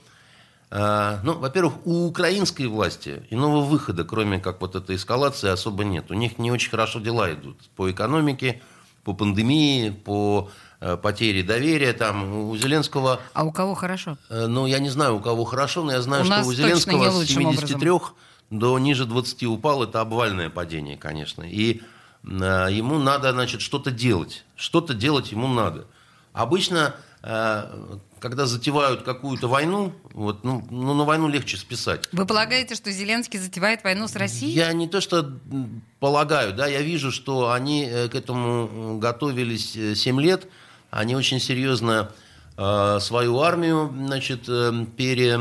э, 0.73 1.19
ну, 1.23 1.35
во-первых, 1.35 1.75
у 1.87 2.07
украинской 2.09 2.67
власти 2.67 3.25
иного 3.31 3.61
выхода, 3.61 4.03
кроме 4.03 4.41
как 4.41 4.61
вот 4.61 4.75
этой 4.75 4.97
эскалации, 4.97 5.51
особо 5.51 5.85
нет. 5.85 6.11
У 6.11 6.15
них 6.15 6.39
не 6.39 6.51
очень 6.51 6.71
хорошо 6.71 6.99
дела 6.99 7.33
идут 7.33 7.59
по 7.77 7.89
экономике, 7.89 8.61
по 9.05 9.13
пандемии, 9.13 9.91
по 9.91 10.51
э, 10.81 10.97
потере 10.97 11.43
доверия. 11.43 11.93
Там 11.93 12.49
у 12.49 12.57
Зеленского 12.57 13.21
А 13.35 13.45
у 13.45 13.53
кого 13.53 13.75
хорошо? 13.75 14.17
Э, 14.31 14.47
Ну, 14.47 14.67
я 14.67 14.79
не 14.79 14.91
знаю, 14.91 15.17
у 15.17 15.21
кого 15.21 15.45
хорошо, 15.45 15.85
но 15.85 15.93
я 15.93 16.03
знаю, 16.03 16.23
У 16.23 16.27
что 16.27 16.41
у 16.45 16.53
Зеленского 16.53 17.11
с 17.11 17.15
лучшим 17.15 17.53
73 17.53 17.91
до 18.51 18.79
ниже 18.79 19.05
20 19.05 19.45
упал. 19.45 19.85
Это 19.85 20.01
обвальное 20.01 20.51
падение, 20.51 20.97
конечно. 20.97 21.43
И 21.43 21.83
э, 22.25 22.69
ему 22.71 22.99
надо, 22.99 23.33
значит, 23.33 23.61
что-то 23.61 23.91
делать. 23.91 24.45
Что-то 24.57 24.95
делать 24.95 25.33
ему 25.33 25.49
надо. 25.49 25.87
Обычно, 26.33 26.97
когда 28.25 28.47
затевают 28.47 29.03
какую-то 29.03 29.49
войну, 29.49 29.93
вот, 30.15 30.45
ну, 30.45 30.67
ну, 30.71 30.95
на 30.95 31.05
войну 31.05 31.29
легче 31.29 31.59
списать. 31.59 32.09
Вы 32.11 32.25
полагаете, 32.25 32.75
что 32.75 32.91
Зеленский 32.91 33.39
затевает 33.39 33.85
войну 33.85 34.09
с 34.09 34.17
Россией? 34.17 34.53
Я 34.53 34.73
не 34.73 34.89
то 34.89 35.03
что 35.03 35.31
полагаю, 36.01 36.55
да, 36.55 36.67
я 36.67 36.81
вижу, 36.81 37.13
что 37.13 37.53
они 37.53 37.85
э, 37.85 38.09
к 38.09 38.15
этому 38.15 38.97
готовились 38.99 39.77
э, 39.77 39.95
7 39.95 40.19
лет. 40.23 40.49
Они 40.91 41.15
очень 41.15 41.39
серьезно 41.39 42.13
э, 42.57 42.99
свою 43.03 43.41
армию, 43.41 43.93
значит, 43.95 44.49
э, 44.49 44.87
пере, 44.97 45.41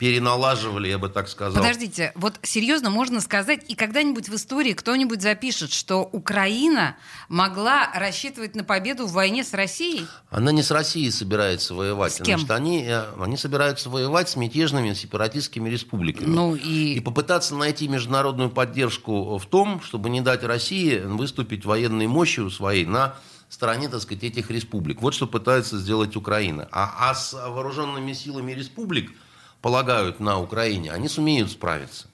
переналаживали, 0.00 0.88
я 0.88 0.98
бы 0.98 1.10
так 1.10 1.28
сказал. 1.28 1.62
Подождите, 1.62 2.12
вот 2.14 2.40
серьезно 2.42 2.88
можно 2.88 3.20
сказать, 3.20 3.66
и 3.68 3.74
когда-нибудь 3.74 4.30
в 4.30 4.34
истории 4.34 4.72
кто-нибудь 4.72 5.20
запишет, 5.20 5.72
что 5.72 6.08
Украина 6.10 6.96
могла 7.28 7.92
рассчитывать 7.94 8.56
на 8.56 8.64
победу 8.64 9.06
в 9.06 9.12
войне 9.12 9.44
с 9.44 9.52
Россией? 9.52 10.06
Она 10.30 10.52
не 10.52 10.62
с 10.62 10.70
Россией 10.70 11.10
собирается 11.10 11.74
воевать. 11.74 12.14
С 12.14 12.16
кем? 12.16 12.40
Значит, 12.40 12.50
они, 12.50 12.82
э, 12.82 13.04
они 13.20 13.36
собираются 13.36 13.90
воевать 13.90 14.30
с 14.30 14.36
мятежными 14.36 14.94
сепаратистскими 14.94 15.68
республиками. 15.68 16.28
Ну 16.28 16.54
и... 16.54 16.94
И 16.94 17.00
попытаться 17.00 17.54
найти 17.54 17.86
международную 17.86 18.48
поддержку 18.48 19.36
в 19.36 19.44
том, 19.44 19.82
чтобы 19.82 20.08
не 20.08 20.22
дать 20.22 20.42
России 20.44 20.98
выступить 20.98 21.66
военной 21.66 22.06
мощью 22.06 22.50
своей 22.50 22.86
на 22.86 23.16
стороне, 23.50 23.90
так 23.90 24.00
сказать, 24.00 24.24
этих 24.24 24.50
республик. 24.50 25.02
Вот 25.02 25.12
что 25.12 25.26
пытается 25.26 25.76
сделать 25.76 26.16
Украина. 26.16 26.68
А, 26.72 27.10
а 27.10 27.14
с 27.14 27.34
вооруженными 27.34 28.14
силами 28.14 28.52
республик, 28.52 29.12
полагают, 29.62 30.20
на 30.20 30.40
Украине, 30.40 30.92
они 30.92 31.08
сумеют 31.08 31.50
справиться. 31.50 32.06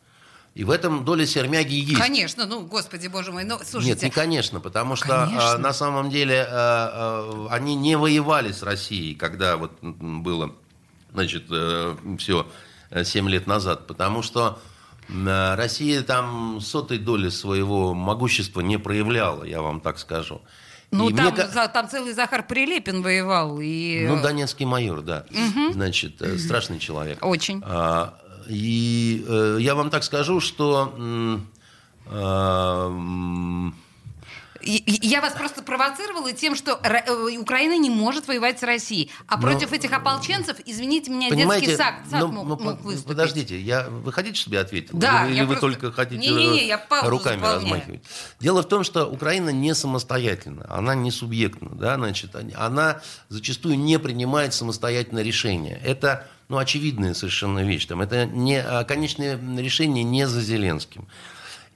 И 0.55 0.65
в 0.65 0.71
этом 0.71 1.05
доля 1.05 1.27
сермяги 1.27 1.75
есть. 1.75 2.01
Конечно, 2.01 2.47
ну, 2.47 2.63
господи, 2.63 3.09
боже 3.09 3.31
мой, 3.31 3.45
ну, 3.45 3.59
слушайте... 3.59 3.91
Нет, 3.91 4.03
не 4.03 4.11
конечно, 4.11 4.59
потому 4.59 4.97
что 4.97 5.27
Конечно. 5.27 5.53
а, 5.53 5.59
на 5.59 5.75
самом 5.75 6.09
деле 6.09 6.47
а, 6.49 7.49
а, 7.51 7.55
они 7.55 7.75
не 7.75 7.97
воевали 7.99 8.53
с 8.53 8.63
Россией, 8.63 9.15
когда 9.15 9.59
вот 9.59 9.73
было, 9.83 10.55
значит, 11.13 11.45
все 12.19 12.47
7 12.91 13.29
лет 13.29 13.47
назад, 13.47 13.87
потому 13.87 14.23
что 14.23 14.59
а, 15.11 15.57
Россия 15.57 16.03
там 16.03 16.61
сотой 16.63 16.99
доли 16.99 17.29
своего 17.29 17.93
могущества 17.93 18.63
не 18.63 18.79
проявляла, 18.79 19.45
я 19.45 19.61
вам 19.61 19.83
так 19.83 19.99
скажу. 19.99 20.41
Ну, 20.93 21.11
И 21.11 21.15
там, 21.15 21.35
мне 21.35 21.47
за- 21.49 21.69
там 21.69 21.89
целый 21.89 22.13
Захар 22.15 22.47
Прилепин 22.47 23.03
воевал, 23.03 23.59
и... 23.61 24.07
ну, 24.09 24.23
донецкий 24.23 24.65
майор, 24.67 25.03
да. 25.03 25.25
Значит, 25.73 26.23
э, 26.23 26.39
страшный 26.39 26.79
человек. 26.79 27.19
Очень. 27.25 27.61
А, 27.67 28.15
и 28.49 29.25
э, 29.29 29.57
я 29.61 29.75
вам 29.75 29.91
так 29.91 30.05
скажу, 30.05 30.41
что 30.41 30.93
И- 30.97 31.39
и 32.09 33.73
Я 34.67 35.21
вас 35.21 35.33
просто 35.33 35.63
провоцировала 35.63 36.33
тем, 36.33 36.55
что 36.57 36.81
э, 36.83 37.37
Украина 37.39 37.79
не 37.79 37.91
может 37.91 38.27
воевать 38.27 38.59
с 38.59 38.63
Россией. 38.63 39.11
А 39.27 39.37
Ну, 39.37 39.43
против 39.43 39.73
этих 39.73 39.93
ополченцев, 39.93 40.57
извините 40.65 41.11
меня, 41.11 41.31
детский 41.31 41.77
сад, 41.77 41.95
сад 42.11 42.21
ну, 42.21 42.29
мог, 42.29 42.61
ну, 42.61 42.65
мог 42.65 42.81
выступить. 42.83 43.07
подождите, 43.07 43.61
я, 43.61 43.89
вы 43.89 44.13
хотите, 44.13 44.39
чтобы 44.41 44.57
я 44.57 44.63
ответил? 44.63 44.99
Да, 44.99 45.27
Или, 45.27 45.35
я 45.37 45.43
или 45.43 45.47
вы 45.47 45.57
просто- 45.57 45.81
только 45.81 45.93
хотите 45.93 46.19
Не-не-не, 46.19 46.67
я 46.67 46.79
паузу 46.79 47.11
руками 47.11 47.37
заполняю. 47.37 47.63
размахивать? 47.63 48.03
Дело 48.41 48.63
в 48.63 48.69
том, 48.69 48.85
что 48.85 49.07
Украина 49.07 49.51
не 49.51 49.75
самостоятельна, 49.75 50.67
она 50.69 50.95
не 50.95 51.11
субъектна, 51.11 51.71
да, 51.71 51.95
значит, 51.97 52.35
она 52.57 53.01
зачастую 53.29 53.79
не 53.79 53.99
принимает 53.99 54.53
самостоятельно 54.55 55.21
решения. 55.21 55.81
Это 55.85 56.27
ну, 56.49 56.59
очевидная 56.59 57.15
совершенно 57.15 57.65
вещь. 57.65 57.87
Там, 57.87 58.01
это 58.01 58.25
не, 58.27 58.61
а, 58.61 58.85
конечное 58.85 59.37
решение 59.59 60.05
не 60.05 60.29
за 60.29 60.41
Зеленским. 60.41 61.09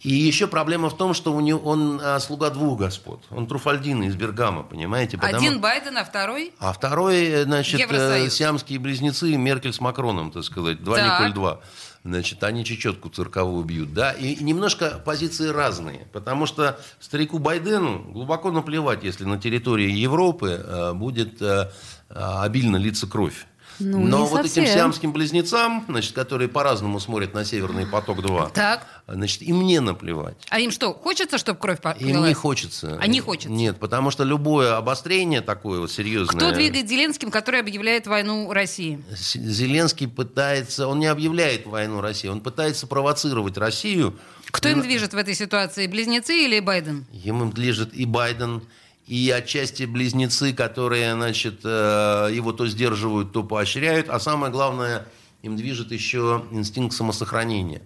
И 0.00 0.14
еще 0.14 0.46
проблема 0.46 0.88
в 0.88 0.96
том, 0.96 1.12
что 1.12 1.32
у 1.34 1.40
него, 1.40 1.60
он 1.60 2.00
а, 2.02 2.18
слуга 2.20 2.48
двух 2.50 2.78
господ. 2.78 3.20
Он 3.30 3.46
Труфальдин 3.46 4.02
из 4.04 4.16
Бергама, 4.16 4.62
понимаете? 4.62 5.18
Потому- 5.18 5.36
Один 5.36 5.60
Байден, 5.60 5.98
а 5.98 6.04
второй? 6.04 6.52
а 6.58 6.72
второй, 6.72 7.22
э, 7.24 7.42
значит, 7.44 7.80
Евросоюз. 7.80 8.28
э, 8.28 8.30
сиамские 8.30 8.78
близнецы 8.78 9.36
Меркель 9.36 9.74
с 9.74 9.80
Макроном, 9.80 10.30
так 10.30 10.44
сказать, 10.44 10.82
два 10.82 10.96
Так. 10.96 11.20
Николь 11.20 11.34
два. 11.34 11.60
Значит, 12.02 12.42
они 12.44 12.64
чечетку 12.64 13.10
цирковую 13.10 13.62
бьют, 13.62 13.92
да, 13.92 14.12
и 14.12 14.42
немножко 14.42 15.02
позиции 15.04 15.48
разные, 15.48 16.06
потому 16.14 16.46
что 16.46 16.80
старику 16.98 17.38
Байдену 17.38 17.98
глубоко 17.98 18.50
наплевать, 18.50 19.04
если 19.04 19.24
на 19.24 19.38
территории 19.38 19.90
Европы 19.90 20.64
э, 20.64 20.92
будет 20.94 21.42
э, 21.42 21.70
э, 22.08 22.14
обильно 22.14 22.78
литься 22.78 23.06
кровь. 23.06 23.46
Ну, 23.81 23.99
Но 23.99 24.27
вот 24.27 24.43
совсем. 24.43 24.64
этим 24.64 24.75
сиамским 24.75 25.12
близнецам, 25.12 25.85
значит, 25.88 26.12
которые 26.12 26.49
по-разному 26.49 27.01
смотрят 27.01 27.33
на 27.35 27.45
Северный 27.45 27.87
поток-2, 27.87 28.53
Так. 28.53 28.87
значит, 29.09 29.43
им 29.43 29.62
не 29.62 29.81
наплевать. 29.81 30.37
А 30.51 30.61
им 30.61 30.71
что, 30.71 30.93
хочется, 30.93 31.38
чтобы 31.38 31.59
кровь 31.59 31.81
по- 31.81 31.88
Им 31.99 32.07
не 32.09 32.12
полилась? 32.12 32.37
хочется. 32.37 32.99
А 33.01 33.07
не 33.07 33.21
хочется? 33.21 33.49
Нет, 33.51 33.79
потому 33.79 34.11
что 34.11 34.25
любое 34.25 34.77
обострение 34.77 35.40
такое 35.40 35.81
вот 35.81 35.90
серьезное... 35.90 36.37
Кто 36.38 36.53
двигает 36.53 36.88
Зеленским, 36.88 37.31
который 37.31 37.61
объявляет 37.61 38.07
войну 38.07 38.53
России? 38.53 39.03
Зеленский 39.11 40.09
пытается, 40.09 40.87
он 40.87 40.99
не 41.01 41.07
объявляет 41.07 41.66
войну 41.66 42.01
России, 42.01 42.29
он 42.29 42.40
пытается 42.40 42.87
провоцировать 42.87 43.57
Россию. 43.57 44.19
Кто 44.51 44.69
им 44.69 44.83
движет 44.83 45.14
в 45.14 45.16
этой 45.16 45.35
ситуации, 45.35 45.87
близнецы 45.87 46.45
или 46.45 46.59
Байден? 46.61 47.07
Ему 47.12 47.51
движет 47.53 47.95
и 47.95 48.05
Байден, 48.05 48.62
и 49.11 49.29
отчасти 49.29 49.83
близнецы, 49.83 50.53
которые, 50.53 51.14
значит, 51.14 51.62
э, 51.64 52.31
его 52.33 52.53
то 52.53 52.68
сдерживают, 52.68 53.33
то 53.33 53.42
поощряют. 53.42 54.09
А 54.09 54.20
самое 54.20 54.53
главное, 54.53 55.05
им 55.42 55.57
движет 55.57 55.90
еще 55.90 56.44
инстинкт 56.53 56.94
самосохранения. 56.94 57.83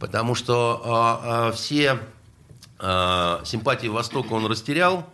Потому 0.00 0.34
что 0.34 0.82
а, 0.84 1.20
а, 1.22 1.52
все 1.52 2.00
а, 2.80 3.40
симпатии 3.44 3.86
Востока 3.86 4.32
он 4.32 4.46
растерял, 4.46 5.08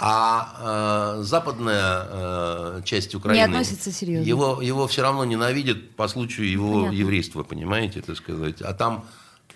а 0.00 1.18
э, 1.18 1.22
западная 1.22 2.06
э, 2.08 2.82
часть 2.86 3.14
Украины 3.14 3.44
относится 3.44 3.92
серьезно. 3.92 4.26
его 4.26 4.62
его 4.62 4.88
все 4.88 5.02
равно 5.02 5.26
ненавидят 5.26 5.94
по 5.94 6.08
случаю 6.08 6.50
его 6.50 6.72
Понятно. 6.72 6.96
еврейства, 6.96 7.42
понимаете, 7.42 8.00
так 8.00 8.16
сказать. 8.16 8.62
А 8.62 8.72
там 8.72 9.04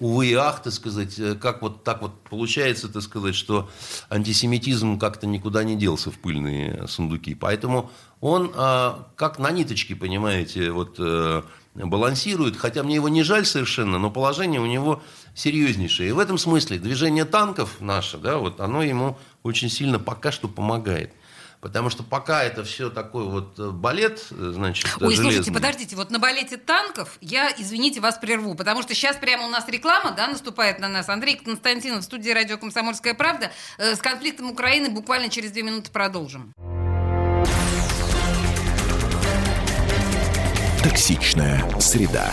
увы 0.01 0.27
и 0.29 0.35
ах, 0.35 0.63
так 0.63 0.73
сказать, 0.73 1.19
э, 1.19 1.35
как 1.35 1.63
вот 1.63 1.85
так 1.85 2.03
вот 2.03 2.13
получается, 2.29 2.89
так 2.89 3.03
сказать, 3.03 3.35
что 3.35 3.71
антисемитизм 4.11 4.99
как-то 4.99 5.27
никуда 5.27 5.65
не 5.65 5.77
делся 5.77 6.11
в 6.11 6.19
пыльные 6.19 6.87
сундуки. 6.89 7.35
Поэтому 7.35 7.91
он 8.21 8.53
э, 8.55 8.93
как 9.17 9.39
на 9.39 9.51
ниточке, 9.51 9.95
понимаете, 9.95 10.71
вот 10.71 10.97
э, 10.99 11.43
балансирует, 11.75 12.57
хотя 12.57 12.83
мне 12.83 12.97
его 12.97 13.09
не 13.09 13.23
жаль 13.23 13.45
совершенно, 13.45 13.99
но 13.99 14.11
положение 14.11 14.61
у 14.61 14.67
него 14.67 15.03
серьезнейшее. 15.35 16.11
И 16.11 16.13
в 16.13 16.19
этом 16.19 16.39
смысле 16.39 16.79
движение 16.79 17.25
танков 17.25 17.81
наше, 17.81 18.19
да, 18.19 18.39
вот 18.39 18.61
оно 18.61 18.83
ему 18.83 19.19
очень 19.43 19.69
сильно 19.69 19.99
пока 19.99 20.33
что 20.33 20.49
помогает. 20.49 21.13
Потому 21.65 21.89
что 21.89 22.03
пока 22.03 22.45
это 22.45 22.63
все 22.63 22.91
такой 22.91 23.25
вот 23.25 23.59
э, 23.59 23.71
балет, 23.71 24.27
э, 24.33 24.53
значит, 24.55 24.85
Ой, 25.01 25.15
железный. 25.15 25.25
слушайте, 25.25 25.51
подождите, 25.51 25.97
вот 25.97 26.11
на 26.11 26.19
балете 26.19 26.59
танков 26.59 27.17
я, 27.23 27.51
извините, 27.57 28.03
вас 28.03 28.19
прерву, 28.19 28.55
потому 28.55 28.83
что 28.83 28.95
сейчас 28.95 29.17
прямо 29.17 29.47
у 29.47 29.49
нас 29.49 29.67
реклама, 29.69 30.11
да, 30.11 30.27
наступает 30.27 30.79
на 30.79 30.89
нас. 30.89 31.09
Андрей 31.09 31.37
Константинов 31.37 32.03
в 32.03 32.05
студии 32.05 32.29
радио 32.29 32.59
«Комсомольская 32.59 33.15
правда». 33.15 33.51
Э, 33.79 33.97
с 33.97 34.01
конфликтом 34.01 34.51
Украины 34.51 34.91
буквально 34.91 35.31
через 35.31 35.53
две 35.53 35.63
минуты 35.63 35.91
продолжим. 35.91 36.53
Токсичная 40.83 41.65
среда. 41.81 42.31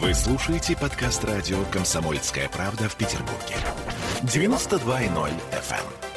Вы 0.00 0.12
слушаете 0.12 0.76
подкаст 0.76 1.24
радио 1.24 1.64
«Комсомольская 1.72 2.50
правда» 2.50 2.90
в 2.90 2.96
Петербурге. 2.96 3.56
92.0 4.20 5.32
FM. 5.50 6.07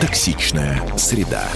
Токсичная 0.00 0.82
среда. 0.98 1.48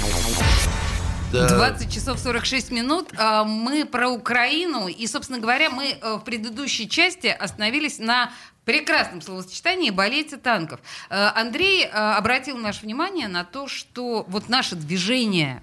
Да. 1.30 1.47
20 1.49 1.93
часов 1.93 2.18
46 2.18 2.70
минут. 2.70 3.09
А, 3.18 3.45
Мы 3.45 3.84
про 3.84 4.09
Украину. 4.09 4.88
И, 4.88 5.07
собственно 5.07 5.38
говоря, 5.38 5.68
мы 5.70 5.91
э, 5.91 6.14
в 6.16 6.20
предыдущей 6.20 6.88
части 6.88 7.26
остановились 7.26 7.99
на 7.99 8.32
прекрасном 8.64 9.20
словосочетании 9.20 9.91
«балете 9.91 10.38
танков». 10.38 10.80
Э, 11.11 11.28
Андрей 11.34 11.84
э, 11.84 11.88
обратил 11.88 12.57
наше 12.57 12.82
внимание 12.82 13.28
на 13.28 13.45
то, 13.45 13.68
что 13.68 14.24
вот 14.28 14.49
наше 14.49 14.74
движение 14.74 15.62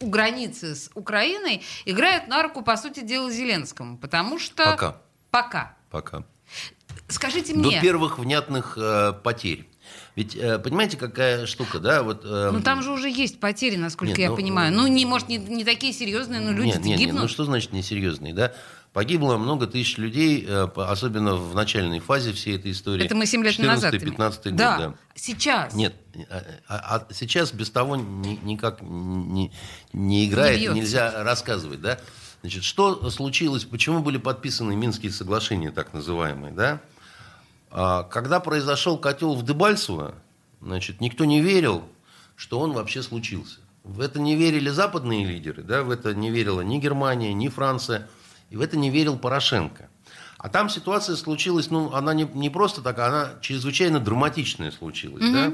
у 0.00 0.08
границы 0.08 0.76
с 0.76 0.90
Украиной 0.94 1.62
играет 1.84 2.28
на 2.28 2.42
руку, 2.42 2.62
по 2.62 2.76
сути 2.76 3.00
дела, 3.00 3.30
Зеленскому. 3.30 3.98
Потому 3.98 4.38
что... 4.38 4.64
Пока. 4.64 4.96
Пока. 5.30 5.76
Пока. 5.90 6.24
Скажите 7.08 7.54
До 7.54 7.60
мне... 7.60 7.80
первых 7.80 8.18
внятных 8.18 8.78
э, 8.80 9.14
потерь. 9.24 9.68
Ведь, 10.18 10.34
э, 10.34 10.58
понимаете, 10.58 10.96
какая 10.96 11.46
штука, 11.46 11.78
да? 11.78 12.02
Вот, 12.02 12.22
э, 12.24 12.50
Ну 12.52 12.60
там 12.60 12.82
же 12.82 12.90
уже 12.90 13.08
есть 13.08 13.38
потери, 13.38 13.76
насколько 13.76 14.08
Нет, 14.10 14.18
я 14.18 14.30
ну, 14.30 14.34
понимаю. 14.36 14.72
э, 14.72 14.74
Ну, 14.74 14.88
не, 14.88 15.06
может, 15.06 15.28
не, 15.28 15.36
не 15.36 15.64
такие 15.64 15.92
серьезные, 15.92 16.40
но 16.40 16.50
люди 16.50 16.66
Нет, 16.66 16.76
нет, 16.78 16.86
нет, 16.86 16.98
гибнут. 16.98 17.22
ну 17.22 17.28
что 17.28 17.44
значит 17.44 17.72
несерьезный, 17.72 18.32
да? 18.32 18.52
Погибло 18.92 19.36
много 19.36 19.68
тысяч 19.68 19.96
людей, 19.96 20.44
э, 20.44 20.66
особенно 20.74 21.36
в 21.36 21.54
начальной 21.54 22.00
фазе 22.00 22.32
всей 22.32 22.56
этой 22.56 22.72
истории. 22.72 23.04
Это 23.04 23.14
мы 23.14 23.26
7 23.26 23.44
лет 23.44 23.60
назад. 23.60 23.92
15 23.92 24.46
год, 24.46 24.56
да. 24.56 24.78
да. 24.78 24.94
Сейчас. 25.14 25.72
Нет, 25.74 25.94
а, 26.28 26.42
а- 26.66 26.96
а 27.08 27.14
сейчас 27.14 27.52
без 27.52 27.70
того 27.70 27.94
ни- 27.94 28.40
никак 28.42 28.82
не, 28.82 29.52
не 29.92 30.26
играет, 30.28 30.58
бьется. 30.58 30.74
нельзя 30.74 31.22
рассказывать, 31.22 31.80
да? 31.80 32.00
Значит, 32.40 32.64
что 32.64 33.08
случилось, 33.10 33.62
почему 33.64 34.00
были 34.00 34.16
подписаны 34.16 34.74
Минские 34.74 35.12
соглашения, 35.12 35.70
так 35.70 35.94
называемые, 35.94 36.52
да? 36.52 36.80
А, 37.70 38.04
Когда 38.04 38.40
произошел 38.40 38.98
котел 38.98 39.34
в 39.34 39.44
Дебальцево, 39.44 40.14
значит, 40.60 41.00
никто 41.00 41.24
не 41.24 41.40
верил, 41.40 41.84
что 42.36 42.60
он 42.60 42.72
вообще 42.72 43.02
случился. 43.02 43.60
В 43.84 44.00
это 44.00 44.20
не 44.20 44.36
верили 44.36 44.68
западные 44.68 45.24
лидеры, 45.24 45.62
да, 45.62 45.82
в 45.82 45.90
это 45.90 46.14
не 46.14 46.30
верила 46.30 46.60
ни 46.60 46.78
Германия, 46.78 47.32
ни 47.32 47.48
Франция, 47.48 48.08
и 48.50 48.56
в 48.56 48.60
это 48.60 48.76
не 48.76 48.90
верил 48.90 49.18
Порошенко. 49.18 49.88
А 50.36 50.48
там 50.48 50.68
ситуация 50.68 51.16
случилась, 51.16 51.70
ну, 51.70 51.92
она 51.92 52.14
не, 52.14 52.24
не 52.34 52.48
просто 52.50 52.80
такая, 52.80 53.08
она 53.08 53.30
чрезвычайно 53.40 53.98
драматичная 53.98 54.70
случилась, 54.70 55.24
да. 55.32 55.52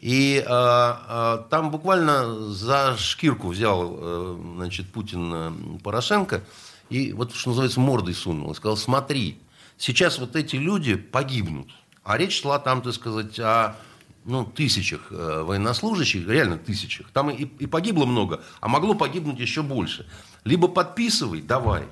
И 0.00 0.44
а, 0.48 1.04
а, 1.08 1.38
там 1.48 1.70
буквально 1.70 2.50
за 2.50 2.96
шкирку 2.98 3.48
взял, 3.48 3.94
э, 3.96 4.38
значит, 4.56 4.90
Путин 4.90 5.32
э, 5.32 5.52
Порошенко 5.84 6.42
и 6.90 7.12
вот, 7.12 7.32
что 7.32 7.50
называется, 7.50 7.78
мордой 7.78 8.14
сунул. 8.14 8.50
И 8.50 8.54
сказал, 8.56 8.76
смотри, 8.76 9.40
сейчас 9.76 10.18
вот 10.18 10.36
эти 10.36 10.56
люди 10.56 10.96
погибнут. 10.96 11.68
А 12.04 12.18
речь 12.18 12.40
шла 12.40 12.58
там, 12.58 12.82
так 12.82 12.94
сказать, 12.94 13.38
о 13.38 13.76
ну, 14.24 14.44
тысячах 14.44 15.08
э, 15.10 15.42
военнослужащих, 15.42 16.28
реально 16.28 16.58
тысячах. 16.58 17.10
Там 17.12 17.30
и, 17.30 17.44
и 17.44 17.66
погибло 17.66 18.04
много, 18.04 18.42
а 18.60 18.68
могло 18.68 18.94
погибнуть 18.94 19.38
еще 19.38 19.62
больше. 19.62 20.06
Либо 20.44 20.68
подписывай, 20.68 21.42
давай. 21.42 21.84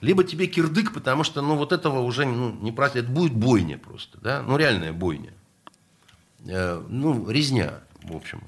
Либо 0.00 0.24
тебе 0.24 0.46
кирдык, 0.46 0.92
потому 0.92 1.24
что, 1.24 1.40
ну, 1.42 1.56
вот 1.56 1.72
этого 1.72 2.00
уже 2.00 2.26
ну, 2.26 2.52
не 2.60 2.70
простят. 2.70 3.04
Это 3.04 3.12
будет 3.12 3.32
бойня 3.32 3.78
просто, 3.78 4.18
да? 4.20 4.42
Ну, 4.42 4.56
реальная 4.56 4.92
бойня. 4.92 5.32
Э, 6.46 6.82
ну, 6.88 7.28
резня, 7.28 7.80
в 8.02 8.14
общем. 8.14 8.42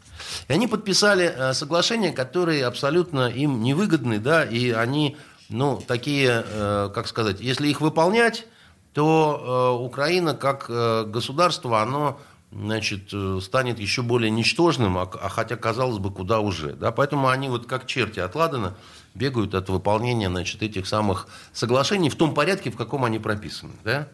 И 0.46 0.52
они 0.52 0.66
подписали 0.66 1.32
э, 1.34 1.54
соглашения, 1.54 2.12
которые 2.12 2.64
абсолютно 2.66 3.28
им 3.28 3.62
невыгодны, 3.62 4.18
да, 4.18 4.44
и 4.44 4.70
они, 4.70 5.16
ну, 5.48 5.82
такие, 5.86 6.44
э, 6.46 6.90
как 6.94 7.06
сказать, 7.06 7.40
если 7.40 7.68
их 7.68 7.80
выполнять, 7.80 8.46
то 8.92 9.76
э, 9.80 9.84
Украина 9.84 10.34
как 10.34 10.66
э, 10.68 11.04
государство, 11.06 11.80
оно 11.80 12.20
значит, 12.50 13.12
станет 13.42 13.78
еще 13.78 14.02
более 14.02 14.30
ничтожным, 14.30 14.96
а, 14.96 15.02
а 15.02 15.28
хотя, 15.28 15.56
казалось 15.56 15.98
бы, 15.98 16.10
куда 16.10 16.40
уже. 16.40 16.72
Да? 16.72 16.92
Поэтому 16.92 17.28
они 17.28 17.48
вот 17.50 17.66
как 17.66 17.86
черти 17.86 18.20
от 18.20 18.34
Ладана 18.34 18.74
бегают 19.14 19.54
от 19.54 19.68
выполнения 19.68 20.28
значит, 20.28 20.62
этих 20.62 20.86
самых 20.86 21.28
соглашений 21.52 22.08
в 22.08 22.16
том 22.16 22.32
порядке, 22.32 22.70
в 22.70 22.76
каком 22.76 23.04
они 23.04 23.18
прописаны. 23.18 23.72
Да? 23.84 24.08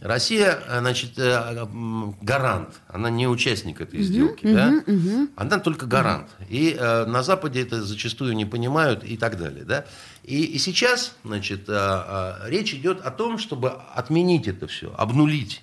Россия, 0.00 0.60
значит, 0.80 1.16
гарант, 1.16 2.80
она 2.88 3.10
не 3.10 3.26
участник 3.26 3.80
этой 3.80 4.02
сделки, 4.02 4.46
да? 4.52 4.82
она 5.36 5.58
только 5.58 5.86
гарант. 5.86 6.28
И 6.48 6.76
э, 6.78 7.06
на 7.06 7.22
Западе 7.22 7.62
это 7.62 7.82
зачастую 7.82 8.34
не 8.34 8.44
понимают 8.44 9.02
и 9.02 9.16
так 9.16 9.38
далее. 9.38 9.64
Да? 9.64 9.84
И, 10.24 10.44
и 10.44 10.58
сейчас, 10.58 11.16
значит, 11.22 11.68
э, 11.68 11.72
э, 11.72 12.48
речь 12.48 12.72
идет 12.72 13.02
о 13.02 13.10
том, 13.10 13.36
чтобы 13.36 13.72
отменить 13.94 14.48
это 14.48 14.66
все, 14.66 14.92
обнулить. 14.96 15.62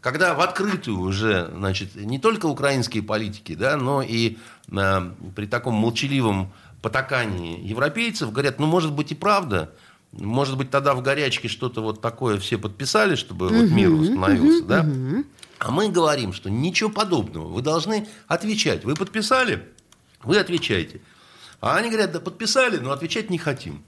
Когда 0.00 0.34
в 0.34 0.40
открытую 0.40 1.00
уже, 1.00 1.50
значит, 1.52 1.96
не 1.96 2.20
только 2.20 2.46
украинские 2.46 3.02
политики, 3.02 3.54
да, 3.56 3.76
но 3.76 4.00
и 4.00 4.38
э, 4.70 5.10
при 5.34 5.46
таком 5.46 5.74
молчаливом 5.74 6.52
потакании 6.82 7.66
европейцев 7.66 8.30
говорят, 8.30 8.60
ну, 8.60 8.66
может 8.66 8.92
быть, 8.92 9.10
и 9.10 9.16
правда, 9.16 9.72
может 10.12 10.56
быть, 10.56 10.70
тогда 10.70 10.94
в 10.94 11.02
горячке 11.02 11.48
что-то 11.48 11.82
вот 11.82 12.00
такое 12.00 12.38
все 12.38 12.58
подписали, 12.58 13.16
чтобы 13.16 13.48
вот 13.48 13.70
мир 13.70 13.90
восстановился, 13.90 14.64
да? 14.64 14.86
А 15.58 15.70
мы 15.72 15.88
говорим, 15.88 16.32
что 16.32 16.48
ничего 16.48 16.90
подобного. 16.90 17.48
Вы 17.48 17.62
должны 17.62 18.06
отвечать. 18.28 18.84
Вы 18.84 18.94
подписали, 18.94 19.66
вы 20.22 20.38
отвечаете. 20.38 21.00
А 21.64 21.76
они 21.76 21.88
говорят, 21.88 22.12
да 22.12 22.20
подписали, 22.20 22.76
но 22.76 22.92
отвечать 22.92 23.30
не 23.30 23.38
хотим. 23.38 23.82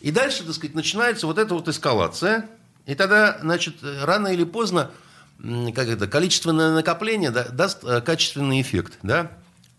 И 0.00 0.10
дальше, 0.10 0.44
так 0.44 0.54
сказать, 0.54 0.74
начинается 0.74 1.26
вот 1.26 1.36
эта 1.36 1.52
вот 1.52 1.68
эскалация. 1.68 2.48
И 2.86 2.94
тогда, 2.94 3.36
значит, 3.42 3.76
рано 3.82 4.28
или 4.28 4.44
поздно, 4.44 4.90
как 5.38 5.88
это, 5.88 6.06
количественное 6.06 6.72
накопление 6.72 7.30
да- 7.30 7.48
даст 7.48 7.84
э, 7.84 8.00
качественный 8.00 8.62
эффект, 8.62 8.94
да, 9.02 9.30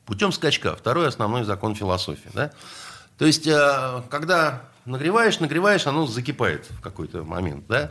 путем 0.05 0.31
скачка. 0.31 0.75
Второй 0.75 1.07
основной 1.07 1.43
закон 1.43 1.73
философии, 1.73 2.29
да. 2.35 2.51
То 3.17 3.25
есть, 3.25 3.47
э, 3.47 4.03
когда 4.11 4.61
нагреваешь, 4.85 5.39
нагреваешь, 5.39 5.87
оно 5.87 6.05
закипает 6.05 6.67
в 6.69 6.81
какой-то 6.81 7.23
момент, 7.23 7.65
да. 7.67 7.89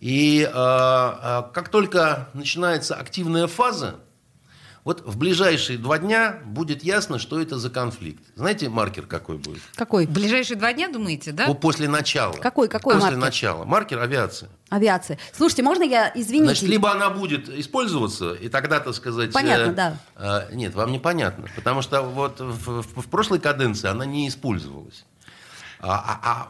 И 0.00 0.42
э, 0.42 0.52
как 0.52 1.68
только 1.68 2.28
начинается 2.34 2.96
активная 2.96 3.46
фаза, 3.46 4.00
вот 4.88 5.02
в 5.06 5.18
ближайшие 5.18 5.76
два 5.78 5.98
дня 5.98 6.38
будет 6.46 6.82
ясно, 6.82 7.18
что 7.18 7.38
это 7.38 7.58
за 7.58 7.68
конфликт. 7.68 8.22
Знаете, 8.36 8.70
маркер 8.70 9.04
какой 9.04 9.36
будет? 9.36 9.60
Какой? 9.74 10.06
В 10.06 10.10
ближайшие 10.10 10.56
два 10.56 10.72
дня, 10.72 10.88
думаете, 10.88 11.32
да? 11.32 11.44
По- 11.46 11.52
После 11.52 11.90
начала. 11.90 12.32
Какой- 12.32 12.68
какой 12.68 12.94
После 12.94 13.10
маркер? 13.10 13.20
начала. 13.20 13.64
Маркер 13.66 14.00
авиации. 14.00 14.48
Авиация. 14.70 15.18
Слушайте, 15.36 15.62
можно 15.62 15.82
я, 15.82 16.10
извините, 16.14 16.46
Значит, 16.54 16.68
либо 16.70 16.90
она 16.90 17.10
будет 17.10 17.50
использоваться, 17.50 18.32
и 18.32 18.48
тогда, 18.48 18.80
так 18.80 18.94
сказать... 18.94 19.30
Понятно, 19.30 19.72
э, 19.72 19.74
да. 19.74 19.96
э, 20.50 20.54
нет, 20.54 20.74
вам 20.74 20.90
непонятно. 20.90 21.48
Потому 21.54 21.82
что 21.82 22.00
вот 22.00 22.40
в, 22.40 22.80
в- 22.82 23.02
в 23.02 23.08
прошлой 23.10 23.40
каденции 23.40 23.88
она 23.88 24.06
не 24.06 24.26
использовалась. 24.26 25.04
А, 25.80 26.18
а- 26.20 26.20
а 26.22 26.48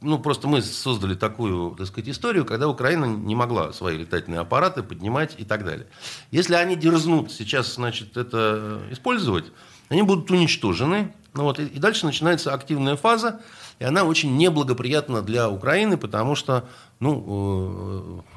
ну, 0.00 0.18
просто 0.18 0.48
мы 0.48 0.60
создали 0.60 1.14
такую, 1.14 1.76
так 1.76 1.86
сказать, 1.86 2.08
историю, 2.10 2.44
когда 2.44 2.68
Украина 2.68 3.04
не 3.04 3.34
могла 3.34 3.72
свои 3.72 3.96
летательные 3.98 4.40
аппараты 4.40 4.82
поднимать 4.82 5.34
и 5.38 5.44
так 5.44 5.64
далее. 5.64 5.86
Если 6.30 6.54
они 6.54 6.76
дерзнут 6.76 7.30
сейчас, 7.30 7.74
значит, 7.74 8.16
это 8.16 8.82
использовать, 8.90 9.46
они 9.88 10.02
будут 10.02 10.30
уничтожены. 10.30 11.14
Ну, 11.34 11.44
вот, 11.44 11.60
и, 11.60 11.66
и 11.66 11.78
дальше 11.78 12.06
начинается 12.06 12.52
активная 12.54 12.96
фаза, 12.96 13.40
и 13.78 13.84
она 13.84 14.04
очень 14.04 14.36
неблагоприятна 14.36 15.22
для 15.22 15.48
Украины, 15.50 15.96
потому 15.96 16.34
что, 16.34 16.68
ну, 16.98 18.22
э, 18.26 18.35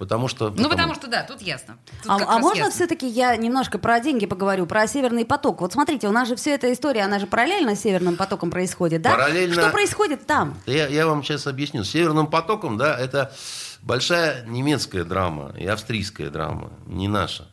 потому 0.00 0.28
что... 0.28 0.50
Ну, 0.56 0.70
потому 0.70 0.94
что, 0.94 1.08
да, 1.08 1.22
тут 1.24 1.42
ясно. 1.42 1.76
Тут 2.02 2.10
А, 2.10 2.36
а 2.36 2.38
можно 2.38 2.64
ясно. 2.64 2.72
все-таки 2.72 3.06
я 3.06 3.36
немножко 3.36 3.78
про 3.78 4.00
деньги 4.00 4.24
поговорю, 4.24 4.64
про 4.64 4.86
Северный 4.86 5.26
поток? 5.26 5.60
Вот 5.60 5.74
смотрите, 5.74 6.08
у 6.08 6.10
нас 6.10 6.26
же 6.26 6.36
вся 6.36 6.52
эта 6.52 6.72
история, 6.72 7.02
она 7.02 7.18
же 7.18 7.26
параллельно 7.26 7.76
с 7.76 7.82
Северным 7.82 8.16
потоком 8.16 8.50
происходит, 8.50 9.02
да? 9.02 9.14
Параллельно- 9.14 9.52
Что 9.52 9.70
происходит 9.70 10.26
там? 10.26 10.54
Я, 10.64 10.88
я 10.88 11.06
вам 11.06 11.22
сейчас 11.22 11.46
объясню. 11.46 11.84
С 11.84 11.90
Северным 11.90 12.28
потоком, 12.28 12.78
да, 12.78 12.98
это 12.98 13.30
большая 13.82 14.46
немецкая 14.46 15.04
драма 15.04 15.52
и 15.58 15.66
австрийская 15.66 16.30
драма, 16.30 16.70
не 16.86 17.06
наша. 17.06 17.46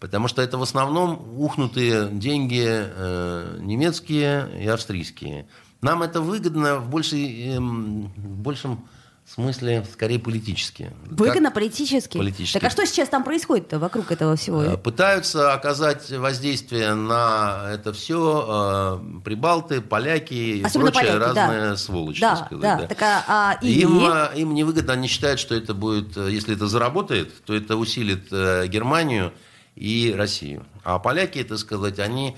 Потому 0.00 0.26
что 0.26 0.40
это 0.40 0.56
в 0.56 0.62
основном 0.62 1.22
ухнутые 1.36 2.08
деньги 2.08 2.64
э, 2.66 3.58
немецкие 3.60 4.48
и 4.58 4.66
австрийские. 4.68 5.48
Нам 5.82 6.02
это 6.02 6.22
выгодно 6.22 6.76
в, 6.78 6.88
большей, 6.88 7.56
эм, 7.56 8.06
в 8.16 8.38
большем 8.38 8.88
смысле, 9.32 9.86
скорее 9.92 10.18
политически. 10.18 10.92
Выгодно 11.06 11.48
Как- 11.48 11.54
политически. 11.54 12.18
Политически. 12.18 12.52
Так 12.58 12.64
а 12.64 12.70
что 12.70 12.86
сейчас 12.86 13.08
там 13.08 13.24
происходит-то 13.24 13.78
вокруг 13.78 14.12
этого 14.12 14.36
всего? 14.36 14.62
Э, 14.62 14.76
Пытаются 14.76 15.52
оказать 15.54 16.10
воздействие 16.10 16.94
на 16.94 17.70
это 17.72 17.92
все 17.92 19.00
прибалты, 19.24 19.80
поляки 19.80 20.34
и 20.34 20.62
Особенно 20.62 20.92
прочие 20.92 21.12
поляки, 21.12 21.34
да. 21.34 21.46
разные 21.48 21.76
сволочи. 21.76 22.20
да, 22.20 22.36
сказать, 22.36 22.60
да. 22.60 22.76
да. 22.78 22.86
Так 22.86 23.02
а, 23.02 23.24
а 23.26 23.58
и- 23.62 23.80
Им, 23.80 24.04
э, 24.04 24.30
им 24.36 24.54
невыгодно, 24.54 24.92
они 24.92 25.08
считают, 25.08 25.40
что 25.40 25.54
это 25.54 25.72
будет, 25.74 26.16
э, 26.16 26.30
если 26.30 26.54
это 26.54 26.66
заработает, 26.68 27.44
то 27.44 27.54
это 27.54 27.76
усилит 27.76 28.28
э, 28.30 28.66
Германию 28.66 29.32
и 29.74 30.14
Россию. 30.16 30.66
А 30.84 30.98
поляки, 30.98 31.38
это 31.38 31.56
сказать, 31.56 31.98
они 31.98 32.36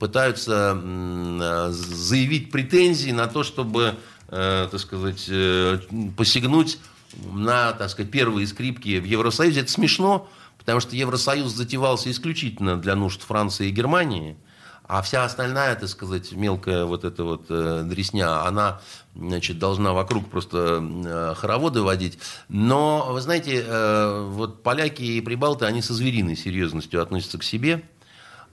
пытаются 0.00 0.76
э, 0.82 1.68
заявить 1.70 2.50
претензии 2.50 3.10
на 3.12 3.26
то, 3.26 3.42
чтобы, 3.42 3.94
э, 4.28 4.68
так 4.70 4.80
сказать, 4.80 5.26
э, 5.28 5.80
посягнуть 6.16 6.78
на, 7.32 7.72
так 7.72 7.90
сказать, 7.90 8.10
первые 8.10 8.46
скрипки 8.46 8.98
в 8.98 9.04
Евросоюзе. 9.04 9.60
Это 9.60 9.70
смешно, 9.70 10.28
потому 10.58 10.80
что 10.80 10.96
Евросоюз 10.96 11.52
затевался 11.52 12.10
исключительно 12.10 12.76
для 12.76 12.94
нужд 12.94 13.22
Франции 13.22 13.68
и 13.68 13.72
Германии. 13.72 14.36
А 14.88 15.02
вся 15.02 15.24
остальная, 15.24 15.74
так 15.74 15.88
сказать, 15.88 16.30
мелкая 16.32 16.84
вот 16.84 17.04
эта 17.04 17.24
вот 17.24 17.46
э, 17.48 17.82
дресня, 17.84 18.46
она, 18.46 18.80
значит, 19.16 19.58
должна 19.58 19.92
вокруг 19.92 20.30
просто 20.30 20.80
э, 20.80 21.34
хороводы 21.36 21.82
водить. 21.82 22.18
Но, 22.48 23.08
вы 23.10 23.20
знаете, 23.20 23.64
э, 23.66 24.28
вот 24.30 24.62
поляки 24.62 25.02
и 25.02 25.20
прибалты, 25.20 25.64
они 25.64 25.82
со 25.82 25.92
звериной 25.92 26.36
серьезностью 26.36 27.02
относятся 27.02 27.38
к 27.38 27.42
себе. 27.42 27.82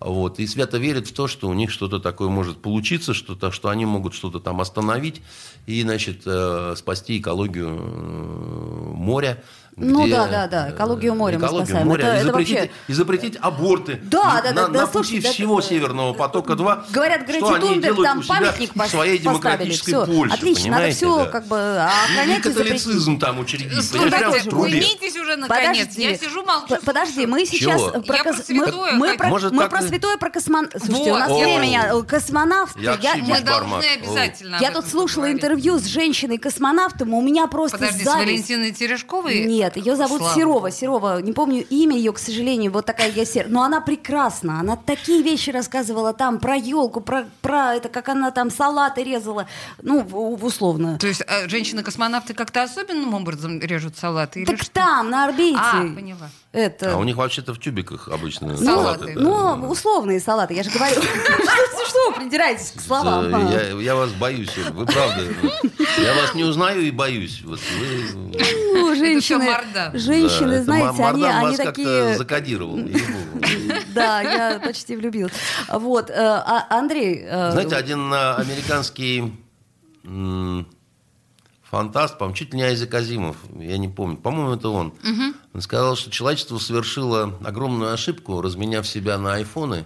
Вот, 0.04 0.40
и 0.40 0.48
свято 0.48 0.78
верят 0.78 1.08
в 1.08 1.14
то, 1.14 1.28
что 1.28 1.48
у 1.48 1.54
них 1.54 1.72
что-то 1.72 2.00
такое 2.00 2.28
может 2.28 2.62
получиться, 2.62 3.14
что-то, 3.14 3.52
что 3.52 3.70
они 3.70 3.86
могут 3.86 4.14
что-то 4.14 4.42
там 4.42 4.60
остановить 4.60 5.22
и, 5.66 5.82
значит, 5.82 6.24
э, 6.26 6.76
спасти 6.76 7.20
экологию 7.20 7.70
э, 7.70 8.94
моря. 8.96 9.42
Ну 9.76 10.04
где, 10.04 10.16
да, 10.16 10.28
да, 10.28 10.48
да, 10.48 10.68
э, 10.70 10.72
экологию 10.72 11.16
моря 11.16 11.38
мы 11.40 11.46
экологию 11.46 11.66
спасаем. 11.68 11.88
моря, 11.88 12.04
Это- 12.04 12.14
и, 12.14 12.18
это 12.18 12.26
запретить, 12.26 12.56
вообще- 12.58 12.72
и 12.88 12.94
запретить 12.94 13.38
аборты 13.42 14.00
Да, 14.04 14.42
да, 14.44 14.50
на, 14.50 14.54
да, 14.54 14.68
на 14.68 14.74
да, 14.80 14.88
пути 14.88 14.92
слушай, 15.08 15.22
да, 15.22 15.32
всего 15.32 15.60
это- 15.60 15.68
Северного 15.70 16.14
потока-2. 16.14 16.86
Говорят, 16.92 17.28
они 17.30 17.40
Тунберг 17.40 17.82
делают 17.96 18.04
там 18.04 18.24
памятник 18.28 18.72
в 18.74 18.78
пос- 18.80 18.88
своей 18.90 19.18
поставили. 19.18 19.18
демократической 19.24 19.92
Все, 19.92 20.06
Польше, 20.06 20.36
отлично, 20.36 20.72
надо 20.72 20.92
все 20.92 21.18
да. 21.18 21.26
как 21.26 21.48
бы 21.48 21.56
И 21.56 22.12
охранять 22.14 22.40
и 22.40 22.42
католицизм 22.42 23.20
там 23.20 23.40
учредить, 23.40 23.84
Слушайте, 23.90 24.18
прям 24.18 24.60
уймитесь 24.60 25.16
уже 25.18 25.36
наконец. 25.38 25.88
Подожди. 25.88 26.02
Я 26.04 26.18
сижу, 26.18 26.44
молчу. 26.46 26.76
Подожди, 26.86 27.26
мы 27.26 27.46
сейчас 27.46 27.82
про, 28.06 28.24
кос- 28.24 28.50
мы, 28.50 28.92
мы 28.94 29.18
про, 29.18 29.28
Может, 29.30 29.52
мы 29.54 29.64
так 29.64 29.70
про 29.72 29.82
святое, 29.82 30.18
про 30.18 30.30
космонавт. 30.30 30.76
Слушайте, 30.86 31.12
у 31.12 31.18
нас 31.18 31.30
я- 31.30 31.36
время, 31.44 31.90
э, 31.94 32.04
космонавт. 32.04 32.78
Я 32.80 32.98
Мы 33.16 33.42
должны 33.42 33.84
обязательно. 33.86 34.58
я 34.62 34.72
тут 34.72 34.86
слушала 34.88 35.32
интервью 35.32 35.80
с 35.80 35.86
женщиной-космонавтом, 35.86 37.14
у 37.14 37.22
меня 37.22 37.48
просто 37.48 37.78
Подожди, 37.78 38.04
с. 38.04 38.08
Валентиной 38.08 38.72
Терешковой? 38.72 39.46
Нет, 39.46 39.63
ее 39.78 39.96
зовут 39.96 40.20
Слава 40.20 40.36
Серова. 40.36 40.72
Серова, 40.72 41.22
не 41.22 41.34
помню 41.34 41.66
имя 41.70 41.96
ее, 41.96 42.12
к 42.14 42.20
сожалению, 42.20 42.72
вот 42.72 42.86
такая 42.86 43.12
я 43.12 43.26
сер. 43.26 43.48
Но 43.50 43.64
она 43.64 43.82
прекрасна. 43.82 44.60
Она 44.60 44.76
такие 44.76 45.22
вещи 45.22 45.50
рассказывала 45.50 46.14
там 46.14 46.40
про 46.40 46.56
елку, 46.56 47.02
про, 47.02 47.26
про 47.42 47.76
это, 47.76 47.90
как 47.90 48.10
она 48.10 48.32
там 48.32 48.50
салаты 48.50 49.04
резала. 49.04 49.48
Ну, 49.82 50.00
условно. 50.42 50.98
То 51.00 51.08
есть 51.08 51.22
а, 51.28 51.48
женщины-космонавты 51.48 52.34
как-то 52.34 52.64
особенным 52.64 53.14
образом 53.14 53.60
режут 53.60 53.98
салаты? 53.98 54.46
Так 54.46 54.62
что? 54.62 54.72
там, 54.72 55.10
на 55.10 55.26
орбите. 55.26 55.60
А, 55.60 55.82
поняла. 55.82 56.30
Это. 56.54 56.94
А 56.94 56.98
у 56.98 57.04
них 57.04 57.18
вообще-то 57.18 57.52
в 57.56 57.60
тюбиках 57.60 58.08
обычно 58.10 58.50
ну, 58.50 58.58
салаты, 58.58 59.14
ну, 59.16 59.68
условные 59.68 60.20
салаты, 60.20 60.54
я 60.54 60.62
же 60.62 60.70
говорю. 60.70 61.02
Что 61.02 61.86
что 61.88 62.12
вы 62.12 62.16
придираетесь 62.16 62.72
к 62.72 62.80
словам? 62.80 63.34
А. 63.34 63.80
Я, 63.82 63.96
вас 63.96 64.12
боюсь, 64.12 64.56
вы 64.72 64.86
правда. 64.86 65.24
Я 65.98 66.14
вас 66.14 66.36
не 66.36 66.44
узнаю 66.44 66.82
и 66.82 66.92
боюсь. 66.92 67.42
Вот 67.44 67.60
вы, 67.80 68.38
Ну, 68.76 68.96
женщины, 68.96 69.50
женщины, 69.94 70.64
знаете, 70.64 71.04
они, 71.04 71.24
как-то 71.24 71.66
такие... 71.66 72.18
закодировал. 72.18 72.80
Да, 73.94 74.22
я 74.22 74.60
почти 74.60 74.96
влюбилась. 74.96 75.34
Вот, 75.70 76.10
э, 76.10 76.14
а- 76.16 76.68
Андрей... 76.70 77.24
э, 77.26 77.52
Знаете, 77.52 77.76
один 77.76 78.14
американский 78.14 79.34
фантаст, 81.78 82.20
по-моему, 82.20 82.36
чуть 82.36 82.52
ли 82.54 82.58
не 82.58 82.64
Айзек 82.66 82.94
Азимов, 82.94 83.36
я 83.58 83.80
не 83.80 83.88
помню, 83.88 84.16
по-моему, 84.18 84.54
это 84.54 84.70
он. 84.70 84.94
Он 85.54 85.62
сказал, 85.62 85.96
что 85.96 86.12
человечество 86.12 86.60
совершило 86.60 87.34
огромную 87.44 87.92
ошибку, 87.94 88.42
разменяв 88.42 88.88
себя 88.88 89.18
на 89.18 89.34
айфоны, 89.34 89.86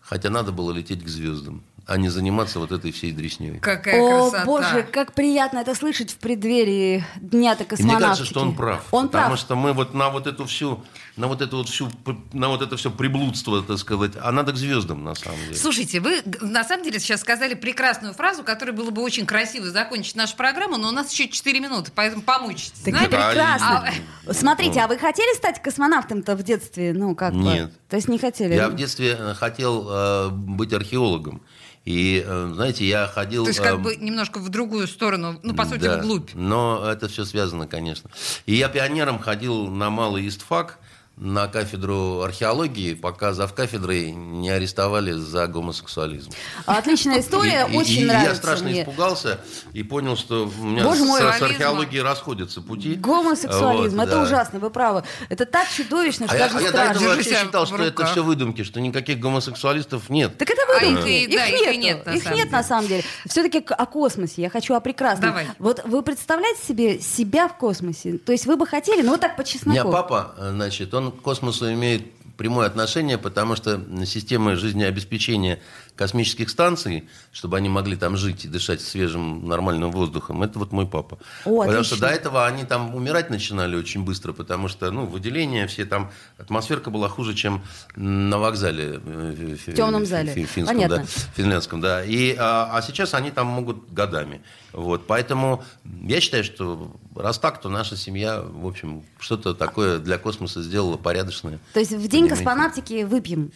хотя 0.00 0.30
надо 0.30 0.50
было 0.50 0.72
лететь 0.72 1.04
к 1.04 1.06
звездам, 1.08 1.62
а 1.86 1.96
не 1.96 2.08
заниматься 2.08 2.58
вот 2.58 2.72
этой 2.72 2.90
всей 2.90 3.12
дресней. 3.12 3.58
Какая 3.60 4.00
О, 4.02 4.30
красота. 4.30 4.44
боже, 4.46 4.82
как 4.82 5.14
приятно 5.14 5.58
это 5.60 5.76
слышать 5.76 6.10
в 6.10 6.16
преддверии 6.16 7.04
Дня-то 7.20 7.62
И 7.62 7.66
мне 7.66 7.70
космонавтики. 7.76 8.08
кажется, 8.08 8.24
что 8.24 8.40
он 8.40 8.56
прав. 8.56 8.84
Он 8.90 9.06
потому 9.06 9.26
прав. 9.28 9.38
что 9.38 9.54
мы 9.54 9.72
вот 9.74 9.94
на 9.94 10.10
вот 10.10 10.26
эту 10.26 10.46
всю, 10.46 10.82
на 11.16 11.26
вот 11.26 11.42
эту 11.42 11.58
вот 11.58 11.68
всю, 11.68 11.90
на 12.32 12.48
вот 12.48 12.62
это 12.62 12.76
все 12.76 12.90
приблудство, 12.90 13.62
так 13.62 13.78
сказать, 13.78 14.12
а 14.20 14.32
надо 14.32 14.52
к 14.52 14.56
звездам, 14.56 15.04
на 15.04 15.14
самом 15.14 15.38
деле. 15.40 15.54
Слушайте, 15.56 16.00
вы 16.00 16.22
на 16.40 16.64
самом 16.64 16.84
деле 16.84 16.98
сейчас 16.98 17.20
сказали 17.20 17.54
прекрасную 17.54 18.14
фразу, 18.14 18.42
которая 18.44 18.74
было 18.74 18.90
бы 18.90 19.02
очень 19.02 19.26
красиво 19.26 19.70
закончить 19.70 20.16
нашу 20.16 20.36
программу, 20.36 20.78
но 20.78 20.88
у 20.88 20.92
нас 20.92 21.12
еще 21.12 21.28
4 21.28 21.60
минуты, 21.60 21.92
поэтому 21.94 22.22
помучитесь. 22.22 22.80
Так 22.84 22.94
знаете? 22.94 23.08
Прекрасно. 23.16 23.92
а- 24.26 24.32
Смотрите, 24.32 24.80
а 24.80 24.88
вы 24.88 24.96
хотели 24.98 25.36
стать 25.36 25.60
космонавтом-то 25.62 26.34
в 26.34 26.42
детстве? 26.42 26.92
Ну, 26.94 27.14
как 27.14 27.34
бы? 27.34 27.40
Нет. 27.40 27.72
То 27.88 27.96
есть 27.96 28.08
не 28.08 28.18
хотели? 28.18 28.54
Я 28.54 28.68
в 28.68 28.76
детстве 28.76 29.16
э, 29.18 29.34
хотел 29.34 29.86
э, 29.90 30.28
быть 30.30 30.72
археологом. 30.72 31.42
И, 31.84 32.24
э, 32.24 32.52
знаете, 32.54 32.86
я 32.86 33.06
ходил... 33.06 33.42
То 33.44 33.50
есть 33.50 33.60
э, 33.60 33.62
как 33.64 33.82
бы 33.82 33.96
немножко 33.96 34.38
в 34.38 34.48
другую 34.48 34.86
сторону, 34.86 35.38
ну, 35.42 35.54
по 35.54 35.64
сути, 35.66 35.80
да, 35.82 35.98
вглубь. 35.98 36.30
Но 36.34 36.82
это 36.88 37.08
все 37.08 37.24
связано, 37.24 37.66
конечно. 37.66 38.10
И 38.46 38.54
я 38.54 38.68
пионером 38.68 39.18
ходил 39.18 39.66
на 39.66 39.90
малый 39.90 40.26
истфак, 40.28 40.78
на 41.16 41.46
кафедру 41.46 42.22
археологии, 42.22 42.94
пока 42.94 43.32
завкафедрой 43.34 44.10
не 44.12 44.48
арестовали 44.50 45.12
за 45.12 45.46
гомосексуализм. 45.46 46.30
Отличная 46.66 47.20
история, 47.20 47.66
И- 47.70 47.76
очень 47.76 48.00
и 48.00 48.04
нравится 48.06 48.30
я 48.30 48.34
страшно 48.34 48.68
мне. 48.70 48.80
испугался 48.82 49.40
и 49.72 49.82
понял, 49.82 50.16
что 50.16 50.46
у 50.58 50.64
меня 50.64 50.82
Боже 50.84 51.04
с, 51.04 51.06
мой, 51.06 51.20
с 51.20 51.22
реализма. 51.24 51.46
археологией 51.48 52.02
расходятся 52.02 52.60
пути. 52.62 52.94
Гомосексуализм, 52.94 53.96
Вот, 53.98 54.02
это 54.08 54.16
да. 54.16 54.22
ужасно, 54.22 54.58
вы 54.58 54.70
правы. 54.70 55.04
Это 55.28 55.44
так 55.46 55.68
чудовищно, 55.68 56.26
А 56.26 56.28
что 56.28 56.38
я, 56.38 56.44
даже 56.48 56.56
а 56.58 56.60
я 56.60 56.66
до 56.66 56.72
страшно. 56.78 56.98
этого 57.04 57.14
вообще 57.14 57.34
считал, 57.36 57.66
что 57.66 57.76
это 57.82 58.06
все 58.06 58.24
выдумки, 58.24 58.64
что 58.64 58.80
никаких 58.80 59.20
гомосексуалистов 59.20 60.08
нет. 60.10 60.36
Так 60.38 60.50
это 60.50 60.62
А 60.68 60.80
выдумки. 60.80 61.08
их 61.08 61.28
и- 61.28 61.32
их 61.32 61.36
да, 61.36 61.46
их 61.46 61.54
и 61.74 61.76
нету. 61.76 61.78
нет, 61.98 62.06
на 62.06 62.10
Их 62.14 62.22
самом 62.22 62.36
нет 62.38 62.50
на 62.50 62.58
деле. 62.58 62.68
самом 62.68 62.86
деле. 62.88 63.04
Все-таки 63.26 63.58
о 63.68 63.86
космосе. 63.86 64.42
Я 64.42 64.50
хочу 64.50 64.74
о 64.74 64.80
прекрасном. 64.80 65.28
Давай. 65.30 65.46
Вот 65.58 65.82
вы 65.84 66.02
представляете 66.02 66.60
себе 66.66 67.00
себя 67.00 67.48
в 67.48 67.56
космосе? 67.58 68.18
То 68.18 68.32
есть 68.32 68.46
вы 68.46 68.56
бы 68.56 68.66
хотели, 68.66 69.02
ну 69.02 69.12
вот 69.12 69.20
так 69.20 69.36
по 69.36 69.42
У 69.42 69.44
чесноку. 69.44 69.70
меня 69.70 69.84
папа, 69.84 70.34
э, 70.38 70.50
значит, 70.52 70.92
он 70.94 71.01
к 71.10 71.22
космосу 71.22 71.72
имеет 71.72 72.12
прямое 72.36 72.66
отношение, 72.66 73.18
потому 73.18 73.56
что 73.56 73.80
система 74.06 74.56
жизнеобеспечения 74.56 75.60
космических 75.96 76.50
станций, 76.50 77.08
чтобы 77.32 77.56
они 77.56 77.68
могли 77.68 77.96
там 77.96 78.16
жить 78.16 78.44
и 78.44 78.48
дышать 78.48 78.80
свежим 78.80 79.46
нормальным 79.46 79.90
воздухом, 79.90 80.42
это 80.42 80.58
вот 80.58 80.72
мой 80.72 80.86
папа. 80.86 81.18
О, 81.44 81.60
потому 81.60 81.62
отлично. 81.70 81.84
что 81.84 82.00
до 82.00 82.06
этого 82.08 82.46
они 82.46 82.64
там 82.64 82.94
умирать 82.94 83.30
начинали 83.30 83.76
очень 83.76 84.04
быстро, 84.04 84.32
потому 84.32 84.68
что, 84.68 84.90
ну, 84.90 85.04
выделения 85.06 85.66
все 85.66 85.84
там, 85.84 86.10
атмосферка 86.38 86.90
была 86.90 87.08
хуже, 87.08 87.34
чем 87.34 87.62
на 87.96 88.38
вокзале. 88.38 89.00
э, 89.04 89.56
В 89.66 89.74
темном 89.74 90.06
зале. 90.06 90.32
финском, 90.32 90.66
Понятно. 90.76 90.96
да, 90.98 91.04
финляндском, 91.36 91.80
да. 91.80 92.04
И, 92.04 92.34
а, 92.38 92.70
а 92.72 92.82
сейчас 92.82 93.14
они 93.14 93.30
там 93.30 93.46
могут 93.46 93.92
годами. 93.92 94.40
Вот, 94.72 95.06
поэтому 95.06 95.62
я 95.84 96.20
считаю, 96.20 96.44
что 96.44 96.96
раз 97.14 97.38
так, 97.38 97.60
то 97.60 97.68
наша 97.68 97.96
семья, 97.96 98.40
в 98.40 98.66
общем, 98.66 99.02
что-то 99.18 99.54
такое 99.54 99.98
для 99.98 100.16
космоса 100.16 100.62
сделала 100.62 100.96
порядочное. 100.96 101.58
То 101.74 101.80
есть 101.80 101.92
в 101.92 102.08
день 102.08 102.28
космонавтики 102.28 103.04
выпьем. 103.04 103.52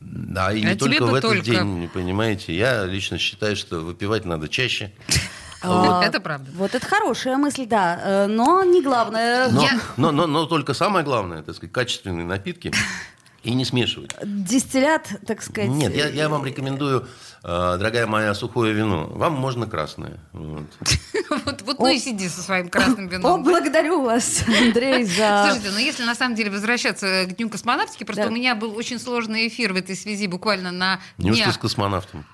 Да, 0.00 0.52
и 0.52 0.64
А 0.64 0.70
не 0.70 0.76
только 0.76 1.04
в 1.04 1.14
этот 1.14 1.30
только. 1.30 1.44
день, 1.44 1.88
понимаете. 1.92 2.56
Я 2.56 2.84
лично 2.84 3.18
считаю, 3.18 3.56
что 3.56 3.80
выпивать 3.80 4.24
надо 4.24 4.48
чаще. 4.48 4.92
А, 5.60 6.04
Это 6.04 6.20
правда. 6.20 6.48
Вот 6.54 6.76
это 6.76 6.86
хорошая 6.86 7.36
мысль, 7.36 7.66
да. 7.66 7.98
Э, 8.00 8.26
Но 8.28 8.62
не 8.62 8.80
главное. 8.80 9.48
Но, 9.50 9.62
Я- 9.62 9.80
но, 9.96 10.12
но, 10.12 10.28
но 10.28 10.46
только 10.46 10.72
самое 10.72 11.04
главное, 11.04 11.42
так 11.42 11.56
сказать, 11.56 11.72
качественные 11.72 12.24
напитки 12.24 12.72
и 13.48 13.54
не 13.54 13.64
смешивать. 13.64 14.10
Дистиллят, 14.22 15.08
так 15.26 15.42
сказать. 15.42 15.70
Нет, 15.70 15.96
я, 15.96 16.08
я 16.08 16.28
вам 16.28 16.44
рекомендую, 16.44 17.08
э, 17.42 17.76
дорогая 17.78 18.06
моя, 18.06 18.34
сухое 18.34 18.74
вино. 18.74 19.06
Вам 19.06 19.32
можно 19.34 19.66
красное. 19.66 20.18
Вот. 20.32 20.66
Вот, 21.44 21.78
ну 21.78 21.88
и 21.88 21.98
сиди 21.98 22.26
со 22.28 22.40
своим 22.40 22.70
красным 22.70 23.06
О, 23.06 23.10
вином. 23.10 23.44
благодарю 23.44 24.02
вас, 24.02 24.42
Андрей, 24.46 25.04
за... 25.04 25.44
Слушайте, 25.44 25.70
ну 25.72 25.78
если 25.78 26.04
на 26.04 26.14
самом 26.14 26.34
деле 26.34 26.50
возвращаться 26.50 27.26
к 27.26 27.36
Дню 27.36 27.50
космонавтики, 27.50 28.04
просто 28.04 28.28
у 28.28 28.30
меня 28.30 28.54
был 28.54 28.74
очень 28.74 28.98
сложный 28.98 29.46
эфир 29.48 29.74
в 29.74 29.76
этой 29.76 29.94
связи 29.94 30.26
буквально 30.26 30.72
на 30.72 31.00
Неужто 31.18 31.52
с 31.52 31.58
космонавтом? 31.58 32.24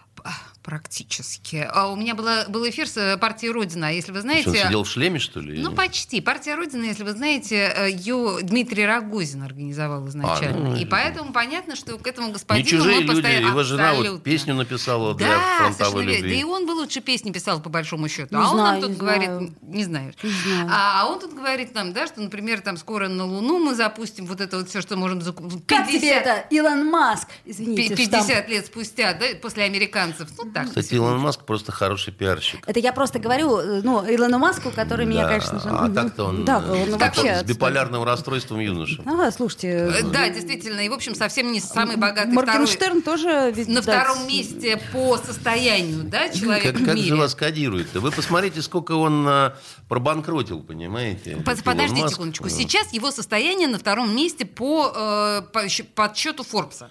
Практически. 0.65 1.69
А 1.71 1.91
у 1.91 1.97
меня 1.97 2.15
было, 2.15 2.47
был 2.49 2.67
эфир 2.67 2.89
с 2.89 2.97
э, 2.97 3.19
партией 3.19 3.53
Родина. 3.53 3.93
Если 3.95 4.13
вы 4.13 4.23
знаете... 4.23 4.49
Что, 4.49 4.51
он 4.53 4.67
сидел 4.67 4.85
в 4.85 4.89
шлеме, 4.89 5.19
что 5.19 5.41
ли? 5.41 5.61
Ну, 5.61 5.73
почти. 5.73 6.23
Партия 6.23 6.55
Родина, 6.55 6.85
если 6.85 7.03
вы 7.03 7.13
знаете, 7.13 7.71
э, 7.77 7.91
ее 7.91 8.39
Дмитрий 8.41 8.87
Рогозин 8.87 9.43
организовал 9.43 10.09
изначально. 10.09 10.69
А, 10.69 10.71
ну, 10.71 10.77
и 10.77 10.87
поэтому 10.87 11.35
понятно, 11.35 11.77
что 11.77 11.99
к 11.99 12.07
этому 12.07 12.33
господину 12.33 12.65
Не 12.65 12.71
чужие 12.71 12.97
мы 12.97 13.03
люди. 13.03 13.13
постоянно... 13.13 13.47
Его 13.49 13.63
жена 13.63 13.91
вот 13.91 13.99
Абсолютно. 13.99 14.25
песню 14.25 14.55
написала 14.55 15.15
для 15.15 15.29
Да, 15.29 15.59
фронтовой 15.59 16.05
любви. 16.07 16.23
Да 16.23 16.35
и 16.35 16.45
он 16.45 16.67
бы 16.67 16.71
лучше 16.71 17.03
песни 17.03 17.31
писал, 17.31 17.61
по 17.61 17.69
большому 17.69 18.09
счету. 18.09 18.35
Не 18.35 18.43
а 18.43 18.49
он 18.49 18.57
знаю, 18.57 18.73
нам 18.73 18.81
тут 18.81 18.91
не 18.93 18.97
говорит, 18.97 19.27
знаю. 19.27 19.55
не 19.61 19.85
знаю. 19.85 20.15
Не 20.23 20.31
знаю. 20.31 20.69
А, 20.73 21.03
а 21.03 21.13
он 21.13 21.21
тут 21.21 21.35
говорит 21.35 21.75
нам, 21.75 21.93
да, 21.93 22.07
что, 22.07 22.23
например, 22.23 22.63
там 22.63 22.79
скоро 22.79 23.09
на 23.09 23.27
Луну 23.27 23.59
мы 23.59 23.75
запустим 23.75 24.25
вот 24.25 24.41
это 24.41 24.57
вот 24.57 24.71
все, 24.71 24.81
что 24.81 24.97
можем 24.97 25.21
закупить. 25.21 25.67
Как 25.67 25.87
тебе 25.89 26.09
это, 26.09 26.47
Илон 26.49 26.87
Маск? 26.87 27.29
Извините, 27.45 27.95
50 27.95 28.25
штамп. 28.25 28.49
лет 28.49 28.65
спустя, 28.65 29.13
да, 29.13 29.27
после 29.43 29.65
американцев. 29.65 30.31
Ну, 30.39 30.54
так. 30.55 30.69
Кстати, 30.69 30.95
Илон 30.95 31.19
Маск 31.19 31.41
просто 31.45 31.73
хороший 31.73 32.13
пиарщик. 32.13 32.67
Это 32.67 32.79
я 32.81 32.93
просто 32.93 33.19
говорю, 33.19 33.59
э, 33.59 33.81
ну, 33.83 34.03
Илону 34.09 34.39
Маску, 34.39 34.71
который 34.71 35.05
меня, 35.05 35.23
Да, 35.25 35.29
конечно 35.29 35.61
же... 35.61 35.69
А 35.69 35.83
мгм. 35.85 35.95
так-то 35.95 36.25
он, 36.25 36.45
Да, 36.45 36.63
э, 36.67 36.83
он 36.85 36.99
как 36.99 37.17
вообще... 37.17 37.41
с 37.41 37.43
биполярным 37.43 38.05
расстройством 38.05 38.61
юноша. 38.61 39.03
Ага, 39.05 39.31
слушайте... 39.33 39.69
Э, 39.69 40.03
Да, 40.05 40.29
действительно. 40.31 40.81
И, 40.81 40.89
в 40.89 40.93
общем, 40.95 41.15
совсем 41.15 41.53
не 41.53 41.61
самый 41.61 41.97
богатый 41.97 42.33
второй. 42.33 42.47
Моргенштерн 42.47 43.03
тоже... 43.03 43.53
ведь, 43.55 43.69
На 43.69 43.83
да, 43.83 44.01
втором 44.01 44.25
с- 44.25 44.29
месте 44.29 44.81
по 44.93 45.19
состоянию, 45.19 46.05
да, 46.05 46.29
человек 46.31 46.63
Как, 46.73 46.81
в 46.81 46.85
как 46.87 46.95
мире. 46.95 47.09
же 47.09 47.17
вас 47.17 47.35
кодирует-то? 47.35 48.01
Вы 48.01 48.13
посмотрите, 48.13 48.63
сколько 48.63 48.93
он 48.93 49.27
а, 49.29 49.57
пробанкротил, 49.89 50.63
понимаете? 50.63 51.37
Подождите 51.65 52.03
Маск. 52.03 52.15
секундочку. 52.15 52.45
Ну. 52.45 52.51
Сейчас 52.51 52.93
его 52.93 53.11
состояние 53.11 53.69
на 53.69 53.79
втором 53.79 54.15
месте 54.15 54.45
по, 54.47 54.93
э, 54.95 55.43
по 55.53 55.63
подсчету 55.95 56.45
Форбса. 56.45 56.91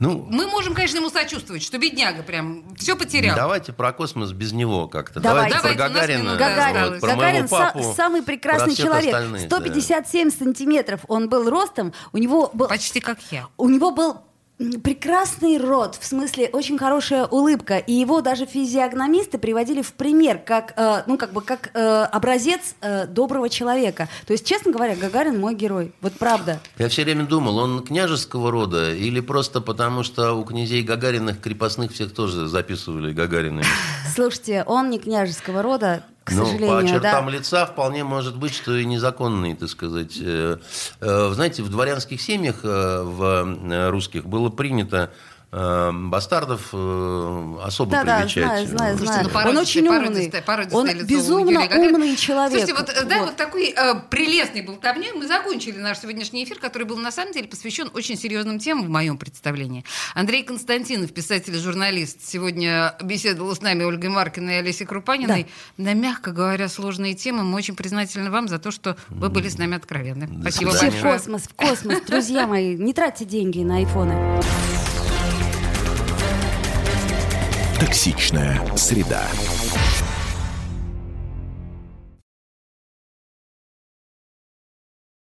Ну, 0.00 0.26
Мы 0.30 0.46
можем, 0.46 0.74
конечно, 0.74 0.96
ему 0.96 1.10
сочувствовать, 1.10 1.62
что 1.62 1.78
бедняга 1.78 2.22
прям 2.22 2.74
все 2.76 2.96
потерял. 2.96 3.36
давайте 3.36 3.72
про 3.74 3.92
космос 3.92 4.32
без 4.32 4.52
него 4.52 4.88
как-то. 4.88 5.20
Давайте. 5.20 5.56
Давайте, 5.58 5.78
про 5.78 5.88
Гагарина. 5.88 6.36
Гагарин, 6.36 6.90
вот, 6.92 7.00
про 7.00 7.08
Гагарин 7.10 7.40
моего 7.42 7.56
са- 7.56 7.72
папу, 7.72 7.94
самый 7.94 8.22
прекрасный 8.22 8.74
человек. 8.74 9.14
остальных, 9.14 9.48
да. 9.48 9.56
157 9.58 10.30
сантиметров 10.30 11.00
он 11.06 11.28
был 11.28 11.48
ростом. 11.50 11.92
У 12.12 12.18
него 12.18 12.50
был, 12.54 12.66
Почти 12.68 13.00
как 13.00 13.18
я. 13.30 13.46
у 13.58 13.68
него 13.68 13.90
был 13.90 14.16
прекрасный 14.82 15.58
рот, 15.58 15.96
в 15.98 16.04
смысле 16.04 16.50
очень 16.52 16.76
хорошая 16.76 17.24
улыбка, 17.24 17.78
и 17.78 17.92
его 17.92 18.20
даже 18.20 18.46
физиогномисты 18.46 19.38
приводили 19.38 19.82
в 19.82 19.92
пример 19.94 20.38
как, 20.38 20.74
э, 20.76 21.02
ну 21.06 21.16
как 21.16 21.32
бы 21.32 21.40
как 21.40 21.70
э, 21.72 22.02
образец 22.04 22.74
э, 22.80 23.06
доброго 23.06 23.48
человека. 23.48 24.08
То 24.26 24.32
есть, 24.32 24.44
честно 24.44 24.72
говоря, 24.72 24.96
Гагарин 24.96 25.38
мой 25.38 25.54
герой. 25.54 25.92
Вот 26.00 26.12
правда. 26.14 26.60
Я 26.78 26.88
все 26.88 27.04
время 27.04 27.24
думал, 27.24 27.58
он 27.58 27.82
княжеского 27.82 28.50
рода 28.50 28.94
или 28.94 29.20
просто 29.20 29.60
потому, 29.60 30.02
что 30.02 30.34
у 30.34 30.44
князей 30.44 30.82
Гагариных 30.82 31.40
крепостных 31.40 31.92
всех 31.92 32.12
тоже 32.12 32.46
записывали 32.46 33.12
Гагарины. 33.12 33.62
Слушайте, 34.14 34.64
он 34.66 34.90
не 34.90 34.98
княжеского 34.98 35.62
рода, 35.62 36.04
к 36.30 36.34
Ну, 36.34 36.46
сожалению, 36.46 36.80
по 36.80 36.86
чертам 36.86 37.26
да. 37.26 37.32
лица 37.32 37.66
вполне 37.66 38.04
может 38.04 38.36
быть, 38.36 38.54
что 38.54 38.76
и 38.76 38.84
незаконный, 38.84 39.54
так 39.54 39.68
сказать. 39.68 40.16
Э, 40.20 40.58
э, 41.00 41.30
знаете, 41.34 41.62
в 41.64 41.70
дворянских 41.70 42.20
семьях 42.20 42.60
э, 42.62 43.02
в 43.02 43.90
русских 43.90 44.26
было 44.26 44.48
принято 44.48 45.10
бастардов 45.52 46.68
э, 46.72 47.54
особо 47.64 47.90
Да, 47.90 48.04
да, 48.04 48.18
привечать. 48.20 48.44
знаю, 48.44 48.66
знаю, 48.68 48.96
Слушайте, 48.96 49.24
знаю. 49.30 49.44
ну, 49.44 49.50
он 49.50 49.56
очень 49.58 49.88
умный. 49.88 50.32
Он 50.70 51.06
безумно 51.06 51.60
умный 51.62 52.16
человек. 52.16 52.68
Слушайте, 52.68 52.74
вот, 52.74 52.88
э, 52.88 53.04
да, 53.04 53.18
Вот. 53.18 53.26
вот 53.26 53.36
такой 53.36 53.74
э, 53.76 53.94
прелестный 54.10 54.62
болтовней 54.62 55.10
мы 55.12 55.26
закончили 55.26 55.78
наш 55.78 55.98
сегодняшний 55.98 56.44
эфир, 56.44 56.60
который 56.60 56.84
был 56.84 56.98
на 56.98 57.10
самом 57.10 57.32
деле 57.32 57.48
посвящен 57.48 57.90
очень 57.94 58.16
серьезным 58.16 58.60
темам 58.60 58.84
в 58.86 58.88
моем 58.90 59.18
представлении. 59.18 59.84
Андрей 60.14 60.44
Константинов, 60.44 61.12
писатель 61.12 61.56
и 61.56 61.58
журналист, 61.58 62.18
сегодня 62.22 62.94
беседовал 63.02 63.54
с 63.56 63.60
нами 63.60 63.82
Ольгой 63.82 64.10
Маркиной 64.10 64.54
и 64.54 64.58
Олесей 64.58 64.86
Крупаниной 64.86 65.48
на, 65.76 65.94
мягко 65.94 66.30
говоря, 66.30 66.68
сложные 66.68 67.14
темы. 67.14 67.42
Мы 67.42 67.56
очень 67.56 67.74
признательны 67.74 68.30
вам 68.30 68.46
за 68.46 68.60
то, 68.60 68.70
что 68.70 68.96
вы 69.08 69.28
были 69.30 69.48
с 69.48 69.58
нами 69.58 69.76
откровенны. 69.76 70.28
Спасибо 70.42 70.70
свидания. 70.70 70.90
Идите 70.90 71.00
в 71.00 71.02
большое. 71.02 71.12
космос, 71.14 71.42
в 71.42 71.54
космос, 71.54 72.00
друзья 72.06 72.46
мои. 72.46 72.76
Не 72.76 72.92
тратьте 72.94 73.24
деньги 73.24 73.58
на 73.64 73.78
айфоны. 73.78 74.40
Токсичная 77.90 78.76
среда. 78.76 79.26